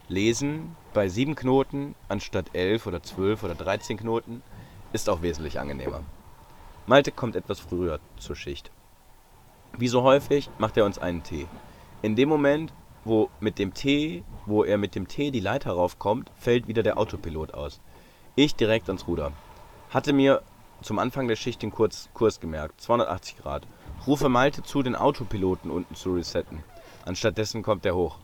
lesen 0.08 0.76
bei 0.92 1.08
sieben 1.08 1.34
Knoten 1.34 1.94
anstatt 2.08 2.54
elf 2.54 2.86
oder 2.86 3.02
zwölf 3.02 3.42
oder 3.42 3.54
dreizehn 3.54 3.96
Knoten 3.96 4.42
ist 4.92 5.08
auch 5.08 5.22
wesentlich 5.22 5.60
angenehmer. 5.60 6.02
Malte 6.86 7.12
kommt 7.12 7.36
etwas 7.36 7.60
früher 7.60 8.00
zur 8.18 8.36
Schicht. 8.36 8.70
Wie 9.76 9.88
so 9.88 10.02
häufig 10.02 10.48
macht 10.58 10.76
er 10.76 10.86
uns 10.86 10.98
einen 10.98 11.22
Tee. 11.22 11.46
In 12.00 12.16
dem 12.16 12.28
Moment, 12.28 12.72
wo 13.08 13.30
mit 13.40 13.58
dem 13.58 13.74
T, 13.74 14.22
wo 14.46 14.62
er 14.62 14.78
mit 14.78 14.94
dem 14.94 15.08
T 15.08 15.30
die 15.30 15.40
Leiter 15.40 15.72
raufkommt, 15.72 16.30
fällt 16.36 16.68
wieder 16.68 16.82
der 16.82 16.98
Autopilot 16.98 17.54
aus. 17.54 17.80
Ich 18.36 18.54
direkt 18.54 18.88
ans 18.88 19.08
Ruder. 19.08 19.32
Hatte 19.90 20.12
mir 20.12 20.42
zum 20.82 20.98
Anfang 20.98 21.26
der 21.26 21.36
Schicht 21.36 21.62
den 21.62 21.72
Kurs, 21.72 22.08
Kurs 22.14 22.38
gemerkt, 22.38 22.80
280 22.80 23.38
Grad. 23.38 23.66
Rufe 24.06 24.28
Malte 24.28 24.62
zu, 24.62 24.82
den 24.82 24.94
Autopiloten 24.94 25.70
unten 25.70 25.94
zu 25.96 26.14
resetten. 26.14 26.62
Anstattdessen 27.04 27.62
kommt 27.62 27.84
er 27.84 27.96
hoch. 27.96 28.18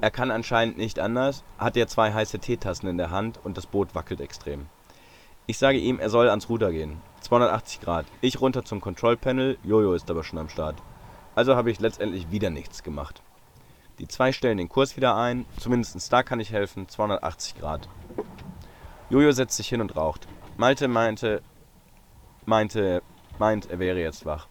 Er 0.00 0.10
kann 0.10 0.30
anscheinend 0.30 0.78
nicht 0.78 0.98
anders, 0.98 1.44
hat 1.58 1.76
ja 1.76 1.86
zwei 1.86 2.12
heiße 2.12 2.38
Teetassen 2.38 2.88
in 2.88 2.96
der 2.96 3.10
Hand 3.10 3.38
und 3.44 3.56
das 3.56 3.66
Boot 3.66 3.94
wackelt 3.94 4.20
extrem. 4.20 4.66
Ich 5.46 5.58
sage 5.58 5.78
ihm, 5.78 5.98
er 5.98 6.10
soll 6.10 6.28
ans 6.28 6.48
Ruder 6.48 6.72
gehen. 6.72 7.00
280 7.20 7.80
Grad. 7.80 8.06
Ich 8.20 8.40
runter 8.40 8.64
zum 8.64 8.80
Control 8.80 9.16
Panel, 9.16 9.58
Jojo 9.62 9.92
ist 9.92 10.10
aber 10.10 10.24
schon 10.24 10.38
am 10.38 10.48
Start. 10.48 10.76
Also 11.34 11.54
habe 11.54 11.70
ich 11.70 11.80
letztendlich 11.80 12.30
wieder 12.30 12.50
nichts 12.50 12.82
gemacht. 12.82 13.22
Die 14.00 14.08
zwei 14.08 14.32
stellen 14.32 14.56
den 14.56 14.70
Kurs 14.70 14.96
wieder 14.96 15.14
ein. 15.14 15.44
Zumindest 15.58 16.10
da 16.10 16.22
kann 16.22 16.40
ich 16.40 16.52
helfen. 16.52 16.88
280 16.88 17.58
Grad. 17.58 17.86
Jojo 19.10 19.30
setzt 19.32 19.58
sich 19.58 19.68
hin 19.68 19.82
und 19.82 19.94
raucht. 19.94 20.26
Malte 20.56 20.88
meinte, 20.88 21.42
meinte, 22.46 23.02
meint, 23.38 23.70
er 23.70 23.78
wäre 23.78 24.00
jetzt 24.00 24.24
wach. 24.24 24.48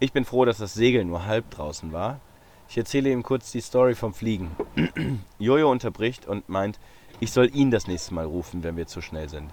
Ich 0.00 0.12
bin 0.12 0.24
froh, 0.24 0.44
dass 0.44 0.58
das 0.58 0.74
Segel 0.74 1.04
nur 1.04 1.26
halb 1.26 1.50
draußen 1.50 1.92
war. 1.92 2.18
Ich 2.68 2.76
erzähle 2.78 3.12
ihm 3.12 3.22
kurz 3.22 3.52
die 3.52 3.60
Story 3.60 3.94
vom 3.94 4.12
Fliegen. 4.12 4.50
Jojo 5.38 5.70
unterbricht 5.70 6.26
und 6.26 6.48
meint, 6.48 6.80
ich 7.20 7.30
soll 7.30 7.54
ihn 7.54 7.70
das 7.70 7.86
nächste 7.86 8.14
Mal 8.14 8.24
rufen, 8.24 8.64
wenn 8.64 8.76
wir 8.76 8.88
zu 8.88 9.00
schnell 9.02 9.28
sind. 9.28 9.52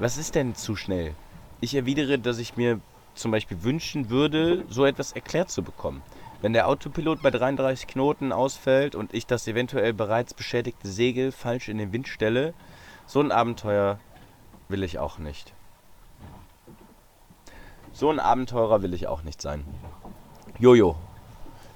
Was 0.00 0.16
ist 0.16 0.34
denn 0.34 0.56
zu 0.56 0.74
schnell? 0.74 1.14
Ich 1.60 1.76
erwidere, 1.76 2.18
dass 2.18 2.38
ich 2.38 2.56
mir 2.56 2.80
zum 3.14 3.30
Beispiel 3.30 3.62
wünschen 3.62 4.10
würde, 4.10 4.64
so 4.68 4.84
etwas 4.84 5.12
erklärt 5.12 5.50
zu 5.50 5.62
bekommen. 5.62 6.02
Wenn 6.44 6.52
der 6.52 6.68
Autopilot 6.68 7.22
bei 7.22 7.30
33 7.30 7.86
Knoten 7.86 8.30
ausfällt 8.30 8.94
und 8.94 9.14
ich 9.14 9.26
das 9.26 9.48
eventuell 9.48 9.94
bereits 9.94 10.34
beschädigte 10.34 10.88
Segel 10.88 11.32
falsch 11.32 11.70
in 11.70 11.78
den 11.78 11.90
Wind 11.94 12.06
stelle, 12.06 12.52
so 13.06 13.20
ein 13.20 13.32
Abenteuer 13.32 13.98
will 14.68 14.82
ich 14.82 14.98
auch 14.98 15.16
nicht. 15.16 15.54
So 17.94 18.10
ein 18.10 18.20
Abenteurer 18.20 18.82
will 18.82 18.92
ich 18.92 19.06
auch 19.06 19.22
nicht 19.22 19.40
sein. 19.40 19.64
Jojo. 20.58 20.96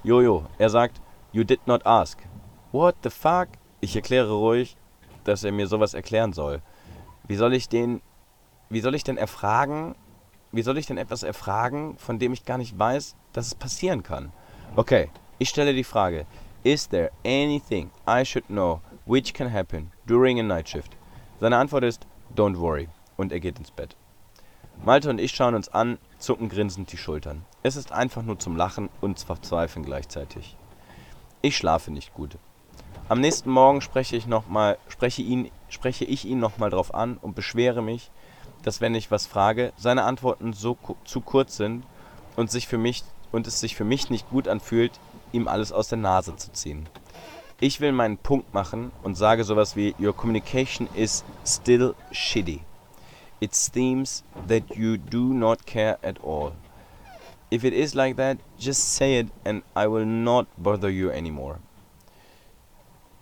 Jojo. 0.05 0.45
Er 0.59 0.69
sagt, 0.69 1.01
you 1.33 1.45
did 1.45 1.67
not 1.67 1.87
ask. 1.87 2.19
What 2.71 2.97
the 3.05 3.09
fuck? 3.09 3.49
Ich 3.81 3.97
erkläre 3.97 4.33
ruhig, 4.35 4.77
dass 5.25 5.45
er 5.45 5.53
mir 5.53 5.67
sowas 5.67 5.95
erklären 5.95 6.35
soll. 6.35 6.61
Wie 7.27 7.37
soll 7.37 7.55
ich 7.55 7.71
den. 7.71 8.03
Wie 8.69 8.83
soll 8.83 8.95
ich 8.95 9.05
denn 9.05 9.17
erfragen? 9.17 9.95
Wie 10.53 10.61
soll 10.61 10.77
ich 10.77 10.85
denn 10.85 10.99
etwas 10.99 11.23
erfragen, 11.23 11.97
von 11.97 12.19
dem 12.19 12.35
ich 12.35 12.45
gar 12.45 12.59
nicht 12.59 12.79
weiß, 12.79 13.17
dass 13.33 13.47
es 13.47 13.55
passieren 13.55 14.03
kann? 14.03 14.31
Okay, 14.79 15.11
ich 15.41 15.49
stelle 15.49 15.75
die 15.75 15.83
Frage: 15.83 16.25
Is 16.63 16.89
there 16.89 17.11
anything 17.25 17.91
I 18.07 18.25
should 18.25 18.47
know 18.47 18.81
which 19.07 19.35
can 19.35 19.53
happen 19.53 19.91
during 20.07 20.39
a 20.39 20.45
night 20.45 20.69
shift? 20.69 20.97
Seine 21.41 21.57
Antwort 21.57 21.83
ist: 21.83 22.07
Don't 22.37 22.61
worry. 22.61 22.89
Und 23.17 23.33
er 23.33 23.41
geht 23.41 23.59
ins 23.59 23.73
Bett. 23.73 23.97
Malte 24.85 25.11
und 25.11 25.19
ich 25.19 25.33
schauen 25.33 25.57
uns 25.57 25.69
an, 25.69 25.99
zucken 26.21 26.49
grinsend 26.49 26.93
die 26.93 26.97
Schultern. 26.97 27.45
Es 27.65 27.75
ist 27.75 27.91
einfach 27.91 28.23
nur 28.23 28.39
zum 28.39 28.55
Lachen 28.55 28.89
und 29.01 29.19
Verzweifeln 29.19 29.85
gleichzeitig. 29.85 30.57
Ich 31.43 31.57
schlafe 31.57 31.91
nicht 31.91 32.15
gut. 32.15 32.39
Am 33.09 33.21
nächsten 33.21 33.51
Morgen 33.51 33.81
spreche 33.81 34.15
ich, 34.15 34.29
noch 34.29 34.47
mal, 34.47 34.79
spreche 34.87 35.23
ihn, 35.23 35.51
spreche 35.69 36.05
ich 36.05 36.25
ihn 36.25 36.39
nochmal 36.39 36.71
drauf 36.71 36.95
an 36.95 37.17
und 37.17 37.35
beschwere 37.35 37.83
mich, 37.83 38.13
dass 38.63 38.81
wenn 38.81 38.95
ich 38.95 39.11
was 39.11 39.27
frage, 39.27 39.73
seine 39.77 40.05
Antworten 40.05 40.53
so 40.53 40.79
zu 41.05 41.21
kurz 41.21 41.57
sind 41.57 41.85
und, 42.37 42.53
sich 42.53 42.69
für 42.69 42.79
mich, 42.79 43.03
und 43.33 43.47
es 43.47 43.61
sich 43.61 43.77
für 43.77 43.85
mich 43.85 44.11
nicht 44.11 44.29
gut 44.31 44.49
anfühlt, 44.49 44.93
ihm 45.33 45.49
alles 45.49 45.73
aus 45.73 45.89
der 45.89 45.99
Nase 45.99 46.37
zu 46.37 46.53
ziehen. 46.53 46.89
Ich 47.61 47.81
will 47.81 47.93
meinen 47.93 48.19
Punkt 48.19 48.55
machen 48.55 48.93
und 49.03 49.17
sage 49.17 49.45
sowas 49.45 49.75
wie 49.75 49.95
Your 49.99 50.15
communication 50.15 50.89
is 50.95 51.25
still 51.45 51.95
shitty. 52.13 52.61
It 53.41 53.55
seems 53.55 54.25
that 54.49 54.77
you 54.77 54.97
do 54.97 55.33
not 55.33 55.67
care 55.67 55.99
at 56.03 56.23
all. 56.25 56.53
If 57.53 57.65
it 57.65 57.73
is 57.73 57.95
like 57.95 58.17
that, 58.17 58.39
just 58.59 58.95
say 58.95 59.21
it 59.21 59.29
and 59.45 59.63
I 59.77 59.87
will 59.89 60.07
not 60.07 60.47
bother 60.57 60.89
you 60.89 61.11
anymore. 61.11 61.59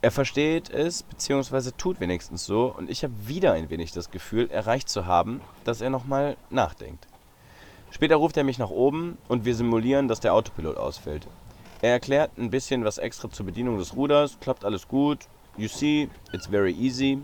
Er 0.02 0.11
versteht 0.11 0.70
es, 0.70 1.02
beziehungsweise 1.02 1.76
tut 1.76 1.98
wenigstens 2.00 2.44
so, 2.44 2.66
und 2.66 2.90
ich 2.90 3.02
habe 3.02 3.14
wieder 3.26 3.52
ein 3.52 3.70
wenig 3.70 3.92
das 3.92 4.11
Gefühl, 4.11 4.50
erreicht 4.50 4.88
zu 4.88 5.07
haben, 5.07 5.40
dass 5.64 5.80
er 5.80 5.90
nochmal 5.90 6.36
nachdenkt. 6.50 7.07
Später 7.91 8.16
ruft 8.16 8.37
er 8.37 8.45
mich 8.45 8.59
nach 8.59 8.70
oben 8.70 9.16
und 9.28 9.45
wir 9.45 9.55
simulieren, 9.55 10.09
dass 10.09 10.20
der 10.20 10.34
Autopilot 10.34 10.76
ausfällt. 10.76 11.26
Er 11.82 11.93
erklärt 11.93 12.37
ein 12.39 12.51
bisschen 12.51 12.84
was 12.84 12.99
extra 12.99 13.30
zur 13.30 13.47
Bedienung 13.47 13.78
des 13.78 13.95
Ruders, 13.95 14.39
klappt 14.41 14.64
alles 14.64 14.89
gut. 14.89 15.20
You 15.57 15.68
see, 15.68 16.09
it's 16.32 16.47
very 16.47 16.72
easy. 16.72 17.18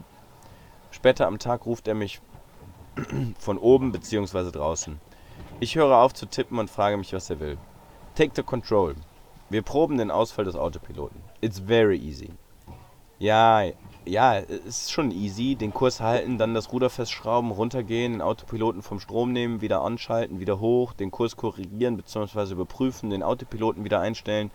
Später 0.91 1.27
am 1.27 1.39
Tag 1.39 1.67
ruft 1.67 1.89
er 1.89 1.95
mich 1.95 2.21
von 3.39 3.59
oben 3.59 3.93
bzw. 3.93 4.51
draußen. 4.51 5.01
Ich 5.61 5.77
höre 5.77 5.97
auf 5.97 6.15
zu 6.15 6.27
tippen 6.27 6.59
und 6.59 6.71
frage 6.71 6.97
mich, 6.97 7.13
was 7.13 7.31
er 7.31 7.41
will. 7.41 7.59
Take 8.15 8.33
the 8.35 8.43
control. 8.43 8.95
Wir 9.49 9.63
proben 9.63 9.99
den 9.99 10.11
Ausfall 10.11 10.45
des 10.45 10.57
Autopiloten. 10.57 11.21
It's 11.41 11.59
very 11.59 11.97
easy. 11.97 12.31
Ja, 13.19 13.63
ja, 14.05 14.39
es 14.39 14.83
ist 14.83 14.93
schon 14.93 15.11
easy. 15.11 15.55
Den 15.55 15.73
Kurs 15.73 16.01
halten, 16.01 16.39
dann 16.39 16.55
das 16.55 16.73
Ruder 16.73 16.91
festschrauben, 16.91 17.51
runtergehen, 17.51 18.13
den 18.13 18.23
Autopiloten 18.23 18.83
vom 18.83 19.01
Strom 19.01 19.33
nehmen, 19.33 19.61
wieder 19.61 19.83
anschalten, 19.83 20.41
wieder 20.41 20.61
hoch, 20.61 20.93
den 20.93 21.11
Kurs 21.11 21.37
korrigieren 21.37 21.97
bzw. 21.97 22.53
überprüfen, 22.53 23.11
den 23.11 23.23
Autopiloten 23.23 23.85
wieder 23.85 24.01
einstellen. 24.01 24.51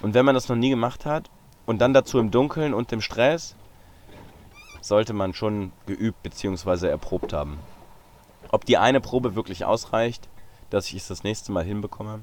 Und 0.00 0.14
wenn 0.14 0.24
man 0.24 0.34
das 0.34 0.48
noch 0.48 0.56
nie 0.56 0.70
gemacht 0.70 1.06
hat 1.06 1.30
und 1.66 1.80
dann 1.80 1.92
dazu 1.92 2.18
im 2.18 2.30
Dunkeln 2.30 2.74
und 2.74 2.92
im 2.92 3.00
Stress, 3.00 3.56
sollte 4.80 5.12
man 5.12 5.34
schon 5.34 5.72
geübt 5.86 6.22
bzw. 6.22 6.86
erprobt 6.88 7.32
haben. 7.32 7.58
Ob 8.50 8.64
die 8.64 8.78
eine 8.78 9.00
Probe 9.00 9.34
wirklich 9.34 9.64
ausreicht, 9.64 10.28
dass 10.70 10.86
ich 10.88 10.94
es 10.94 11.08
das 11.08 11.24
nächste 11.24 11.52
Mal 11.52 11.64
hinbekomme? 11.64 12.20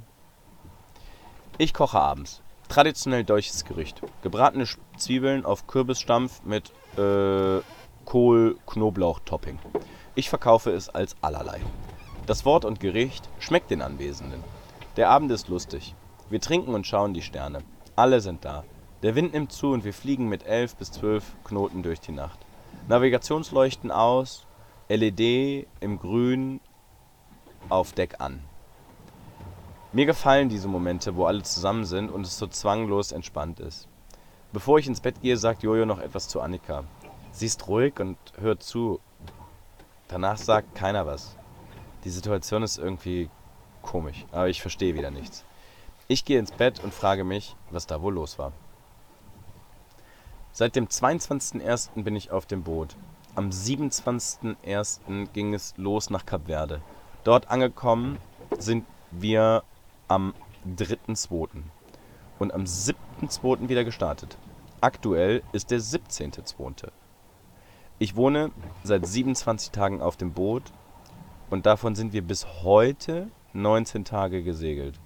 Ich 1.58 1.74
koche 1.74 2.00
abends. 2.00 2.42
Traditionell 2.76 3.24
deutsches 3.24 3.64
Gericht. 3.64 4.02
Gebratene 4.22 4.66
Zwiebeln 4.98 5.46
auf 5.46 5.66
Kürbisstampf 5.66 6.42
mit 6.44 6.74
äh, 6.98 7.62
Kohl-Knoblauch-Topping. 8.04 9.60
Ich 10.14 10.28
verkaufe 10.28 10.72
es 10.72 10.90
als 10.90 11.16
allerlei. 11.22 11.62
Das 12.26 12.44
Wort 12.44 12.66
und 12.66 12.82
Gericht 12.82 13.30
schmeckt 13.40 13.72
den 13.72 13.82
Anwesenden. 13.82 14.44
Der 14.98 15.10
Abend 15.10 15.32
ist 15.32 15.48
lustig. 15.48 15.96
Wir 16.30 16.42
trinken 16.42 16.74
und 16.74 16.86
schauen 16.86 17.14
die 17.14 17.22
Sterne. 17.22 17.60
Alle 17.96 18.20
sind 18.20 18.44
da. 18.44 18.66
Der 19.04 19.16
Wind 19.16 19.32
nimmt 19.32 19.54
zu 19.54 19.72
und 19.72 19.86
wir 19.86 19.94
fliegen 19.94 20.28
mit 20.28 20.46
elf 20.46 20.76
bis 20.76 20.92
zwölf 20.92 21.24
Knoten 21.46 21.82
durch 21.82 22.02
die 22.02 22.12
Nacht. 22.12 22.40
Navigationsleuchten 22.90 23.90
aus, 23.90 24.48
LED 24.90 25.66
im 25.80 25.98
Grün 25.98 26.60
auf 27.70 27.94
Deck 27.94 28.16
an. 28.20 28.44
Mir 29.96 30.06
gefallen 30.06 30.50
diese 30.50 30.68
Momente, 30.68 31.16
wo 31.16 31.26
alle 31.26 31.42
zusammen 31.44 31.86
sind 31.86 32.12
und 32.12 32.26
es 32.26 32.38
so 32.38 32.48
zwanglos 32.48 33.14
entspannt 33.14 33.62
ist. 33.62 33.88
Bevor 34.52 34.78
ich 34.78 34.88
ins 34.88 35.00
Bett 35.00 35.22
gehe, 35.22 35.38
sagt 35.38 35.64
Jojo 35.64 35.86
noch 35.86 36.00
etwas 36.00 36.28
zu 36.28 36.42
Annika. 36.42 36.84
Sie 37.32 37.46
ist 37.46 37.66
ruhig 37.70 37.98
und 38.02 38.18
hört 38.38 38.62
zu. 38.62 39.00
Danach 40.10 40.36
sagt 40.36 40.76
keiner 40.76 41.06
was. 41.06 41.38
Die 42.04 42.10
Situation 42.10 42.62
ist 42.62 42.78
irgendwie 42.78 43.30
komisch, 43.84 44.26
aber 44.34 44.50
ich 44.50 44.62
verstehe 44.62 44.96
wieder 44.96 45.12
nichts. 45.12 45.46
Ich 46.10 46.26
gehe 46.26 46.40
ins 46.40 46.52
Bett 46.52 46.84
und 46.84 46.94
frage 46.94 47.24
mich, 47.24 47.56
was 47.70 47.88
da 47.88 48.02
wohl 48.02 48.16
los 48.16 48.38
war. 48.38 48.52
Seit 50.52 50.76
dem 50.76 50.88
22.01. 50.88 52.04
bin 52.04 52.18
ich 52.18 52.32
auf 52.32 52.46
dem 52.46 52.64
Boot. 52.64 52.98
Am 53.36 53.50
27.01. 53.50 55.30
ging 55.32 55.54
es 55.54 55.74
los 55.78 56.10
nach 56.10 56.26
Kap 56.26 56.48
Verde. 56.48 56.82
Dort 57.24 57.50
angekommen 57.50 58.18
sind 58.60 58.86
wir 59.12 59.64
am 60.08 60.34
3.2. 60.78 61.50
und 62.40 62.54
am 62.54 62.64
7.2. 62.64 63.70
wieder 63.70 63.84
gestartet. 63.84 64.38
Aktuell 64.82 65.42
ist 65.52 65.72
der 65.72 65.80
17.2. 65.80 66.90
Ich 67.98 68.16
wohne 68.16 68.52
seit 68.84 69.06
27 69.08 69.72
Tagen 69.72 70.02
auf 70.02 70.18
dem 70.18 70.34
Boot 70.34 70.64
und 71.50 71.66
davon 71.66 71.96
sind 71.96 72.14
wir 72.14 72.22
bis 72.22 72.46
heute 72.64 73.30
19 73.54 74.04
Tage 74.04 74.44
gesegelt. 74.44 75.00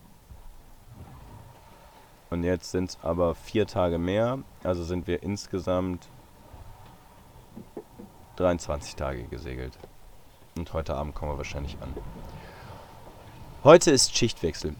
Und 2.30 2.44
jetzt 2.44 2.72
sind 2.72 2.92
es 2.92 2.98
aber 3.02 3.36
vier 3.36 3.68
Tage 3.68 3.98
mehr, 3.98 4.40
also 4.64 4.84
sind 4.84 5.08
wir 5.08 5.24
insgesamt 5.24 6.08
23 8.38 8.96
Tage 8.96 9.24
gesegelt. 9.24 9.78
Und 10.58 10.74
heute 10.74 10.96
Abend 10.96 11.16
kommen 11.16 11.32
wir 11.34 11.38
wahrscheinlich 11.38 11.78
an. 11.82 11.94
Heute 13.64 13.92
ist 13.92 14.16
Schichtwechsel. 14.16 14.76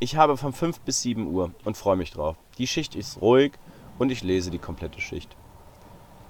Ich 0.00 0.16
habe 0.16 0.36
von 0.36 0.52
5 0.52 0.80
bis 0.80 1.02
7 1.02 1.26
Uhr 1.26 1.50
und 1.64 1.76
freue 1.76 1.96
mich 1.96 2.10
drauf. 2.10 2.36
Die 2.56 2.66
Schicht 2.66 2.94
ist 2.94 3.20
ruhig 3.20 3.52
und 3.98 4.10
ich 4.10 4.22
lese 4.22 4.50
die 4.50 4.58
komplette 4.58 5.00
Schicht. 5.00 5.36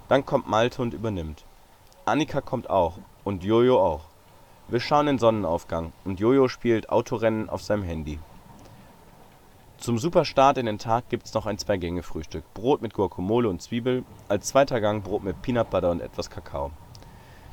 Dann 0.08 0.26
kommt 0.26 0.48
Malte 0.48 0.82
und 0.82 0.94
übernimmt. 0.94 1.44
Annika 2.04 2.40
kommt 2.40 2.68
auch 2.68 2.98
und 3.24 3.44
Jojo 3.44 3.78
auch. 3.78 4.06
Wir 4.66 4.80
schauen 4.80 5.06
den 5.06 5.18
Sonnenaufgang 5.18 5.92
und 6.04 6.18
Jojo 6.18 6.48
spielt 6.48 6.90
Autorennen 6.90 7.48
auf 7.48 7.62
seinem 7.62 7.82
Handy. 7.84 8.18
Zum 9.78 9.98
Superstart 9.98 10.58
in 10.58 10.66
den 10.66 10.78
Tag 10.78 11.08
gibt's 11.08 11.34
noch 11.34 11.46
ein 11.46 11.58
Zwei-Gänge-Frühstück. 11.58 12.42
Brot 12.52 12.82
mit 12.82 12.94
Guacamole 12.94 13.48
und 13.48 13.62
Zwiebel, 13.62 14.04
als 14.28 14.48
zweiter 14.48 14.80
Gang 14.80 15.04
Brot 15.04 15.22
mit 15.22 15.40
Peanut 15.40 15.70
Butter 15.70 15.92
und 15.92 16.00
etwas 16.00 16.30
Kakao. 16.30 16.72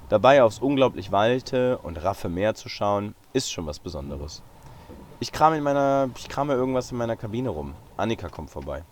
Dabei 0.09 0.41
aufs 0.41 0.59
unglaublich 0.59 1.11
weite 1.11 1.77
und 1.77 2.03
raffe 2.03 2.29
Meer 2.29 2.55
zu 2.55 2.69
schauen, 2.69 3.13
ist 3.33 3.51
schon 3.51 3.67
was 3.67 3.77
Besonderes. 3.77 4.41
Ich 5.21 5.31
krame, 5.31 5.57
in 5.57 5.63
meiner, 5.63 6.09
ich 6.17 6.27
krame 6.27 6.53
irgendwas 6.53 6.91
in 6.91 6.97
meiner 6.97 7.15
Kabine 7.15 7.49
rum. 7.49 7.73
Annika 7.95 8.27
kommt 8.27 8.49
vorbei. 8.49 8.83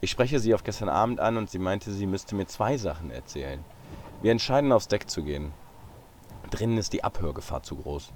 Ich 0.00 0.10
spreche 0.10 0.40
sie 0.40 0.54
auf 0.54 0.64
gestern 0.64 0.88
Abend 0.88 1.20
an 1.20 1.36
und 1.36 1.50
sie 1.50 1.58
meinte, 1.58 1.92
sie 1.92 2.06
müsste 2.06 2.34
mir 2.34 2.46
zwei 2.46 2.78
Sachen 2.78 3.10
erzählen. 3.10 3.62
Wir 4.22 4.32
entscheiden, 4.32 4.72
aufs 4.72 4.88
Deck 4.88 5.10
zu 5.10 5.22
gehen. 5.22 5.52
Drinnen 6.50 6.78
ist 6.78 6.94
die 6.94 7.04
Abhörgefahr 7.04 7.62
zu 7.62 7.76
groß. 7.76 8.10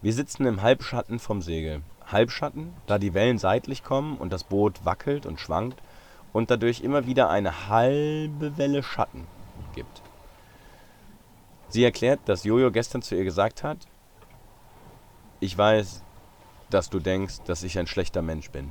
Wir 0.00 0.12
sitzen 0.12 0.46
im 0.46 0.62
Halbschatten 0.62 1.18
vom 1.18 1.42
Segel. 1.42 1.82
Halbschatten, 2.06 2.72
da 2.86 2.98
die 2.98 3.14
Wellen 3.14 3.38
seitlich 3.38 3.82
kommen 3.82 4.16
und 4.16 4.32
das 4.32 4.44
Boot 4.44 4.84
wackelt 4.84 5.26
und 5.26 5.40
schwankt 5.40 5.82
und 6.32 6.50
dadurch 6.50 6.80
immer 6.80 7.06
wieder 7.06 7.28
eine 7.28 7.68
halbe 7.68 8.56
Welle 8.56 8.84
Schatten 8.84 9.26
gibt. 9.74 10.02
Sie 11.68 11.82
erklärt, 11.82 12.20
dass 12.26 12.44
Jojo 12.44 12.70
gestern 12.70 13.02
zu 13.02 13.16
ihr 13.16 13.24
gesagt 13.24 13.64
hat, 13.64 13.78
ich 15.40 15.56
weiß, 15.56 16.01
dass 16.72 16.90
du 16.90 16.98
denkst, 16.98 17.40
dass 17.44 17.62
ich 17.62 17.78
ein 17.78 17.86
schlechter 17.86 18.22
Mensch 18.22 18.50
bin. 18.50 18.70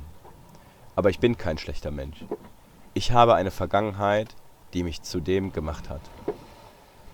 Aber 0.96 1.10
ich 1.10 1.20
bin 1.20 1.38
kein 1.38 1.58
schlechter 1.58 1.90
Mensch. 1.90 2.24
Ich 2.94 3.12
habe 3.12 3.34
eine 3.34 3.50
Vergangenheit, 3.50 4.34
die 4.74 4.82
mich 4.82 5.02
zu 5.02 5.20
dem 5.20 5.52
gemacht 5.52 5.88
hat. 5.88 6.02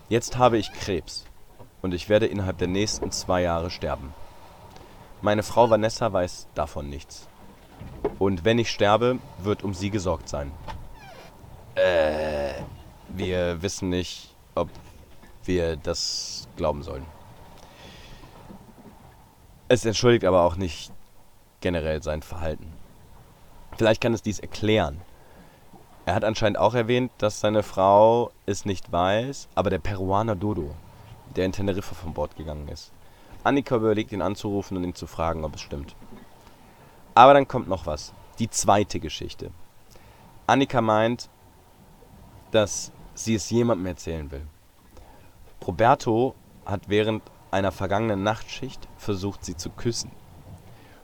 Jetzt 0.08 0.38
habe 0.38 0.58
ich 0.58 0.72
Krebs 0.72 1.26
und 1.82 1.92
ich 1.94 2.08
werde 2.08 2.26
innerhalb 2.26 2.58
der 2.58 2.68
nächsten 2.68 3.12
zwei 3.12 3.42
Jahre 3.42 3.70
sterben. 3.70 4.14
Meine 5.20 5.42
Frau 5.42 5.68
Vanessa 5.68 6.12
weiß 6.12 6.48
davon 6.54 6.88
nichts. 6.88 7.28
Und 8.18 8.44
wenn 8.44 8.58
ich 8.58 8.70
sterbe, 8.70 9.18
wird 9.38 9.62
um 9.62 9.74
sie 9.74 9.90
gesorgt 9.90 10.28
sein. 10.28 10.50
Äh, 11.74 12.54
wir 13.08 13.62
wissen 13.62 13.88
nicht, 13.88 14.34
ob 14.54 14.68
wir 15.44 15.76
das 15.76 16.48
glauben 16.56 16.82
sollen. 16.82 17.17
Es 19.70 19.84
entschuldigt 19.84 20.24
aber 20.24 20.44
auch 20.44 20.56
nicht 20.56 20.92
generell 21.60 22.02
sein 22.02 22.22
Verhalten. 22.22 22.72
Vielleicht 23.76 24.00
kann 24.00 24.14
es 24.14 24.22
dies 24.22 24.38
erklären. 24.38 25.02
Er 26.06 26.14
hat 26.14 26.24
anscheinend 26.24 26.58
auch 26.58 26.74
erwähnt, 26.74 27.12
dass 27.18 27.40
seine 27.40 27.62
Frau 27.62 28.30
es 28.46 28.64
nicht 28.64 28.90
weiß, 28.90 29.48
aber 29.54 29.68
der 29.68 29.78
Peruaner 29.78 30.36
Dodo, 30.36 30.74
der 31.36 31.44
in 31.44 31.52
Teneriffa 31.52 31.94
von 31.94 32.14
Bord 32.14 32.34
gegangen 32.36 32.66
ist, 32.68 32.92
Annika 33.44 33.76
überlegt, 33.76 34.12
ihn 34.12 34.22
anzurufen 34.22 34.76
und 34.76 34.84
ihn 34.84 34.94
zu 34.94 35.06
fragen, 35.06 35.44
ob 35.44 35.54
es 35.54 35.60
stimmt. 35.60 35.94
Aber 37.14 37.34
dann 37.34 37.46
kommt 37.46 37.68
noch 37.68 37.84
was. 37.84 38.14
Die 38.38 38.48
zweite 38.48 39.00
Geschichte. 39.00 39.50
Annika 40.46 40.80
meint, 40.80 41.28
dass 42.52 42.90
sie 43.14 43.34
es 43.34 43.50
jemandem 43.50 43.86
erzählen 43.86 44.30
will. 44.30 44.46
Roberto 45.66 46.34
hat 46.64 46.88
während 46.88 47.22
einer 47.50 47.72
vergangenen 47.72 48.22
Nachtschicht 48.22 48.88
versucht, 48.96 49.44
sie 49.44 49.56
zu 49.56 49.70
küssen. 49.70 50.10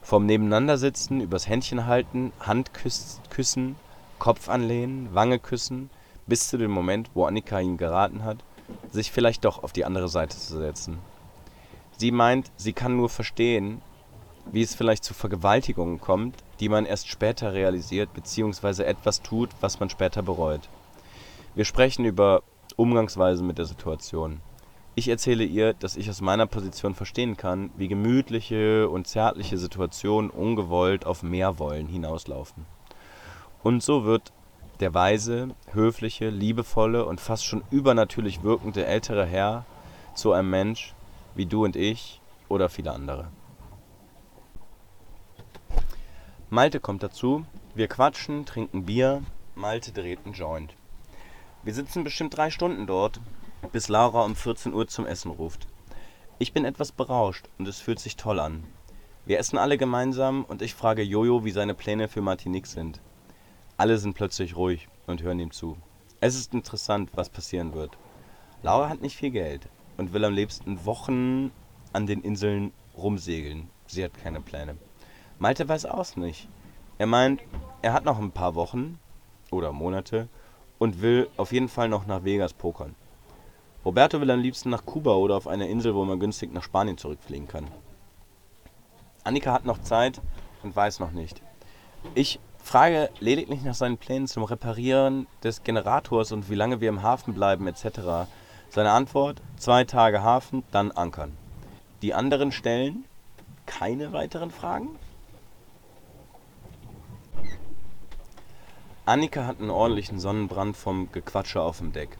Vom 0.02 0.26
Nebeneinandersitzen 0.26 1.20
übers 1.20 1.48
Händchen 1.48 1.86
halten, 1.86 2.32
Hand 2.40 2.72
küssen, 2.74 3.76
Kopf 4.18 4.48
anlehnen, 4.48 5.14
Wange 5.14 5.38
küssen, 5.38 5.90
bis 6.26 6.48
zu 6.48 6.58
dem 6.58 6.70
Moment, 6.70 7.10
wo 7.14 7.24
Annika 7.24 7.60
ihm 7.60 7.76
geraten 7.76 8.24
hat, 8.24 8.38
sich 8.90 9.12
vielleicht 9.12 9.44
doch 9.44 9.62
auf 9.62 9.72
die 9.72 9.84
andere 9.84 10.08
Seite 10.08 10.36
zu 10.36 10.58
setzen. 10.58 10.98
Sie 11.96 12.10
meint, 12.10 12.50
sie 12.56 12.72
kann 12.72 12.96
nur 12.96 13.08
verstehen, 13.08 13.80
wie 14.52 14.62
es 14.62 14.74
vielleicht 14.74 15.04
zu 15.04 15.14
Vergewaltigungen 15.14 16.00
kommt, 16.00 16.36
die 16.60 16.68
man 16.68 16.86
erst 16.86 17.08
später 17.08 17.52
realisiert 17.52 18.12
bzw. 18.12 18.82
etwas 18.82 19.22
tut, 19.22 19.50
was 19.60 19.80
man 19.80 19.90
später 19.90 20.22
bereut. 20.22 20.68
Wir 21.54 21.64
sprechen 21.64 22.04
über 22.04 22.42
Umgangsweisen 22.76 23.46
mit 23.46 23.58
der 23.58 23.64
Situation. 23.64 24.40
Ich 24.96 25.08
erzähle 25.08 25.44
ihr, 25.44 25.74
dass 25.74 25.96
ich 25.96 26.08
aus 26.08 26.20
meiner 26.20 26.46
Position 26.46 26.94
verstehen 26.94 27.36
kann, 27.36 27.70
wie 27.76 27.88
gemütliche 27.88 28.88
und 28.88 29.08
zärtliche 29.08 29.58
Situationen 29.58 30.30
ungewollt 30.30 31.04
auf 31.04 31.24
mehr 31.24 31.58
Wollen 31.58 31.88
hinauslaufen. 31.88 32.64
Und 33.64 33.82
so 33.82 34.04
wird 34.04 34.32
der 34.78 34.94
weise, 34.94 35.48
höfliche, 35.72 36.28
liebevolle 36.28 37.06
und 37.06 37.20
fast 37.20 37.44
schon 37.44 37.64
übernatürlich 37.70 38.44
wirkende 38.44 38.86
ältere 38.86 39.26
Herr 39.26 39.64
zu 40.14 40.32
einem 40.32 40.50
Mensch 40.50 40.94
wie 41.34 41.46
du 41.46 41.64
und 41.64 41.74
ich 41.74 42.20
oder 42.48 42.68
viele 42.68 42.92
andere. 42.92 43.28
Malte 46.50 46.78
kommt 46.78 47.02
dazu, 47.02 47.44
wir 47.74 47.88
quatschen, 47.88 48.46
trinken 48.46 48.84
Bier, 48.84 49.22
Malte 49.56 49.90
dreht 49.90 50.20
einen 50.24 50.34
Joint. 50.34 50.74
Wir 51.64 51.74
sitzen 51.74 52.04
bestimmt 52.04 52.36
drei 52.36 52.50
Stunden 52.50 52.86
dort, 52.86 53.20
bis 53.72 53.88
Laura 53.88 54.24
um 54.24 54.34
14 54.36 54.72
Uhr 54.74 54.86
zum 54.88 55.06
Essen 55.06 55.30
ruft. 55.30 55.66
Ich 56.38 56.52
bin 56.52 56.64
etwas 56.64 56.92
berauscht 56.92 57.48
und 57.58 57.68
es 57.68 57.80
fühlt 57.80 57.98
sich 57.98 58.16
toll 58.16 58.40
an. 58.40 58.64
Wir 59.26 59.38
essen 59.38 59.58
alle 59.58 59.78
gemeinsam 59.78 60.44
und 60.44 60.62
ich 60.62 60.74
frage 60.74 61.02
Jojo, 61.02 61.44
wie 61.44 61.50
seine 61.50 61.74
Pläne 61.74 62.08
für 62.08 62.20
Martinique 62.20 62.66
sind. 62.66 63.00
Alle 63.76 63.98
sind 63.98 64.14
plötzlich 64.14 64.56
ruhig 64.56 64.88
und 65.06 65.22
hören 65.22 65.40
ihm 65.40 65.50
zu. 65.50 65.76
Es 66.20 66.34
ist 66.34 66.54
interessant, 66.54 67.10
was 67.14 67.30
passieren 67.30 67.74
wird. 67.74 67.96
Laura 68.62 68.88
hat 68.88 69.00
nicht 69.00 69.16
viel 69.16 69.30
Geld 69.30 69.68
und 69.96 70.12
will 70.12 70.24
am 70.24 70.34
liebsten 70.34 70.84
Wochen 70.84 71.52
an 71.92 72.06
den 72.06 72.20
Inseln 72.20 72.72
rumsegeln. 72.96 73.68
Sie 73.86 74.04
hat 74.04 74.14
keine 74.14 74.40
Pläne. 74.40 74.76
Malte 75.38 75.68
weiß 75.68 75.86
auch 75.86 76.16
nicht. 76.16 76.48
Er 76.98 77.06
meint, 77.06 77.42
er 77.82 77.92
hat 77.92 78.04
noch 78.04 78.18
ein 78.18 78.30
paar 78.30 78.54
Wochen 78.54 78.98
oder 79.50 79.72
Monate 79.72 80.28
und 80.78 81.02
will 81.02 81.28
auf 81.36 81.52
jeden 81.52 81.68
Fall 81.68 81.88
noch 81.88 82.06
nach 82.06 82.24
Vegas 82.24 82.52
pokern. 82.52 82.94
Roberto 83.84 84.20
will 84.20 84.30
am 84.30 84.40
liebsten 84.40 84.70
nach 84.70 84.86
Kuba 84.86 85.12
oder 85.12 85.36
auf 85.36 85.46
eine 85.46 85.68
Insel, 85.68 85.94
wo 85.94 86.04
man 86.04 86.18
günstig 86.18 86.52
nach 86.52 86.62
Spanien 86.62 86.96
zurückfliegen 86.96 87.48
kann. 87.48 87.66
Annika 89.24 89.52
hat 89.52 89.66
noch 89.66 89.80
Zeit 89.82 90.20
und 90.62 90.74
weiß 90.74 91.00
noch 91.00 91.12
nicht. 91.12 91.42
Ich 92.14 92.40
frage 92.58 93.10
lediglich 93.20 93.62
nach 93.62 93.74
seinen 93.74 93.98
Plänen 93.98 94.26
zum 94.26 94.44
Reparieren 94.44 95.26
des 95.42 95.64
Generators 95.64 96.32
und 96.32 96.48
wie 96.48 96.54
lange 96.54 96.80
wir 96.80 96.88
im 96.88 97.02
Hafen 97.02 97.34
bleiben 97.34 97.66
etc. 97.66 98.28
Seine 98.70 98.92
Antwort: 98.92 99.42
zwei 99.58 99.84
Tage 99.84 100.22
Hafen, 100.22 100.62
dann 100.70 100.90
ankern. 100.90 101.36
Die 102.00 102.14
anderen 102.14 102.52
stellen 102.52 103.04
keine 103.66 104.12
weiteren 104.12 104.50
Fragen? 104.50 104.98
Annika 109.06 109.46
hat 109.46 109.60
einen 109.60 109.70
ordentlichen 109.70 110.18
Sonnenbrand 110.18 110.76
vom 110.76 111.12
Gequatsche 111.12 111.60
auf 111.60 111.78
dem 111.78 111.92
Deck. 111.92 112.16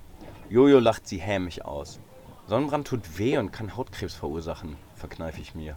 Jojo 0.55 0.79
lacht 0.79 1.09
sie 1.09 1.19
hämisch 1.19 1.63
aus. 1.63 1.99
Sonnenbrand 2.47 2.87
tut 2.87 3.19
weh 3.19 3.39
und 3.39 3.51
kann 3.51 3.77
Hautkrebs 3.77 4.15
verursachen, 4.15 4.77
verkneife 4.95 5.41
ich 5.41 5.57
mir. 5.57 5.77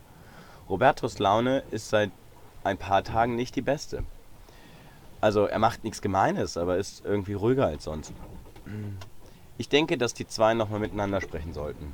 Robertos 0.69 1.17
Laune 1.17 1.63
ist 1.71 1.89
seit 1.89 2.11
ein 2.63 2.77
paar 2.77 3.03
Tagen 3.03 3.35
nicht 3.35 3.55
die 3.55 3.63
beste. 3.63 4.03
Also 5.19 5.45
er 5.45 5.57
macht 5.57 5.83
nichts 5.83 5.99
Gemeines, 6.03 6.57
aber 6.57 6.77
ist 6.77 7.03
irgendwie 7.03 7.33
ruhiger 7.33 7.65
als 7.65 7.85
sonst. 7.85 8.13
Ich 9.57 9.67
denke, 9.67 9.97
dass 9.97 10.13
die 10.13 10.27
zwei 10.27 10.53
nochmal 10.53 10.79
miteinander 10.79 11.21
sprechen 11.21 11.53
sollten. 11.53 11.91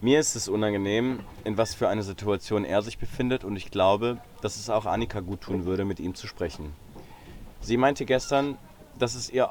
Mir 0.00 0.20
ist 0.20 0.36
es 0.36 0.48
unangenehm, 0.48 1.24
in 1.42 1.58
was 1.58 1.74
für 1.74 1.88
eine 1.88 2.04
Situation 2.04 2.64
er 2.64 2.82
sich 2.82 2.98
befindet 2.98 3.42
und 3.42 3.56
ich 3.56 3.72
glaube, 3.72 4.18
dass 4.42 4.54
es 4.58 4.70
auch 4.70 4.86
Annika 4.86 5.18
gut 5.18 5.40
tun 5.40 5.64
würde, 5.64 5.84
mit 5.84 5.98
ihm 5.98 6.14
zu 6.14 6.28
sprechen. 6.28 6.72
Sie 7.60 7.76
meinte 7.76 8.04
gestern, 8.04 8.58
dass 8.96 9.16
es 9.16 9.28
ihr, 9.28 9.50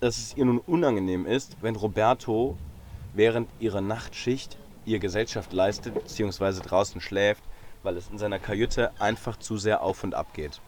dass 0.00 0.18
es 0.18 0.36
ihr 0.36 0.44
nun 0.44 0.58
unangenehm 0.58 1.26
ist, 1.26 1.56
wenn 1.62 1.76
Roberto 1.76 2.56
während 3.14 3.48
ihrer 3.60 3.80
Nachtschicht 3.80 4.58
ihr 4.84 4.98
Gesellschaft 4.98 5.52
leistet 5.52 5.94
bzw. 5.94 6.60
draußen 6.60 7.00
schläft, 7.00 7.42
weil 7.82 7.96
es 7.96 8.08
in 8.10 8.18
seiner 8.18 8.38
Kajüte 8.38 8.92
einfach 9.00 9.36
zu 9.38 9.56
sehr 9.56 9.82
auf 9.82 10.04
und 10.04 10.14
ab 10.14 10.34
geht. 10.34 10.60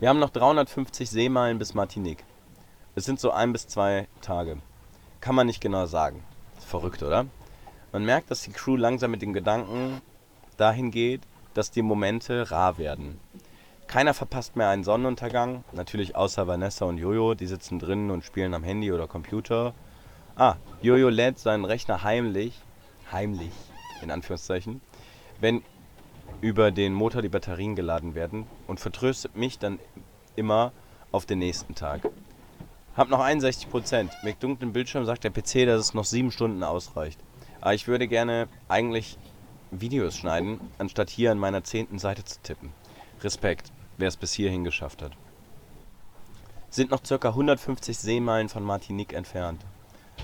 Wir 0.00 0.08
haben 0.08 0.18
noch 0.18 0.30
350 0.30 1.10
Seemeilen 1.10 1.58
bis 1.58 1.74
Martinique. 1.74 2.24
Es 2.94 3.04
sind 3.04 3.20
so 3.20 3.30
ein 3.30 3.52
bis 3.52 3.68
zwei 3.68 4.08
Tage. 4.22 4.56
Kann 5.20 5.34
man 5.34 5.46
nicht 5.46 5.60
genau 5.60 5.84
sagen. 5.84 6.24
Verrückt, 6.58 7.02
oder? 7.02 7.26
Man 7.92 8.04
merkt, 8.04 8.30
dass 8.30 8.42
die 8.42 8.52
Crew 8.52 8.76
langsam 8.76 9.10
mit 9.10 9.20
den 9.20 9.34
Gedanken 9.34 10.00
dahin 10.56 10.90
geht, 10.90 11.20
dass 11.52 11.70
die 11.70 11.82
Momente 11.82 12.50
rar 12.50 12.78
werden. 12.78 13.20
Keiner 13.90 14.14
verpasst 14.14 14.54
mehr 14.54 14.68
einen 14.68 14.84
Sonnenuntergang, 14.84 15.64
natürlich 15.72 16.14
außer 16.14 16.46
Vanessa 16.46 16.84
und 16.84 16.98
Jojo, 16.98 17.34
die 17.34 17.48
sitzen 17.48 17.80
drinnen 17.80 18.12
und 18.12 18.24
spielen 18.24 18.54
am 18.54 18.62
Handy 18.62 18.92
oder 18.92 19.08
Computer. 19.08 19.74
Ah, 20.36 20.54
Jojo 20.80 21.08
lädt 21.08 21.40
seinen 21.40 21.64
Rechner 21.64 22.04
heimlich, 22.04 22.56
heimlich, 23.10 23.50
in 24.00 24.12
Anführungszeichen, 24.12 24.80
wenn 25.40 25.64
über 26.40 26.70
den 26.70 26.94
Motor 26.94 27.20
die 27.20 27.28
Batterien 27.28 27.74
geladen 27.74 28.14
werden 28.14 28.46
und 28.68 28.78
vertröstet 28.78 29.34
mich 29.34 29.58
dann 29.58 29.80
immer 30.36 30.70
auf 31.10 31.26
den 31.26 31.40
nächsten 31.40 31.74
Tag. 31.74 32.02
Hab 32.96 33.08
noch 33.08 33.18
61 33.18 33.70
Prozent. 33.70 34.12
Mit 34.22 34.40
dunklem 34.40 34.72
Bildschirm 34.72 35.04
sagt 35.04 35.24
der 35.24 35.30
PC, 35.30 35.66
dass 35.66 35.80
es 35.80 35.94
noch 35.94 36.04
sieben 36.04 36.30
Stunden 36.30 36.62
ausreicht. 36.62 37.18
Aber 37.60 37.74
ich 37.74 37.88
würde 37.88 38.06
gerne 38.06 38.46
eigentlich 38.68 39.18
Videos 39.72 40.16
schneiden, 40.16 40.60
anstatt 40.78 41.10
hier 41.10 41.32
an 41.32 41.38
meiner 41.40 41.64
zehnten 41.64 41.98
Seite 41.98 42.24
zu 42.24 42.40
tippen. 42.40 42.72
Respekt, 43.22 43.72
wer 44.00 44.08
es 44.08 44.16
bis 44.16 44.32
hierhin 44.32 44.64
geschafft 44.64 45.02
hat. 45.02 45.12
Sind 46.70 46.90
noch 46.90 47.02
ca. 47.02 47.28
150 47.28 47.98
Seemeilen 47.98 48.48
von 48.48 48.62
Martinique 48.62 49.12
entfernt. 49.12 49.64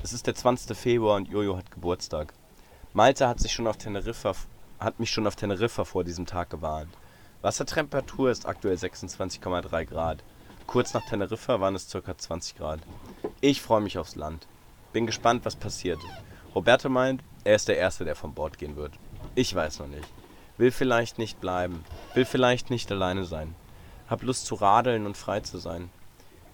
Es 0.02 0.12
ist 0.12 0.26
der 0.26 0.34
20. 0.34 0.76
Februar 0.76 1.16
und 1.16 1.28
Jojo 1.28 1.56
hat 1.56 1.70
Geburtstag. 1.70 2.32
Malte 2.92 3.26
hat, 3.26 3.40
sich 3.40 3.52
schon 3.52 3.66
auf 3.66 3.76
Teneriffa, 3.76 4.32
hat 4.78 5.00
mich 5.00 5.10
schon 5.10 5.26
auf 5.26 5.36
Teneriffa 5.36 5.84
vor 5.84 6.04
diesem 6.04 6.26
Tag 6.26 6.50
gewarnt. 6.50 6.92
Wassertemperatur 7.42 8.30
ist 8.30 8.46
aktuell 8.46 8.76
26,3 8.76 9.84
Grad. 9.84 10.22
Kurz 10.66 10.94
nach 10.94 11.04
Teneriffa 11.06 11.60
waren 11.60 11.74
es 11.74 11.90
ca. 11.90 12.16
20 12.16 12.56
Grad. 12.56 12.80
Ich 13.40 13.60
freue 13.60 13.80
mich 13.80 13.98
aufs 13.98 14.16
Land. 14.16 14.46
Bin 14.92 15.06
gespannt, 15.06 15.44
was 15.44 15.56
passiert. 15.56 15.98
Roberto 16.54 16.88
meint, 16.88 17.22
er 17.44 17.56
ist 17.56 17.68
der 17.68 17.76
Erste, 17.76 18.04
der 18.04 18.16
von 18.16 18.34
Bord 18.34 18.58
gehen 18.58 18.76
wird. 18.76 18.92
Ich 19.34 19.54
weiß 19.54 19.80
noch 19.80 19.88
nicht. 19.88 20.08
Will 20.56 20.70
vielleicht 20.70 21.18
nicht 21.18 21.40
bleiben. 21.40 21.84
Will 22.14 22.24
vielleicht 22.24 22.70
nicht 22.70 22.90
alleine 22.90 23.24
sein. 23.24 23.54
Hab 24.08 24.22
Lust 24.22 24.46
zu 24.46 24.54
radeln 24.54 25.06
und 25.06 25.16
frei 25.16 25.40
zu 25.40 25.58
sein. 25.58 25.90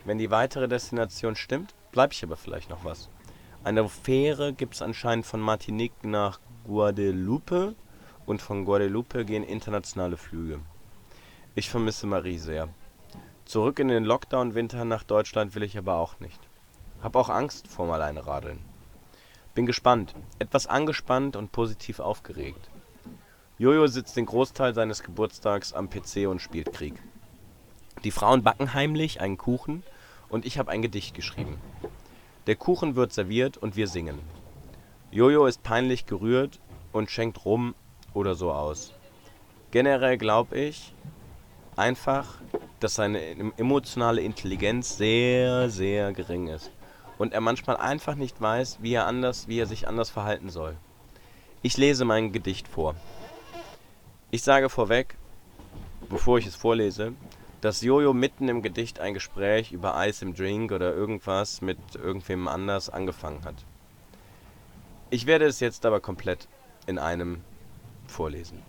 Wenn 0.05 0.19
die 0.19 0.31
weitere 0.31 0.69
Destination 0.69 1.37
stimmt, 1.37 1.75
bleib 1.93 2.13
ich 2.13 2.25
aber 2.25 2.37
vielleicht 2.37 2.71
noch 2.71 2.85
was. 2.85 3.09
Eine 3.65 3.89
Fähre 3.89 4.53
gibt 4.53 4.75
es 4.75 4.83
anscheinend 4.83 5.27
von 5.27 5.41
Martinique 5.41 6.05
nach 6.05 6.41
Guadeloupe 6.65 7.75
und 8.27 8.43
von 8.43 8.65
Guadeloupe 8.65 9.25
gehen 9.25 9.45
internationale 9.45 10.17
Flüge. 10.17 10.61
Ich 11.55 11.69
vermisse 11.69 12.07
Marie 12.07 12.39
sehr. 12.39 12.69
Zurück 13.45 13.79
in 13.79 13.89
den 13.89 14.05
Lockdown-Winter 14.05 14.85
nach 14.85 15.03
Deutschland 15.03 15.55
will 15.55 15.63
ich 15.63 15.77
aber 15.77 15.97
auch 15.97 16.19
nicht. 16.21 16.41
Hab 17.03 17.17
auch 17.17 17.29
Angst 17.29 17.69
vorm 17.69 17.91
Alleinradeln. 17.91 18.61
Bin 19.55 19.67
gespannt, 19.67 20.15
etwas 20.39 20.67
angespannt 20.67 21.37
und 21.37 21.53
positiv 21.53 22.01
aufgeregt. 22.01 22.71
Jojo 23.59 23.87
sitzt 23.87 24.17
den 24.17 24.27
Großteil 24.27 24.75
seines 24.75 25.03
Geburtstags 25.03 25.73
am 25.73 25.91
PC 25.91 26.27
und 26.27 26.41
spielt 26.41 26.73
Krieg. 26.73 26.95
Die 28.05 28.11
Frauen 28.11 28.43
backen 28.43 28.75
heimlich 28.75 29.21
einen 29.21 29.39
Kuchen 29.39 29.83
und 30.29 30.45
ich 30.45 30.59
habe 30.59 30.71
ein 30.71 30.83
Gedicht 30.83 31.15
geschrieben. 31.15 31.59
Der 32.47 32.57
Kuchen 32.57 32.97
wird 32.97 33.13
serviert 33.13 33.57
und 33.57 33.77
wir 33.77 33.87
singen. 33.87 34.19
Jojo 35.11 35.47
ist 35.47 35.63
peinlich 35.63 36.07
gerührt 36.07 36.59
und 36.93 37.11
schenkt 37.11 37.45
rum 37.45 37.75
oder 38.15 38.35
so 38.35 38.51
aus. 38.53 38.93
Generell 39.71 40.19
glaube 40.19 40.59
ich 40.59 40.95
einfach, 41.77 42.41
dass 42.81 42.97
seine 42.97 43.21
emotionale 43.57 44.23
Intelligenz 44.23 44.97
sehr, 44.97 45.71
sehr 45.71 46.13
gering 46.13 46.49
ist 46.49 46.71
und 47.19 47.33
er 47.33 47.41
manchmal 47.41 47.77
einfach 47.77 48.17
nicht 48.17 48.41
weiß, 48.41 48.79
wie 48.83 48.95
er 48.95 49.07
anders, 49.07 49.47
wie 49.47 49.61
er 49.61 49.67
sich 49.67 49.87
anders 49.87 50.11
verhalten 50.11 50.51
soll. 50.51 50.77
Ich 51.63 51.77
lese 51.77 52.05
mein 52.05 52.33
Gedicht 52.33 52.67
vor. 52.67 52.97
Ich 54.33 54.43
sage 54.43 54.69
vorweg, 54.69 55.17
bevor 56.09 56.39
ich 56.39 56.47
es 56.47 56.57
vorlese, 56.57 57.13
dass 57.63 57.81
Jojo 57.81 58.13
mitten 58.13 58.49
im 58.49 58.61
Gedicht 58.61 58.99
ein 58.99 59.15
Gespräch 59.15 59.71
über 59.71 59.97
Eis 59.97 60.21
im 60.21 60.35
Drink 60.35 60.73
oder 60.73 60.93
irgendwas 60.93 61.63
mit 61.63 61.79
irgendwem 61.95 62.49
anders 62.49 62.91
angefangen 62.91 63.45
hat. 63.45 63.55
Ich 65.11 65.27
werde 65.27 65.47
es 65.47 65.61
jetzt 65.61 65.87
aber 65.87 66.01
komplett 66.01 66.49
in 66.87 66.99
einem 66.99 67.41
vorlesen. 68.09 68.63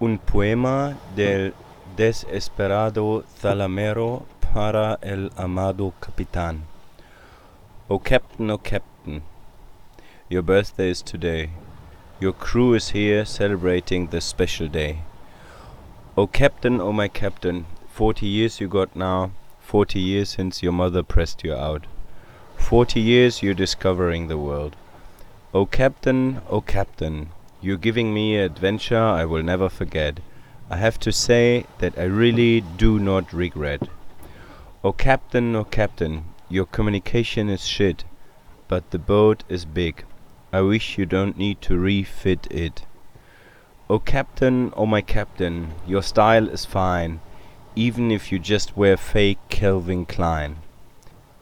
Un 0.00 0.18
poema 0.18 0.96
del 1.14 1.52
desesperado 1.98 3.24
Zalamero 3.38 4.26
para 4.40 4.98
el 5.02 5.30
amado 5.36 5.92
capitán. 6.00 6.62
O 7.88 7.98
Captain, 7.98 8.50
O 8.50 8.56
Captain, 8.56 9.22
your 10.30 10.42
birthday 10.42 10.90
is 10.90 11.04
today. 11.04 11.50
Your 12.18 12.32
crew 12.32 12.74
is 12.74 12.94
here 12.94 13.26
celebrating 13.26 14.08
this 14.08 14.26
special 14.26 14.68
day. 14.68 15.02
O 16.14 16.26
Captain, 16.26 16.78
O 16.78 16.92
my 16.92 17.08
Captain, 17.08 17.64
forty 17.88 18.26
years 18.26 18.60
you 18.60 18.68
got 18.68 18.94
now, 18.94 19.30
forty 19.60 19.98
years 19.98 20.28
since 20.28 20.62
your 20.62 20.72
mother 20.72 21.02
pressed 21.02 21.42
you 21.42 21.54
out. 21.54 21.86
Forty 22.54 23.00
years 23.00 23.42
you're 23.42 23.54
discovering 23.54 24.28
the 24.28 24.36
world. 24.36 24.76
O 25.54 25.64
Captain, 25.64 26.42
O 26.50 26.60
Captain, 26.60 27.30
you're 27.62 27.78
giving 27.78 28.12
me 28.12 28.36
an 28.36 28.42
adventure 28.44 28.98
I 28.98 29.24
will 29.24 29.42
never 29.42 29.70
forget. 29.70 30.20
I 30.68 30.76
have 30.76 31.00
to 31.00 31.12
say 31.12 31.64
that 31.78 31.98
I 31.98 32.04
really 32.04 32.60
do 32.60 32.98
not 32.98 33.32
regret. 33.32 33.88
O 34.84 34.92
Captain, 34.92 35.56
O 35.56 35.64
Captain, 35.64 36.24
your 36.50 36.66
communication 36.66 37.48
is 37.48 37.66
shit, 37.66 38.04
but 38.68 38.90
the 38.90 38.98
boat 38.98 39.44
is 39.48 39.64
big. 39.64 40.04
I 40.52 40.60
wish 40.60 40.98
you 40.98 41.06
don't 41.06 41.38
need 41.38 41.62
to 41.62 41.78
refit 41.78 42.46
it. 42.50 42.82
Oh 43.90 43.98
Captain, 43.98 44.72
oh 44.76 44.86
my 44.86 45.02
Captain, 45.02 45.72
your 45.86 46.02
style 46.02 46.48
is 46.48 46.64
fine, 46.64 47.20
even 47.74 48.10
if 48.10 48.30
you 48.30 48.38
just 48.38 48.76
wear 48.76 48.96
fake 48.96 49.38
Calvin 49.48 50.06
Klein. 50.06 50.56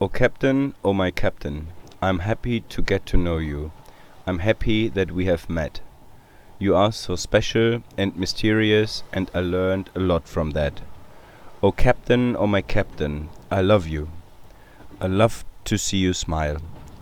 Oh 0.01 0.09
Captain, 0.09 0.73
oh 0.83 0.91
my 0.91 1.11
Captain, 1.11 1.67
I'm 2.01 2.19
happy 2.19 2.61
to 2.61 2.81
get 2.81 3.05
to 3.05 3.17
know 3.17 3.37
you. 3.37 3.71
I'm 4.25 4.39
happy 4.39 4.89
that 4.89 5.11
we 5.11 5.25
have 5.25 5.49
met. 5.49 5.81
You 6.57 6.75
are 6.75 6.91
so 6.91 7.15
special 7.15 7.83
and 7.97 8.15
mysterious, 8.17 9.03
and 9.13 9.29
I 9.35 9.39
learned 9.41 9.91
a 9.95 9.99
lot 9.99 10.27
from 10.27 10.51
that. 10.51 10.81
Oh 11.61 11.71
Captain, 11.71 12.35
oh 12.35 12.47
my 12.47 12.61
Captain, 12.61 13.29
I 13.51 13.61
love 13.61 13.87
you. 13.87 14.09
I 14.99 15.05
love 15.07 15.45
to 15.65 15.77
see 15.77 15.97
you 15.97 16.13
smile. 16.13 16.57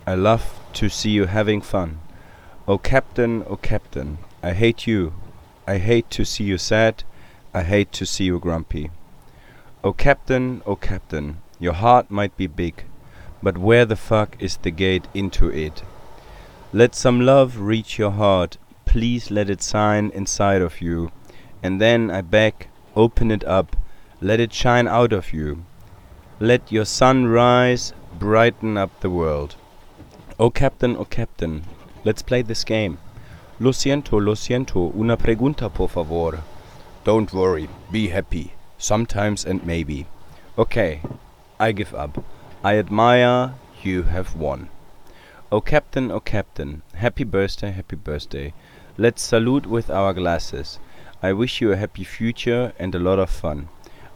I 0.06 0.14
love 0.14 0.60
to 0.74 0.88
see 0.90 1.10
you 1.10 1.24
having 1.24 1.62
fun. 1.62 2.00
Oh 2.68 2.78
Captain, 2.78 3.42
oh 3.48 3.56
Captain, 3.56 4.18
I 4.42 4.52
hate 4.52 4.86
you. 4.86 5.14
I 5.70 5.78
hate 5.78 6.10
to 6.10 6.24
see 6.24 6.42
you 6.42 6.58
sad. 6.58 7.04
I 7.54 7.62
hate 7.62 7.92
to 7.92 8.04
see 8.04 8.24
you 8.24 8.40
grumpy. 8.40 8.90
Oh 9.84 9.92
Captain, 9.92 10.62
oh 10.66 10.74
Captain, 10.74 11.36
your 11.60 11.74
heart 11.74 12.10
might 12.10 12.36
be 12.36 12.48
big, 12.48 12.82
but 13.40 13.56
where 13.56 13.84
the 13.84 13.94
fuck 13.94 14.34
is 14.40 14.56
the 14.56 14.72
gate 14.72 15.06
into 15.14 15.48
it? 15.48 15.84
Let 16.72 16.96
some 16.96 17.20
love 17.20 17.60
reach 17.60 18.00
your 18.00 18.10
heart. 18.10 18.56
Please 18.84 19.30
let 19.30 19.48
it 19.48 19.62
shine 19.62 20.10
inside 20.12 20.60
of 20.60 20.80
you. 20.80 21.12
And 21.62 21.80
then 21.80 22.10
I 22.10 22.22
beg, 22.22 22.66
open 22.96 23.30
it 23.30 23.44
up. 23.44 23.76
Let 24.20 24.40
it 24.40 24.52
shine 24.52 24.88
out 24.88 25.12
of 25.12 25.32
you. 25.32 25.64
Let 26.40 26.72
your 26.72 26.84
sun 26.84 27.26
rise, 27.26 27.92
brighten 28.18 28.76
up 28.76 28.98
the 28.98 29.10
world. 29.10 29.54
Oh 30.36 30.50
Captain, 30.50 30.96
oh 30.96 31.04
Captain, 31.04 31.62
let's 32.02 32.22
play 32.22 32.42
this 32.42 32.64
game. 32.64 32.98
Lo 33.62 33.74
siento, 33.74 34.18
lo 34.20 34.36
siento, 34.36 34.90
una 34.94 35.18
pregunta 35.18 35.68
por 35.68 35.90
favor. 35.90 36.38
Don't 37.04 37.30
worry, 37.34 37.68
be 37.92 38.08
happy. 38.08 38.54
Sometimes 38.78 39.44
and 39.44 39.62
maybe. 39.66 40.06
Okay, 40.56 41.02
I 41.58 41.72
give 41.72 41.92
up. 41.92 42.24
I 42.64 42.78
admire 42.78 43.52
you 43.82 44.04
have 44.04 44.34
won. 44.34 44.70
Oh 45.52 45.60
Captain, 45.60 46.10
oh 46.10 46.20
Captain, 46.20 46.80
happy 46.94 47.22
birthday, 47.22 47.70
happy 47.70 47.96
birthday. 47.96 48.54
Let's 48.96 49.20
salute 49.20 49.66
with 49.66 49.90
our 49.90 50.14
glasses. 50.14 50.78
I 51.22 51.34
wish 51.34 51.60
you 51.60 51.70
a 51.70 51.76
happy 51.76 52.04
future 52.04 52.72
and 52.78 52.94
a 52.94 52.98
lot 52.98 53.18
of 53.18 53.28
fun. 53.28 53.68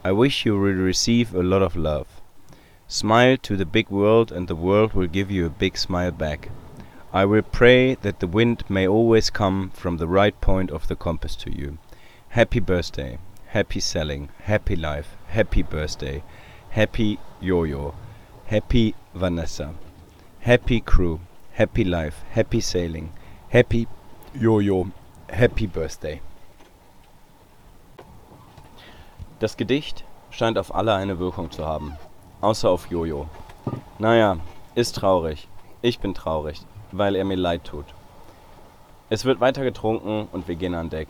I 0.03 0.13
wish 0.13 0.47
you 0.47 0.55
will 0.55 0.73
receive 0.73 1.35
a 1.35 1.43
lot 1.43 1.61
of 1.61 1.77
love. 1.77 2.07
Smile 2.89 3.37
to 3.43 3.59
the 3.59 3.67
big 3.67 3.91
world 3.91 4.33
and 4.33 4.49
the 4.49 4.57
world 4.57 4.95
will 4.95 5.07
give 5.07 5.31
you 5.31 5.45
a 5.45 5.51
big 5.51 5.77
smile 5.77 6.13
back. 6.13 6.49
I 7.15 7.25
will 7.27 7.43
pray 7.43 7.95
that 7.95 8.19
the 8.19 8.27
wind 8.27 8.65
may 8.69 8.89
always 8.89 9.31
come 9.31 9.71
from 9.71 9.99
the 9.99 10.09
right 10.09 10.39
point 10.41 10.73
of 10.73 10.89
the 10.89 10.97
compass 10.97 11.37
to 11.37 11.57
you. 11.57 11.79
Happy 12.31 12.59
birthday, 12.59 13.19
happy 13.47 13.79
selling, 13.79 14.31
happy 14.43 14.75
life, 14.75 15.17
happy 15.29 15.63
birthday, 15.63 16.25
happy 16.71 17.21
Yo-Yo, 17.41 17.95
happy 18.47 18.97
Vanessa, 19.15 19.75
happy 20.41 20.81
crew, 20.81 21.21
happy 21.53 21.85
life, 21.85 22.25
happy 22.33 22.61
sailing, 22.61 23.13
happy 23.51 23.87
Yo-Yo, 24.35 24.91
happy 25.31 25.69
birthday. 25.69 26.21
Das 29.39 29.57
Gedicht 29.57 30.05
scheint 30.31 30.59
auf 30.59 30.75
alle 30.75 30.95
eine 30.95 31.21
Wirkung 31.21 31.53
zu 31.53 31.65
haben. 31.65 31.97
Außer 32.41 32.69
auf 32.71 32.91
Jojo. 32.91 33.29
Naja, 34.01 34.39
ist 34.75 34.97
traurig. 34.97 35.47
Ich 35.81 36.01
bin 36.01 36.15
traurig, 36.15 36.61
weil 36.97 37.17
er 37.17 37.25
mir 37.25 37.37
leid 37.37 37.65
tut. 37.65 37.87
Es 39.11 39.25
wird 39.25 39.41
weiter 39.41 39.63
getrunken 39.63 40.29
und 40.33 40.49
wir 40.49 40.55
gehen 40.55 40.75
an 40.75 40.91
Deck. 40.91 41.09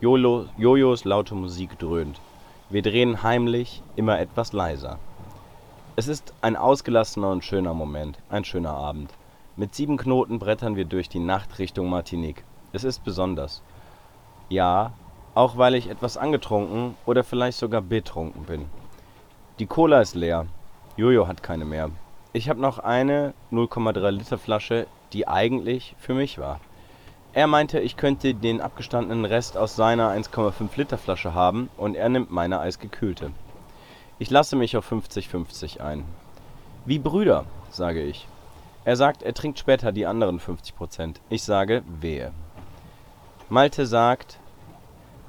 Jolo, 0.00 0.46
Jojos 0.56 1.04
laute 1.04 1.34
Musik 1.34 1.78
dröhnt. 1.78 2.20
Wir 2.70 2.82
drehen 2.82 3.22
heimlich 3.22 3.82
immer 3.96 4.18
etwas 4.18 4.52
leiser. 4.52 4.98
Es 5.96 6.08
ist 6.08 6.32
ein 6.40 6.56
ausgelassener 6.56 7.30
und 7.30 7.44
schöner 7.44 7.74
Moment, 7.74 8.18
ein 8.30 8.44
schöner 8.44 8.72
Abend. 8.74 9.10
Mit 9.56 9.74
sieben 9.74 9.96
Knoten 9.96 10.38
brettern 10.38 10.76
wir 10.76 10.84
durch 10.84 11.08
die 11.08 11.18
Nacht 11.18 11.58
Richtung 11.58 11.90
Martinique. 11.90 12.44
Es 12.72 12.84
ist 12.84 13.04
besonders. 13.04 13.62
Ja, 14.48 14.92
auch 15.34 15.56
weil 15.56 15.74
ich 15.74 15.88
etwas 15.88 16.16
angetrunken 16.16 16.94
oder 17.06 17.24
vielleicht 17.24 17.58
sogar 17.58 17.82
betrunken 17.82 18.44
bin. 18.44 18.66
Die 19.58 19.66
Cola 19.66 20.00
ist 20.00 20.14
leer, 20.14 20.46
Jojo 20.96 21.26
hat 21.26 21.42
keine 21.42 21.64
mehr. 21.64 21.90
Ich 22.32 22.48
habe 22.48 22.60
noch 22.60 22.78
eine 22.78 23.34
0,3 23.50 24.10
Liter 24.10 24.38
Flasche, 24.38 24.86
die 25.12 25.28
eigentlich 25.28 25.94
für 25.98 26.14
mich 26.14 26.38
war. 26.38 26.60
Er 27.32 27.46
meinte, 27.46 27.80
ich 27.80 27.96
könnte 27.96 28.34
den 28.34 28.60
abgestandenen 28.60 29.24
Rest 29.24 29.56
aus 29.56 29.76
seiner 29.76 30.10
1,5 30.10 30.68
Liter 30.76 30.98
Flasche 30.98 31.34
haben 31.34 31.68
und 31.76 31.94
er 31.94 32.08
nimmt 32.08 32.30
meine 32.30 32.60
eisgekühlte. 32.60 33.30
Ich 34.18 34.30
lasse 34.30 34.56
mich 34.56 34.76
auf 34.76 34.90
50-50 34.90 35.80
ein. 35.80 36.04
Wie 36.84 36.98
Brüder, 36.98 37.44
sage 37.70 38.02
ich. 38.02 38.26
Er 38.84 38.96
sagt, 38.96 39.22
er 39.22 39.34
trinkt 39.34 39.58
später 39.58 39.92
die 39.92 40.06
anderen 40.06 40.40
50 40.40 40.74
Prozent. 40.74 41.20
Ich 41.28 41.42
sage, 41.42 41.82
wehe. 42.00 42.32
Malte 43.48 43.86
sagt, 43.86 44.38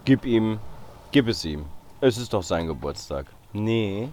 gib 0.05 0.25
ihm, 0.25 0.59
gib 1.11 1.27
es 1.27 1.43
ihm. 1.45 1.65
Es 2.01 2.17
ist 2.17 2.33
doch 2.33 2.43
sein 2.43 2.67
Geburtstag. 2.67 3.25
Nee, 3.51 4.09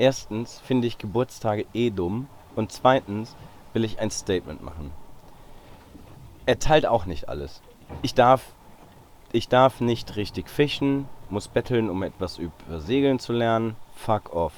Erstens 0.00 0.58
finde 0.60 0.86
ich 0.86 0.96
Geburtstage 0.96 1.66
eh 1.74 1.90
dumm 1.90 2.26
und 2.56 2.72
zweitens 2.72 3.36
will 3.72 3.84
ich 3.84 4.00
ein 4.00 4.10
Statement 4.10 4.62
machen. 4.62 4.90
Er 6.46 6.58
teilt 6.58 6.86
auch 6.86 7.06
nicht 7.06 7.28
alles. 7.28 7.62
Ich 8.02 8.14
darf, 8.14 8.44
ich 9.32 9.48
darf 9.48 9.80
nicht 9.80 10.16
richtig 10.16 10.48
fischen, 10.48 11.08
muss 11.28 11.48
betteln, 11.48 11.90
um 11.90 12.02
etwas 12.02 12.38
über 12.38 12.80
Segeln 12.80 13.18
zu 13.18 13.32
lernen. 13.32 13.76
Fuck 13.94 14.34
off. 14.34 14.52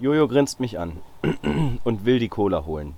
Jojo 0.00 0.26
grinst 0.26 0.58
mich 0.58 0.78
an 0.78 1.00
und 1.84 2.04
will 2.04 2.18
die 2.18 2.28
Cola 2.28 2.64
holen. 2.66 2.94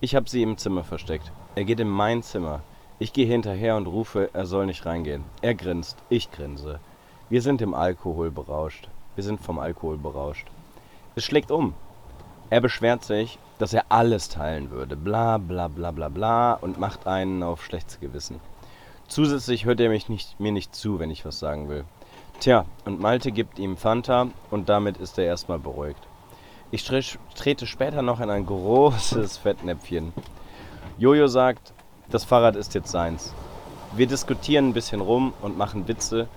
Ich 0.00 0.14
habe 0.14 0.30
sie 0.30 0.42
im 0.42 0.56
Zimmer 0.58 0.84
versteckt. 0.84 1.32
Er 1.56 1.64
geht 1.64 1.80
in 1.80 1.88
mein 1.88 2.22
Zimmer. 2.22 2.60
Ich 3.00 3.12
gehe 3.12 3.26
hinterher 3.26 3.76
und 3.76 3.86
rufe, 3.86 4.30
er 4.32 4.46
soll 4.46 4.66
nicht 4.66 4.86
reingehen. 4.86 5.24
Er 5.42 5.54
grinst, 5.54 5.98
ich 6.08 6.30
grinse. 6.30 6.78
Wir 7.28 7.42
sind 7.42 7.60
im 7.60 7.74
Alkohol 7.74 8.30
berauscht. 8.30 8.88
Wir 9.16 9.24
sind 9.24 9.40
vom 9.40 9.58
Alkohol 9.58 9.98
berauscht. 9.98 10.46
Es 11.16 11.24
schlägt 11.24 11.50
um. 11.50 11.74
Er 12.50 12.60
beschwert 12.60 13.02
sich, 13.02 13.38
dass 13.58 13.72
er 13.72 13.86
alles 13.88 14.28
teilen 14.28 14.70
würde. 14.70 14.96
Bla 14.96 15.38
bla 15.38 15.68
bla 15.68 15.90
bla 15.90 16.08
bla 16.08 16.54
und 16.54 16.78
macht 16.78 17.06
einen 17.06 17.42
auf 17.42 17.64
schlechtes 17.64 18.00
Gewissen. 18.00 18.40
Zusätzlich 19.08 19.64
hört 19.64 19.80
er 19.80 19.88
mich 19.88 20.08
nicht, 20.08 20.38
mir 20.38 20.52
nicht 20.52 20.74
zu, 20.74 20.98
wenn 20.98 21.10
ich 21.10 21.24
was 21.24 21.38
sagen 21.38 21.68
will. 21.68 21.84
Tja, 22.40 22.66
und 22.84 23.00
Malte 23.00 23.32
gibt 23.32 23.58
ihm 23.58 23.76
Fanta 23.76 24.28
und 24.50 24.68
damit 24.68 24.98
ist 24.98 25.18
er 25.18 25.24
erstmal 25.24 25.58
beruhigt. 25.58 26.06
Ich 26.70 26.84
trete 26.84 27.66
später 27.66 28.02
noch 28.02 28.20
in 28.20 28.30
ein 28.30 28.46
großes 28.46 29.38
Fettnäpfchen. 29.42 30.12
Jojo 30.98 31.26
sagt, 31.26 31.72
das 32.10 32.24
Fahrrad 32.24 32.56
ist 32.56 32.74
jetzt 32.74 32.90
seins. 32.90 33.32
Wir 33.94 34.06
diskutieren 34.06 34.68
ein 34.68 34.74
bisschen 34.74 35.00
rum 35.00 35.32
und 35.40 35.56
machen 35.56 35.88
Witze, 35.88 36.28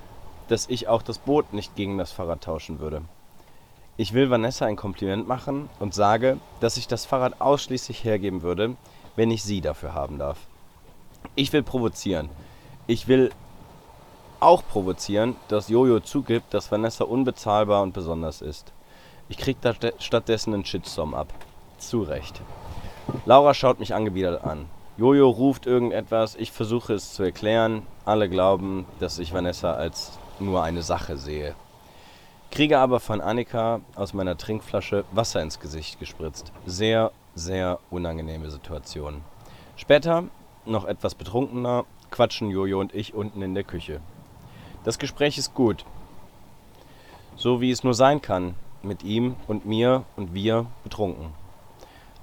dass 0.48 0.70
ich 0.70 0.88
auch 0.88 1.02
das 1.02 1.18
Boot 1.18 1.54
nicht 1.54 1.76
gegen 1.76 1.98
das 1.98 2.12
Fahrrad 2.12 2.42
tauschen 2.42 2.80
würde. 2.80 3.02
Ich 4.02 4.14
will 4.14 4.32
Vanessa 4.32 4.66
ein 4.66 4.78
Kompliment 4.78 5.28
machen 5.28 5.70
und 5.78 5.93
sage, 5.93 6.39
dass 6.60 6.76
ich 6.76 6.88
das 6.88 7.06
Fahrrad 7.06 7.39
ausschließlich 7.39 8.04
hergeben 8.04 8.41
würde, 8.41 8.76
wenn 9.16 9.30
ich 9.30 9.43
sie 9.43 9.62
dafür 9.62 9.93
haben 9.93 10.18
darf. 10.18 10.39
Ich 11.36 11.54
will 11.54 11.62
provozieren. 11.62 12.28
Ich 12.88 13.08
will 13.08 13.30
auch 14.39 14.64
provozieren, 14.68 15.36
dass 15.49 15.70
Jojo 15.70 15.99
zugibt, 15.99 16.52
dass 16.52 16.72
Vanessa 16.72 17.04
unbezahlbar 17.04 17.84
und 17.84 17.93
besonders 17.93 18.41
ist. 18.41 18.74
Ich 19.30 19.38
krieg 19.38 19.58
da 19.62 19.76
stattdessen 19.99 20.56
einen 20.56 20.66
Shitstorm 20.66 21.14
ab. 21.14 21.32
Zu 21.78 22.02
Recht. 22.02 22.41
Laura 23.28 23.54
schaut 23.54 23.80
mich 23.80 23.93
angewidert 23.93 24.43
an. 24.43 24.66
Jojo 24.97 25.30
ruft 25.30 25.68
irgendetwas, 25.68 26.36
ich 26.36 26.52
versuche 26.52 26.93
es 26.93 27.14
zu 27.14 27.22
erklären. 27.22 27.84
Alle 28.04 28.30
glauben, 28.30 28.88
dass 28.99 29.20
ich 29.20 29.32
Vanessa 29.32 29.76
als 29.76 30.18
nur 30.39 30.64
eine 30.64 30.82
Sache 30.82 31.18
sehe. 31.18 31.54
Kriege 32.52 32.80
aber 32.80 32.99
von 32.99 33.22
Annika 33.22 33.80
aus 33.95 34.14
meiner 34.14 34.38
Trinkflasche 34.38 35.06
Wasser 35.14 35.41
ins 35.41 35.62
Gesicht 35.62 36.02
gespritzt. 36.02 36.52
Sehr, 36.66 37.14
sehr 37.34 37.80
unangenehme 37.89 38.52
Situation. 38.52 39.22
Später, 39.78 40.26
noch 40.66 40.84
etwas 40.84 41.16
betrunkener, 41.16 41.86
quatschen 42.12 42.52
Jojo 42.52 42.82
und 42.82 42.93
ich 42.93 43.14
unten 43.14 43.41
in 43.41 43.56
der 43.56 43.64
Küche. 43.64 44.02
Das 44.84 44.99
Gespräch 44.99 45.38
ist 45.38 45.54
gut. 45.54 45.86
So 47.38 47.62
wie 47.62 47.72
es 47.72 47.86
nur 47.86 47.93
sein 47.93 48.22
kann, 48.22 48.56
mit 48.84 49.04
ihm 49.04 49.38
und 49.47 49.66
mir 49.66 50.04
und 50.18 50.34
wir 50.34 50.66
betrunken. 50.84 51.28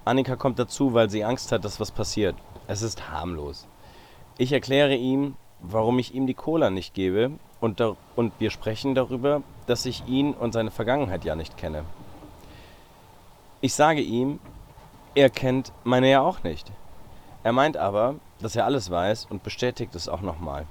Annika 0.04 0.36
kommt 0.36 0.58
dazu, 0.58 0.92
weil 0.92 1.08
sie 1.08 1.24
Angst 1.24 1.52
hat, 1.52 1.64
dass 1.64 1.80
was 1.80 1.90
passiert. 1.90 2.36
Es 2.66 2.82
ist 2.82 3.10
harmlos. 3.10 3.66
Ich 4.36 4.52
erkläre 4.52 4.94
ihm, 4.94 5.36
warum 5.60 5.98
ich 5.98 6.14
ihm 6.14 6.26
die 6.26 6.34
Cola 6.34 6.68
nicht 6.68 6.92
gebe 6.92 7.30
und, 7.60 7.82
und 8.16 8.32
wir 8.38 8.50
sprechen 8.50 8.94
darüber, 8.94 9.42
dass 9.66 9.86
ich 9.86 10.06
ihn 10.06 10.32
und 10.34 10.52
seine 10.52 10.70
Vergangenheit 10.70 11.24
ja 11.24 11.34
nicht 11.34 11.56
kenne. 11.56 11.84
Ich 13.60 13.74
sage 13.74 14.00
ihm, 14.00 14.38
er 15.14 15.30
kennt 15.30 15.72
meine 15.84 16.10
ja 16.10 16.20
auch 16.20 16.42
nicht. 16.44 16.70
Er 17.42 17.52
meint 17.52 17.76
aber, 17.76 18.14
dass 18.40 18.54
er 18.54 18.64
alles 18.64 18.90
weiß 18.90 19.26
und 19.30 19.42
bestätigt 19.42 19.94
es 19.94 20.08
auch 20.08 20.20
nochmal. 20.20 20.66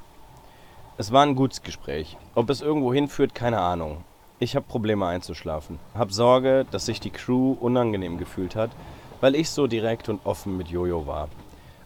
Es 0.97 1.11
war 1.11 1.23
ein 1.23 1.35
gutes 1.35 1.61
Gespräch. 1.61 2.17
Ob 2.33 2.49
es 2.49 2.61
irgendwo 2.61 2.93
hinführt, 2.93 3.35
keine 3.35 3.59
Ahnung. 3.59 4.03
Ich 4.39 4.55
habe 4.55 4.65
Probleme 4.67 5.05
einzuschlafen. 5.05 5.79
Hab 5.93 6.11
Sorge, 6.11 6.65
dass 6.71 6.85
sich 6.85 6.99
die 6.99 7.09
Crew 7.09 7.57
unangenehm 7.59 8.17
gefühlt 8.17 8.55
hat, 8.55 8.71
weil 9.19 9.35
ich 9.35 9.49
so 9.49 9.67
direkt 9.67 10.09
und 10.09 10.25
offen 10.25 10.57
mit 10.57 10.69
Jojo 10.69 11.07
war. 11.07 11.27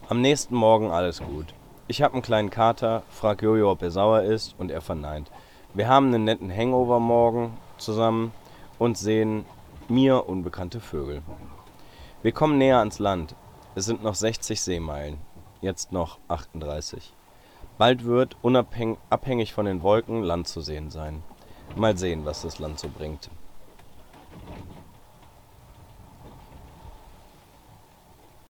Am 0.08 0.20
nächsten 0.20 0.54
Morgen 0.54 0.90
alles 0.90 1.20
gut. 1.20 1.46
Ich 1.88 2.00
habe 2.00 2.14
einen 2.14 2.22
kleinen 2.22 2.50
Kater, 2.50 3.02
frag 3.10 3.42
Jojo, 3.42 3.70
ob 3.70 3.82
er 3.82 3.90
sauer 3.90 4.22
ist 4.22 4.54
und 4.56 4.70
er 4.70 4.80
verneint. 4.80 5.30
Wir 5.74 5.88
haben 5.88 6.06
einen 6.06 6.24
netten 6.24 6.54
Hangover 6.54 7.00
morgen 7.00 7.56
zusammen 7.76 8.32
und 8.78 8.96
sehen 8.96 9.44
mir 9.88 10.28
unbekannte 10.28 10.80
Vögel. 10.80 11.22
Wir 12.22 12.32
kommen 12.32 12.56
näher 12.56 12.78
ans 12.78 13.00
Land. 13.00 13.34
Es 13.74 13.84
sind 13.84 14.02
noch 14.02 14.14
60 14.14 14.60
Seemeilen, 14.60 15.18
jetzt 15.60 15.90
noch 15.90 16.18
38. 16.28 17.12
Bald 17.78 18.04
wird, 18.04 18.36
unabhängig 18.42 19.52
von 19.52 19.66
den 19.66 19.82
Wolken, 19.82 20.22
Land 20.22 20.46
zu 20.46 20.60
sehen 20.60 20.90
sein. 20.90 21.24
Mal 21.74 21.98
sehen, 21.98 22.24
was 22.24 22.42
das 22.42 22.60
Land 22.60 22.78
so 22.78 22.88
bringt. 22.88 23.28